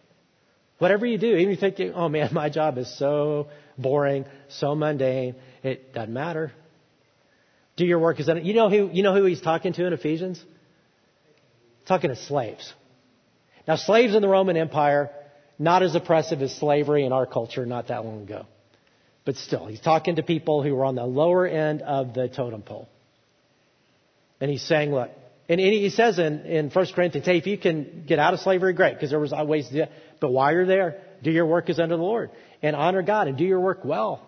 Whatever 0.79 1.05
you 1.05 1.18
do, 1.18 1.35
even 1.35 1.53
if 1.53 1.61
you 1.61 1.70
think, 1.70 1.92
oh 1.96 2.09
man, 2.09 2.29
my 2.33 2.48
job 2.48 2.79
is 2.79 2.96
so 2.96 3.48
boring, 3.77 4.25
so 4.51 4.77
mundane, 4.77 5.35
it 5.64 5.92
doesn't 5.92 6.14
matter. 6.14 6.53
Do 7.75 7.85
your 7.85 7.98
work 7.98 8.20
as 8.20 8.31
you 8.44 8.55
know 8.55 8.70
who 8.70 8.88
you 8.92 9.03
know 9.03 9.16
who 9.16 9.25
he's 9.25 9.40
talking 9.40 9.72
to 9.72 9.85
in 9.85 9.92
Ephesians? 9.92 10.40
talking 11.85 12.11
to 12.11 12.16
slaves. 12.16 12.72
Now 13.66 13.75
slaves 13.75 14.14
in 14.14 14.22
the 14.22 14.29
Roman 14.29 14.57
Empire, 14.57 15.11
not 15.59 15.83
as 15.83 15.96
oppressive 15.96 16.40
as 16.40 16.55
slavery 16.55 17.05
in 17.05 17.12
our 17.12 17.27
culture 17.27 17.66
not 17.66 17.88
that 17.88 18.05
long 18.05 18.22
ago. 18.22 18.46
But 19.25 19.35
still, 19.35 19.66
he's 19.66 19.81
talking 19.81 20.14
to 20.16 20.22
people 20.22 20.62
who 20.62 20.72
were 20.77 20.85
on 20.85 20.94
the 20.94 21.05
lower 21.05 21.44
end 21.44 21.83
of 21.83 22.14
the 22.14 22.29
totem 22.29 22.62
pole. 22.62 22.88
And 24.43 24.51
he's 24.51 24.63
saying, 24.63 24.91
look, 24.91 25.09
and 25.49 25.61
he 25.61 25.89
says 25.89 26.19
in, 26.19 26.41
in 26.47 26.71
1 26.71 26.87
Corinthians, 26.97 27.25
hey, 27.25 27.37
if 27.37 27.47
you 27.47 27.57
can 27.57 28.03
get 28.09 28.19
out 28.19 28.35
of 28.35 28.41
slavery, 28.41 28.73
great, 28.73 28.95
because 28.95 29.11
there 29.11 29.21
was 29.21 29.33
ways 29.33 29.69
to 29.69 29.73
do 29.73 29.83
it. 29.83 29.93
But 30.19 30.33
while 30.33 30.53
you're 30.53 30.67
there, 30.67 31.01
do 31.23 31.31
your 31.31 31.47
work 31.47 31.71
as 31.71 31.79
under 31.79 31.97
the 31.97 32.03
Lord 32.03 32.33
and 32.61 32.75
honor 32.75 33.03
God 33.03 33.29
and 33.29 33.39
do 33.39 33.45
your 33.45 33.61
work 33.61 33.85
well. 33.85 34.21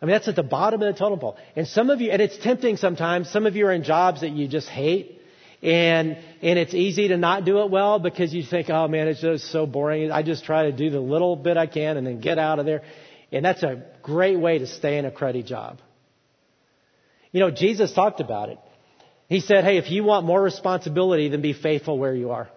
I 0.00 0.06
mean, 0.06 0.14
that's 0.14 0.28
at 0.28 0.36
the 0.36 0.42
bottom 0.42 0.80
of 0.80 0.94
the 0.94 0.98
totem 0.98 1.18
pole. 1.18 1.36
And 1.54 1.68
some 1.68 1.90
of 1.90 2.00
you, 2.00 2.10
and 2.10 2.22
it's 2.22 2.38
tempting 2.38 2.78
sometimes, 2.78 3.28
some 3.28 3.44
of 3.44 3.54
you 3.54 3.66
are 3.66 3.72
in 3.72 3.84
jobs 3.84 4.22
that 4.22 4.30
you 4.30 4.48
just 4.48 4.70
hate. 4.70 5.20
And, 5.62 6.16
and 6.40 6.58
it's 6.58 6.72
easy 6.72 7.08
to 7.08 7.18
not 7.18 7.44
do 7.44 7.60
it 7.60 7.70
well 7.70 7.98
because 7.98 8.32
you 8.32 8.44
think, 8.44 8.70
oh 8.70 8.88
man, 8.88 9.08
it's 9.08 9.20
just 9.20 9.52
so 9.52 9.66
boring. 9.66 10.10
I 10.10 10.22
just 10.22 10.46
try 10.46 10.70
to 10.70 10.72
do 10.72 10.88
the 10.88 11.00
little 11.00 11.36
bit 11.36 11.58
I 11.58 11.66
can 11.66 11.98
and 11.98 12.06
then 12.06 12.22
get 12.22 12.38
out 12.38 12.60
of 12.60 12.64
there. 12.64 12.80
And 13.30 13.44
that's 13.44 13.62
a 13.62 13.84
great 14.02 14.40
way 14.40 14.56
to 14.60 14.66
stay 14.66 14.96
in 14.96 15.04
a 15.04 15.10
cruddy 15.10 15.44
job. 15.44 15.80
You 17.34 17.40
know, 17.40 17.50
Jesus 17.50 17.92
talked 17.92 18.20
about 18.20 18.48
it. 18.48 18.58
He 19.28 19.40
said, 19.40 19.64
hey, 19.64 19.76
if 19.76 19.90
you 19.90 20.04
want 20.04 20.24
more 20.24 20.40
responsibility, 20.40 21.28
then 21.28 21.42
be 21.42 21.52
faithful 21.52 21.98
where 21.98 22.14
you 22.14 22.30
are. 22.30 22.48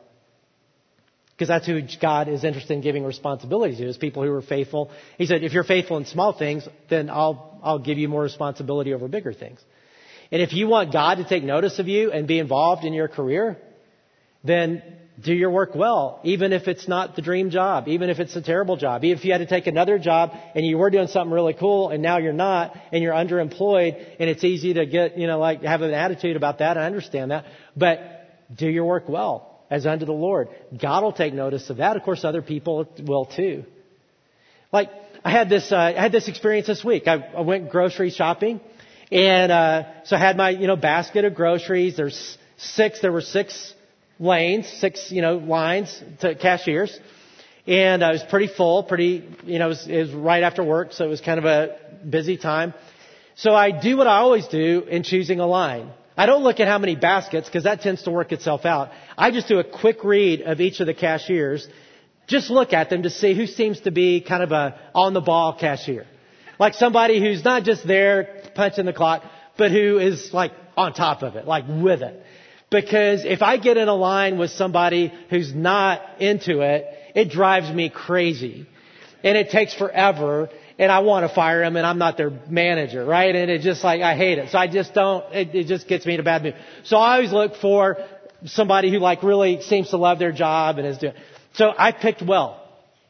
Because 1.32 1.48
that's 1.48 1.66
who 1.66 1.82
God 2.00 2.28
is 2.28 2.44
interested 2.44 2.74
in 2.74 2.82
giving 2.82 3.04
responsibility 3.04 3.76
to, 3.78 3.88
is 3.88 3.98
people 3.98 4.22
who 4.24 4.32
are 4.32 4.42
faithful. 4.44 4.92
He 5.18 5.26
said, 5.26 5.44
if 5.44 5.52
you're 5.52 5.64
faithful 5.64 5.98
in 5.98 6.06
small 6.06 6.32
things, 6.32 6.68
then 6.92 7.10
I'll, 7.10 7.60
I'll 7.64 7.80
give 7.80 7.98
you 7.98 8.08
more 8.08 8.22
responsibility 8.22 8.94
over 8.94 9.08
bigger 9.08 9.34
things. 9.34 9.60
And 10.32 10.44
if 10.44 10.54
you 10.54 10.68
want 10.68 10.94
God 10.94 11.16
to 11.16 11.28
take 11.28 11.44
notice 11.44 11.80
of 11.80 11.88
you 11.88 12.12
and 12.12 12.28
be 12.28 12.38
involved 12.38 12.86
in 12.86 12.94
your 12.94 13.08
career, 13.08 13.58
then 14.44 14.84
do 15.20 15.34
your 15.34 15.50
work 15.50 15.74
well, 15.74 16.20
even 16.24 16.54
if 16.54 16.68
it's 16.68 16.88
not 16.88 17.16
the 17.16 17.24
dream 17.24 17.50
job, 17.50 17.88
even 17.88 18.10
if 18.10 18.20
it's 18.20 18.36
a 18.36 18.42
terrible 18.42 18.78
job, 18.78 19.04
even 19.04 19.18
if 19.18 19.26
you 19.26 19.32
had 19.32 19.40
to 19.40 19.48
take 19.48 19.66
another 19.66 19.98
job 19.98 20.32
and 20.54 20.64
you 20.66 20.78
were 20.78 20.92
doing 20.92 21.08
something 21.08 21.34
really 21.34 21.56
cool 21.56 21.90
and 21.90 22.04
now 22.04 22.20
you're 22.20 22.34
not 22.34 22.78
and 22.92 23.02
you're 23.02 23.14
underemployed 23.14 24.16
and 24.20 24.30
it's 24.30 24.44
easy 24.44 24.76
to 24.76 24.86
get, 24.86 25.18
you 25.18 25.26
know, 25.26 25.40
like 25.40 25.64
have 25.64 25.82
an 25.82 25.92
attitude 25.92 26.36
about 26.36 26.60
that. 26.60 26.78
I 26.78 26.86
understand 26.86 27.32
that. 27.32 27.46
But 27.76 28.00
do 28.56 28.68
your 28.68 28.86
work 28.86 29.10
well 29.10 29.60
as 29.72 29.88
unto 29.88 30.06
the 30.06 30.14
Lord. 30.14 30.50
God 30.80 31.04
will 31.04 31.14
take 31.14 31.34
notice 31.34 31.68
of 31.72 31.78
that. 31.78 31.98
Of 31.98 32.04
course, 32.04 32.24
other 32.24 32.44
people 32.44 32.88
will 33.02 33.26
too. 33.26 33.66
Like, 34.72 34.92
I 35.26 35.32
had 35.32 35.50
this, 35.50 35.72
uh, 35.72 35.78
I 35.78 35.94
had 35.94 36.12
this 36.12 36.28
experience 36.28 36.68
this 36.68 36.84
week. 36.84 37.08
I, 37.08 37.16
I 37.16 37.42
went 37.42 37.72
grocery 37.72 38.12
shopping 38.12 38.62
and, 39.12 39.52
uh, 39.52 39.84
so 40.04 40.16
I 40.16 40.20
had 40.20 40.38
my, 40.38 40.52
you 40.52 40.68
know, 40.68 40.76
basket 40.76 41.26
of 41.26 41.34
groceries. 41.34 41.98
There's 41.98 42.38
six, 42.58 43.02
there 43.02 43.12
were 43.12 43.22
six 43.22 43.74
lanes, 44.20 44.68
six, 44.68 45.12
you 45.12 45.22
know, 45.22 45.38
lines 45.38 46.04
to 46.22 46.36
cashiers. 46.36 46.98
And 47.66 48.04
I 48.04 48.12
was 48.12 48.24
pretty 48.24 48.48
full, 48.48 48.84
pretty, 48.84 49.28
you 49.44 49.60
know, 49.60 49.66
it 49.66 49.70
was, 49.70 49.88
it 49.88 50.00
was 50.00 50.12
right 50.12 50.44
after 50.44 50.64
work, 50.64 50.94
so 50.94 51.04
it 51.04 51.10
was 51.10 51.20
kind 51.20 51.38
of 51.38 51.46
a 51.46 51.78
busy 52.10 52.38
time. 52.38 52.74
So 53.36 53.54
I 53.54 53.72
do 53.72 53.98
what 53.98 54.08
I 54.08 54.18
always 54.18 54.48
do 54.48 54.84
in 54.90 55.04
choosing 55.04 55.40
a 55.40 55.46
line. 55.46 55.92
I 56.18 56.26
don't 56.26 56.44
look 56.44 56.60
at 56.60 56.68
how 56.68 56.80
many 56.80 56.96
baskets 56.96 57.48
because 57.48 57.66
that 57.66 57.82
tends 57.82 58.04
to 58.04 58.12
work 58.12 58.32
itself 58.32 58.66
out. 58.66 58.90
I 59.18 59.32
just 59.32 59.48
do 59.48 59.60
a 59.60 59.64
quick 59.64 60.04
read 60.04 60.42
of 60.42 60.60
each 60.62 60.80
of 60.80 60.88
the 60.88 60.96
cashiers. 60.96 61.68
Just 62.26 62.50
look 62.50 62.74
at 62.74 62.90
them 62.90 63.04
to 63.04 63.10
see 63.10 63.36
who 63.36 63.46
seems 63.46 63.82
to 63.82 63.92
be 63.92 64.22
kind 64.22 64.42
of 64.42 64.52
a 64.52 64.80
on 64.96 65.14
the 65.14 65.22
ball 65.22 65.56
cashier. 65.58 66.08
Like 66.58 66.74
somebody 66.74 67.20
who's 67.20 67.44
not 67.44 67.64
just 67.64 67.86
there 67.86 68.42
punching 68.56 68.86
the 68.86 68.94
clock, 68.94 69.24
but 69.58 69.72
who 69.72 70.00
is 70.00 70.34
like 70.34 70.54
on 70.76 70.94
top 70.94 71.22
of 71.22 71.36
it, 71.36 71.46
like 71.46 71.66
with 71.68 72.02
it. 72.02 72.24
Because 72.70 73.24
if 73.24 73.42
I 73.42 73.58
get 73.58 73.78
in 73.78 73.88
a 73.88 73.96
line 73.96 74.38
with 74.38 74.52
somebody 74.52 75.14
who's 75.30 75.54
not 75.54 76.02
into 76.20 76.62
it, 76.62 76.86
it 77.16 77.30
drives 77.30 77.74
me 77.74 77.90
crazy. 77.90 78.68
And 79.24 79.38
it 79.38 79.50
takes 79.50 79.74
forever 79.74 80.50
and 80.80 80.92
I 80.92 81.00
want 81.00 81.28
to 81.28 81.34
fire 81.34 81.62
them 81.62 81.76
and 81.76 81.86
I'm 81.86 81.98
not 81.98 82.18
their 82.18 82.32
manager, 82.50 83.04
right? 83.06 83.34
And 83.36 83.50
it 83.50 83.62
just 83.62 83.84
like, 83.84 84.02
I 84.02 84.16
hate 84.16 84.38
it. 84.38 84.52
So 84.52 84.58
I 84.58 84.68
just 84.68 84.94
don't, 84.94 85.24
it, 85.34 85.56
it 85.56 85.68
just 85.68 85.88
gets 85.88 86.06
me 86.06 86.16
in 86.16 86.20
a 86.20 86.24
bad 86.24 86.44
mood. 86.44 86.56
So 86.84 86.98
I 86.98 87.16
always 87.16 87.32
look 87.32 87.56
for 87.56 87.98
somebody 88.46 88.92
who 88.92 89.00
like 89.00 89.24
really 89.24 89.62
seems 89.62 89.90
to 89.90 89.98
love 89.98 90.20
their 90.20 90.32
job 90.32 90.78
and 90.78 90.88
is 90.88 90.98
doing, 90.98 91.14
so 91.54 91.74
I 91.76 91.92
picked 91.92 92.22
well 92.22 92.64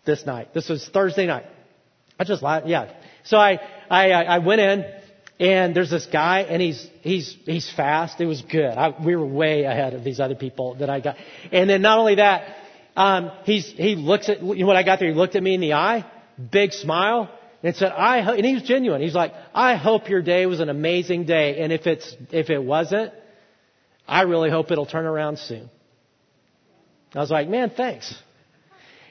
this 0.06 0.26
night. 0.26 0.54
This 0.54 0.70
was 0.70 0.88
Thursday 0.88 1.26
night. 1.26 1.46
I 2.17 2.24
just, 2.24 2.41
yeah. 2.41 2.93
So 3.24 3.38
I, 3.38 3.60
I, 3.89 4.12
I 4.12 4.38
went 4.39 4.62
in 4.62 4.86
and 5.39 5.76
there's 5.76 5.91
this 5.91 6.08
guy, 6.08 6.41
and 6.41 6.62
he's 6.62 6.88
he's 7.02 7.38
he's 7.45 7.71
fast. 7.71 8.19
It 8.19 8.26
was 8.26 8.41
good. 8.41 8.71
I, 8.71 8.93
we 9.04 9.15
were 9.15 9.26
way 9.26 9.63
ahead 9.63 9.93
of 9.93 10.04
these 10.04 10.19
other 10.19 10.36
people 10.36 10.76
that 10.76 10.89
I 10.89 11.00
got. 11.00 11.15
And 11.52 11.69
then 11.69 11.82
not 11.82 12.00
only 12.00 12.15
that, 12.15 12.56
um, 12.95 13.32
he's 13.43 13.67
he 13.67 13.95
looks 13.95 14.30
at 14.30 14.41
you 14.41 14.65
when 14.65 14.78
I 14.78 14.84
got 14.84 15.00
there. 15.00 15.10
He 15.10 15.13
looked 15.13 15.36
at 15.36 15.43
me 15.43 15.54
in 15.54 15.62
the 15.62 15.73
eye, 15.73 16.06
big 16.52 16.73
smile, 16.73 17.30
and 17.62 17.76
said, 17.76 17.91
"I." 17.91 18.17
And 18.17 18.45
he 18.45 18.56
was 18.56 18.63
genuine. 18.63 19.02
He's 19.02 19.13
like, 19.13 19.34
"I 19.54 19.76
hope 19.76 20.10
your 20.10 20.23
day 20.23 20.47
was 20.47 20.60
an 20.60 20.69
amazing 20.69 21.26
day, 21.26 21.60
and 21.60 21.71
if 21.71 21.86
it's 21.86 22.15
if 22.32 22.50
it 22.50 22.63
wasn't, 22.63 23.13
I 24.08 24.23
really 24.23 24.50
hope 24.50 24.71
it'll 24.71 24.88
turn 24.88 25.06
around 25.06 25.38
soon." 25.38 25.69
I 27.13 27.19
was 27.19 27.30
like, 27.30 27.47
"Man, 27.47 27.69
thanks." 27.69 28.12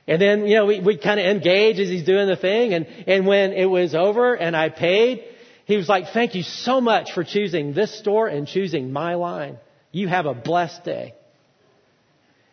And 0.08 0.20
then 0.20 0.48
you 0.48 0.56
know 0.56 0.66
we 0.66 0.80
we 0.80 0.98
kind 0.98 1.20
of 1.20 1.26
engage 1.26 1.78
as 1.78 1.88
he's 1.88 2.04
doing 2.04 2.26
the 2.26 2.36
thing, 2.36 2.74
and 2.74 2.86
and 3.06 3.28
when 3.28 3.52
it 3.52 3.66
was 3.66 3.94
over 3.94 4.34
and 4.34 4.56
I 4.56 4.70
paid 4.70 5.22
he 5.66 5.76
was 5.76 5.88
like, 5.88 6.12
thank 6.12 6.37
you 6.37 6.44
so 6.44 6.81
much 6.81 7.12
for 7.12 7.24
choosing 7.24 7.74
this 7.74 7.96
store 7.98 8.29
and 8.29 8.46
choosing 8.46 8.92
my 8.92 9.14
line. 9.14 9.59
You 9.90 10.07
have 10.07 10.24
a 10.24 10.33
blessed 10.33 10.85
day. 10.85 11.14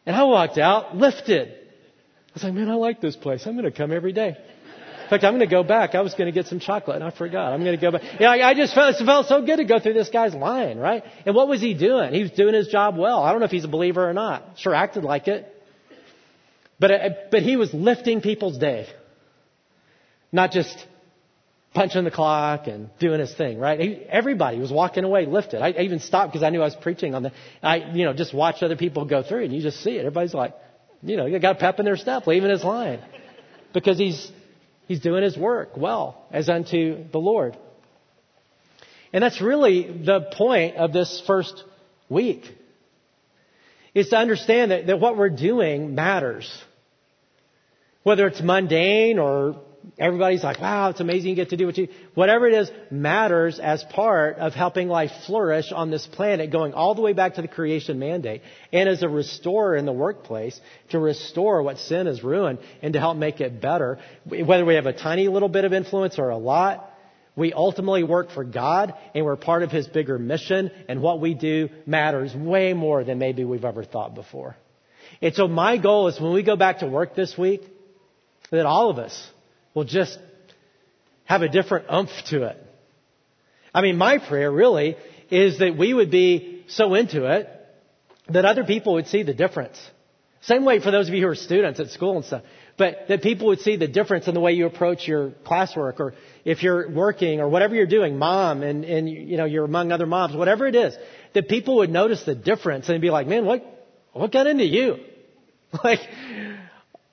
And 0.08 0.16
I 0.16 0.24
walked 0.24 0.58
out 0.58 0.98
lifted. 0.98 1.50
I 1.50 2.32
was 2.34 2.44
like, 2.44 2.54
man, 2.54 2.70
I 2.70 2.74
like 2.74 3.02
this 3.02 3.16
place. 3.16 3.46
I'm 3.46 3.54
going 3.54 3.72
to 3.72 3.72
come 3.72 3.92
every 3.92 4.14
day. 4.14 4.30
In 4.30 5.10
fact, 5.10 5.24
I'm 5.24 5.34
going 5.34 5.48
to 5.48 5.56
go 5.56 5.62
back. 5.64 5.94
I 5.94 6.02
was 6.02 6.16
going 6.16 6.26
to 6.26 6.32
get 6.32 6.48
some 6.48 6.60
chocolate 6.60 6.96
and 6.96 7.06
I 7.06 7.12
forgot. 7.12 7.54
I'm 7.54 7.64
going 7.64 7.78
to 7.78 7.82
go 7.82 7.92
back. 7.92 8.02
Yeah, 8.20 8.32
I 8.32 8.56
just 8.56 8.74
felt, 8.74 9.00
it 9.00 9.06
felt 9.06 9.28
so 9.28 9.46
good 9.46 9.58
to 9.58 9.66
go 9.66 9.80
through 9.80 9.94
this 9.94 10.10
guy's 10.10 10.34
line, 10.34 10.80
right? 10.80 11.04
And 11.28 11.36
what 11.36 11.48
was 11.48 11.62
he 11.62 11.76
doing? 11.76 12.16
He 12.16 12.24
was 12.24 12.32
doing 12.32 12.56
his 12.56 12.70
job 12.70 12.98
well. 12.98 13.22
I 13.22 13.30
don't 13.30 13.42
know 13.42 13.46
if 13.46 13.52
he's 13.52 13.64
a 13.64 13.70
believer 13.70 14.10
or 14.10 14.14
not. 14.14 14.58
Sure 14.58 14.74
acted 14.74 15.04
like 15.04 15.28
it. 15.28 15.48
But, 16.80 16.92
uh, 16.92 17.10
but 17.30 17.44
he 17.44 17.58
was 17.58 17.72
lifting 17.76 18.22
people's 18.22 18.58
day. 18.58 18.88
Not 20.32 20.50
just 20.50 20.76
punching 21.74 22.04
the 22.04 22.12
clock 22.12 22.68
and 22.68 22.90
doing 23.00 23.20
his 23.20 23.34
thing, 23.34 23.58
right? 23.58 24.06
Everybody 24.10 24.60
was 24.60 24.72
walking 24.72 25.04
away 25.04 25.26
lifted. 25.26 25.62
I, 25.62 25.70
I 25.70 25.82
even 25.82 26.00
stopped 26.00 26.32
because 26.32 26.44
I 26.44 26.50
knew 26.50 26.62
I 26.62 26.66
was 26.66 26.76
preaching 26.76 27.16
on 27.16 27.24
the, 27.24 27.32
I, 27.62 27.78
you 27.94 28.06
know, 28.06 28.14
just 28.14 28.34
watched 28.34 28.62
other 28.62 28.76
people 28.76 29.06
go 29.06 29.24
through 29.24 29.46
and 29.46 29.54
you 29.54 29.62
just 29.62 29.82
see 29.84 29.92
it. 29.92 30.00
Everybody's 30.00 30.34
like, 30.34 30.54
you 31.02 31.18
know, 31.18 31.26
you 31.26 31.40
got 31.40 31.58
a 31.58 31.60
pep 31.60 31.80
in 31.80 31.86
their 31.86 31.98
step, 31.98 32.28
leaving 32.28 32.50
his 32.50 32.64
line. 32.64 33.00
Because 33.74 33.98
he's, 33.98 34.32
he's 34.88 35.00
doing 35.00 35.24
his 35.24 35.36
work 35.36 35.76
well 35.76 36.28
as 36.30 36.48
unto 36.48 37.06
the 37.12 37.18
Lord. 37.18 37.58
And 39.12 39.24
that's 39.24 39.42
really 39.42 39.82
the 39.92 40.30
point 40.32 40.76
of 40.76 40.94
this 40.94 41.24
first 41.26 41.64
week. 42.08 42.46
Is 43.96 44.10
to 44.10 44.18
understand 44.18 44.70
that, 44.70 44.86
that 44.86 45.00
what 45.00 45.18
we're 45.18 45.30
doing 45.30 45.96
matters. 45.96 46.48
Whether 48.04 48.28
it's 48.28 48.44
mundane 48.44 49.18
or 49.18 49.60
everybody's 49.98 50.44
like, 50.44 50.60
wow, 50.60 50.90
it's 50.90 51.00
amazing 51.00 51.30
you 51.30 51.36
get 51.36 51.50
to 51.50 51.58
do 51.58 51.66
what 51.66 51.78
you, 51.78 51.88
whatever 52.14 52.48
it 52.48 52.54
is 52.54 52.72
matters 52.90 53.60
as 53.60 53.84
part 53.84 54.38
of 54.38 54.54
helping 54.54 54.88
life 54.88 55.12
flourish 55.26 55.72
on 55.72 55.92
this 55.92 56.08
planet, 56.08 56.52
going 56.52 56.74
all 56.74 56.96
the 56.96 57.02
way 57.02 57.14
back 57.14 57.36
to 57.36 57.42
the 57.42 57.48
creation 57.48 58.00
mandate. 58.00 58.42
And 58.72 58.90
as 58.90 59.04
a 59.04 59.10
restorer 59.10 59.76
in 59.76 59.86
the 59.86 59.94
workplace, 59.94 60.60
to 60.90 61.00
restore 61.00 61.62
what 61.64 61.78
sin 61.78 62.08
has 62.08 62.24
ruined 62.24 62.60
and 62.82 62.94
to 62.94 63.00
help 63.00 63.18
make 63.18 63.42
it 63.42 63.62
better. 63.62 64.00
Whether 64.26 64.66
we 64.66 64.76
have 64.76 64.86
a 64.86 64.94
tiny 64.94 65.28
little 65.28 65.50
bit 65.50 65.66
of 65.66 65.74
influence 65.74 66.18
or 66.18 66.30
a 66.30 66.38
lot, 66.38 66.90
we 67.36 67.52
ultimately 67.52 68.04
work 68.04 68.32
for 68.32 68.44
God 68.44 68.94
and 69.16 69.26
we're 69.26 69.36
part 69.36 69.64
of 69.64 69.72
His 69.72 69.88
bigger 69.88 70.20
mission 70.20 70.72
and 70.88 71.02
what 71.02 71.20
we 71.20 71.34
do 71.34 71.70
matters 71.86 72.34
way 72.36 72.74
more 72.74 73.04
than 73.04 73.18
maybe 73.18 73.44
we've 73.44 73.66
ever 73.66 73.84
thought 73.84 74.16
before. 74.16 74.56
And 75.22 75.34
so 75.34 75.48
my 75.48 75.78
goal 75.78 76.08
is 76.08 76.20
when 76.20 76.34
we 76.34 76.44
go 76.44 76.56
back 76.56 76.80
to 76.80 76.88
work 76.88 77.16
this 77.16 77.38
week, 77.38 77.62
that 78.52 78.66
all 78.66 78.90
of 78.90 79.00
us 79.00 79.30
will 79.74 79.84
just 79.84 80.18
have 81.26 81.42
a 81.42 81.50
different 81.50 81.86
umph 81.90 82.12
to 82.30 82.44
it. 82.44 82.58
I 83.74 83.82
mean, 83.82 83.98
my 83.98 84.20
prayer 84.20 84.52
really 84.52 84.96
is 85.32 85.60
that 85.60 85.78
we 85.78 85.94
would 85.94 86.12
be 86.12 86.64
so 86.68 86.94
into 86.94 87.26
it 87.26 87.50
that 88.30 88.46
other 88.46 88.64
people 88.64 88.94
would 88.94 89.08
see 89.08 89.24
the 89.24 89.34
difference. 89.34 89.80
Same 90.42 90.66
way 90.66 90.80
for 90.80 90.92
those 90.92 91.08
of 91.08 91.14
you 91.14 91.22
who 91.22 91.28
are 91.30 91.36
students 91.36 91.80
at 91.80 91.90
school 91.90 92.18
and 92.18 92.26
stuff. 92.26 92.44
But 92.78 93.06
that 93.08 93.22
people 93.22 93.48
would 93.48 93.62
see 93.62 93.78
the 93.78 93.88
difference 93.88 94.28
in 94.28 94.34
the 94.34 94.40
way 94.40 94.54
you 94.54 94.66
approach 94.66 95.08
your 95.08 95.30
classwork 95.46 96.00
or 96.00 96.16
if 96.44 96.64
you're 96.64 96.90
working 96.90 97.40
or 97.40 97.48
whatever 97.48 97.76
you're 97.76 97.86
doing, 97.86 98.18
mom 98.18 98.64
and, 98.64 98.84
and 98.84 99.10
you 99.10 99.38
know, 99.38 99.46
you're 99.46 99.64
among 99.64 99.92
other 99.92 100.06
moms, 100.06 100.36
whatever 100.36 100.68
it 100.68 100.76
is, 100.76 100.96
that 101.34 101.48
people 101.48 101.78
would 101.78 101.90
notice 101.90 102.24
the 102.24 102.36
difference 102.36 102.90
and 102.90 103.00
be 103.00 103.10
like, 103.10 103.28
man, 103.28 103.46
what, 103.46 103.64
what 104.12 104.32
got 104.32 104.48
into 104.48 104.66
you? 104.66 104.98
Like, 105.84 106.02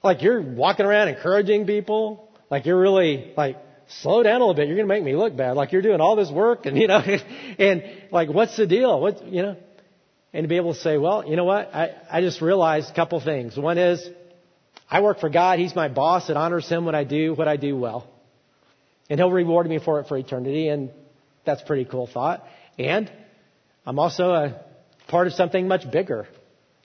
like 0.03 0.23
you're 0.23 0.43
walking 0.43 0.85
around 0.85 1.09
encouraging 1.09 1.65
people. 1.65 2.30
Like 2.51 2.67
you're 2.67 2.81
really 2.81 3.33
like, 3.37 3.57
slow 4.03 4.23
down 4.23 4.37
a 4.37 4.39
little 4.39 4.55
bit. 4.55 4.69
You're 4.69 4.77
going 4.77 4.89
to 4.89 4.95
make 4.95 5.03
me 5.03 5.17
look 5.17 5.37
bad. 5.37 5.57
Like 5.57 5.73
you're 5.73 5.83
doing 5.83 6.01
all 6.01 6.17
this 6.17 6.31
work 6.31 6.67
and, 6.67 6.77
you 6.81 6.89
know, 6.89 7.03
and 7.59 7.85
like, 8.11 8.29
what's 8.29 8.57
the 8.57 8.67
deal? 8.67 9.01
What, 9.01 9.27
you 9.27 9.43
know, 9.43 9.57
and 10.33 10.45
to 10.45 10.49
be 10.49 10.57
able 10.57 10.75
to 10.75 10.81
say, 10.81 10.97
well, 10.97 11.27
you 11.27 11.37
know 11.37 11.45
what? 11.45 11.75
I, 11.75 11.91
I 12.11 12.21
just 12.21 12.41
realized 12.41 12.91
a 12.91 12.95
couple 12.95 13.21
things. 13.21 13.57
One 13.57 13.79
is 13.79 14.07
I 14.89 15.01
work 15.01 15.19
for 15.19 15.29
God. 15.29 15.59
He's 15.59 15.75
my 15.75 15.89
boss. 15.89 16.31
It 16.31 16.37
honors 16.37 16.69
him 16.69 16.85
when 16.85 16.95
I 16.95 17.05
do 17.05 17.35
what 17.35 17.49
I 17.49 17.57
do 17.57 17.77
well. 17.77 18.09
And 19.09 19.19
he'll 19.19 19.31
reward 19.31 19.69
me 19.69 19.81
for 19.85 19.99
it 19.99 20.07
for 20.07 20.17
eternity. 20.17 20.69
And 20.69 20.91
that's 21.45 21.63
a 21.63 21.65
pretty 21.65 21.85
cool 21.85 22.07
thought. 22.07 22.45
And 22.79 23.11
I'm 23.85 23.99
also 23.99 24.33
a 24.33 24.65
part 25.09 25.27
of 25.27 25.33
something 25.33 25.67
much 25.67 25.91
bigger. 25.91 26.29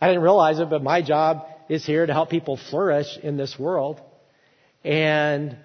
I 0.02 0.08
didn't 0.08 0.24
realize 0.24 0.60
it, 0.60 0.70
but 0.70 0.82
my 0.82 1.04
job 1.04 1.46
is 1.70 1.86
here 1.86 2.06
to 2.06 2.14
help 2.14 2.30
people 2.32 2.58
flourish 2.58 3.18
in 3.22 3.38
this 3.38 3.58
world. 3.60 4.02
And 4.86 5.58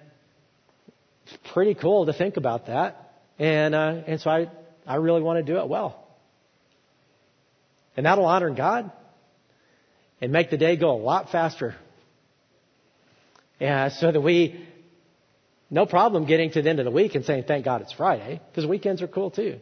it's 1.25 1.37
pretty 1.53 1.75
cool 1.75 2.07
to 2.07 2.13
think 2.13 2.35
about 2.35 2.67
that. 2.67 3.13
And, 3.39 3.73
uh, 3.73 4.01
and 4.07 4.19
so 4.19 4.29
I, 4.29 4.49
I 4.85 4.95
really 4.95 5.21
want 5.21 5.45
to 5.45 5.53
do 5.53 5.59
it 5.59 5.69
well. 5.69 6.05
And 7.95 8.05
that'll 8.05 8.25
honor 8.25 8.49
God 8.49 8.91
and 10.19 10.31
make 10.31 10.49
the 10.49 10.57
day 10.57 10.75
go 10.75 10.91
a 10.91 11.01
lot 11.01 11.31
faster 11.31 11.75
yeah, 13.61 13.89
so 13.89 14.11
that 14.11 14.19
we, 14.19 14.59
no 15.69 15.85
problem 15.85 16.25
getting 16.25 16.49
to 16.51 16.63
the 16.63 16.69
end 16.69 16.79
of 16.79 16.85
the 16.85 16.91
week 16.91 17.13
and 17.13 17.23
saying, 17.23 17.43
thank 17.47 17.63
God 17.63 17.81
it's 17.81 17.93
Friday, 17.93 18.41
because 18.49 18.67
weekends 18.67 19.03
are 19.03 19.07
cool 19.07 19.29
too. 19.29 19.59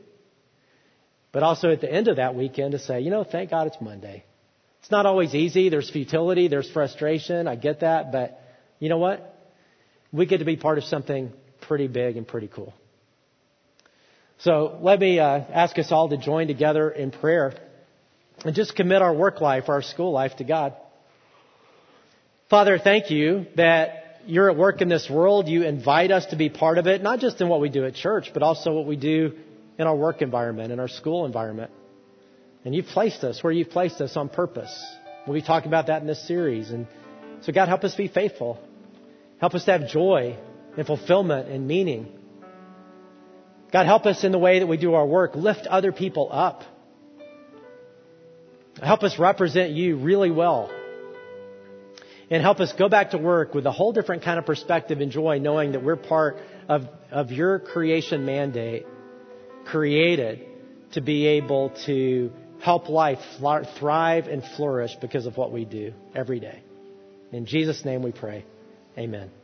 But 1.33 1.43
also 1.43 1.69
at 1.69 1.81
the 1.81 1.91
end 1.91 2.07
of 2.07 2.15
that 2.15 2.33
weekend 2.33 2.71
to 2.71 2.79
say, 2.79 3.01
you 3.01 3.09
know, 3.09 3.25
thank 3.25 3.49
God 3.49 3.67
it's 3.67 3.77
Monday. 3.81 4.23
It's 4.79 4.89
not 4.89 5.05
always 5.05 5.35
easy. 5.35 5.67
There's 5.67 5.89
futility. 5.89 6.47
There's 6.47 6.71
frustration. 6.71 7.45
I 7.45 7.57
get 7.57 7.81
that. 7.81 8.13
But 8.13 8.41
you 8.79 8.87
know 8.87 8.97
what? 8.97 9.38
We 10.11 10.25
get 10.25 10.39
to 10.39 10.45
be 10.45 10.57
part 10.57 10.77
of 10.77 10.83
something 10.85 11.31
pretty 11.61 11.87
big 11.87 12.17
and 12.17 12.27
pretty 12.27 12.47
cool. 12.47 12.73
So 14.39 14.79
let 14.81 14.99
me 14.99 15.19
uh, 15.19 15.25
ask 15.25 15.77
us 15.77 15.91
all 15.91 16.09
to 16.09 16.17
join 16.17 16.47
together 16.47 16.89
in 16.89 17.11
prayer 17.11 17.53
and 18.45 18.55
just 18.55 18.75
commit 18.75 19.01
our 19.01 19.13
work 19.13 19.41
life, 19.41 19.67
our 19.67 19.81
school 19.81 20.11
life 20.11 20.37
to 20.37 20.43
God. 20.43 20.75
Father, 22.49 22.79
thank 22.79 23.11
you 23.11 23.45
that 23.57 24.21
you're 24.25 24.49
at 24.49 24.57
work 24.57 24.81
in 24.81 24.89
this 24.89 25.09
world. 25.09 25.47
You 25.47 25.63
invite 25.63 26.11
us 26.11 26.25
to 26.27 26.35
be 26.35 26.49
part 26.49 26.77
of 26.77 26.87
it, 26.87 27.03
not 27.03 27.19
just 27.19 27.41
in 27.41 27.49
what 27.49 27.61
we 27.61 27.69
do 27.69 27.85
at 27.85 27.95
church, 27.95 28.31
but 28.33 28.41
also 28.41 28.73
what 28.73 28.85
we 28.85 28.95
do 28.95 29.33
in 29.77 29.87
our 29.87 29.95
work 29.95 30.21
environment, 30.21 30.71
in 30.71 30.79
our 30.79 30.87
school 30.87 31.25
environment. 31.25 31.71
And 32.65 32.73
you've 32.73 32.87
placed 32.87 33.23
us 33.23 33.43
where 33.43 33.51
you've 33.53 33.69
placed 33.69 34.01
us 34.01 34.15
on 34.17 34.29
purpose. 34.29 34.73
We'll 35.27 35.35
be 35.35 35.45
talking 35.45 35.67
about 35.67 35.87
that 35.87 36.01
in 36.01 36.07
this 36.07 36.25
series. 36.27 36.69
And 36.71 36.87
so, 37.41 37.51
God, 37.51 37.67
help 37.67 37.83
us 37.83 37.95
be 37.95 38.07
faithful. 38.07 38.59
Help 39.39 39.55
us 39.55 39.65
to 39.65 39.71
have 39.71 39.87
joy 39.87 40.37
and 40.77 40.85
fulfillment 40.85 41.49
and 41.49 41.67
meaning. 41.67 42.11
God, 43.71 43.85
help 43.85 44.05
us 44.05 44.23
in 44.23 44.31
the 44.31 44.39
way 44.39 44.59
that 44.59 44.67
we 44.67 44.77
do 44.77 44.93
our 44.93 45.05
work. 45.05 45.35
Lift 45.35 45.67
other 45.67 45.91
people 45.91 46.29
up. 46.31 46.63
Help 48.81 49.03
us 49.03 49.19
represent 49.19 49.71
you 49.71 49.97
really 49.97 50.31
well 50.31 50.71
and 52.29 52.41
help 52.41 52.59
us 52.59 52.71
go 52.73 52.89
back 52.89 53.11
to 53.11 53.17
work 53.17 53.53
with 53.53 53.65
a 53.65 53.71
whole 53.71 53.91
different 53.91 54.23
kind 54.23 54.37
of 54.37 54.45
perspective 54.45 55.01
and 55.01 55.11
joy, 55.11 55.39
knowing 55.39 55.71
that 55.71 55.83
we're 55.83 55.95
part 55.95 56.37
of, 56.67 56.83
of 57.11 57.31
your 57.31 57.59
creation 57.59 58.25
mandate, 58.25 58.85
created 59.65 60.45
to 60.93 61.01
be 61.01 61.25
able 61.25 61.71
to 61.85 62.31
help 62.61 62.89
life 62.89 63.19
thrive 63.79 64.27
and 64.27 64.43
flourish 64.57 64.95
because 65.01 65.25
of 65.25 65.37
what 65.37 65.51
we 65.51 65.65
do 65.65 65.93
every 66.15 66.39
day. 66.39 66.61
In 67.31 67.45
Jesus' 67.45 67.83
name 67.83 68.03
we 68.03 68.11
pray. 68.11 68.45
Amen. 68.97 69.38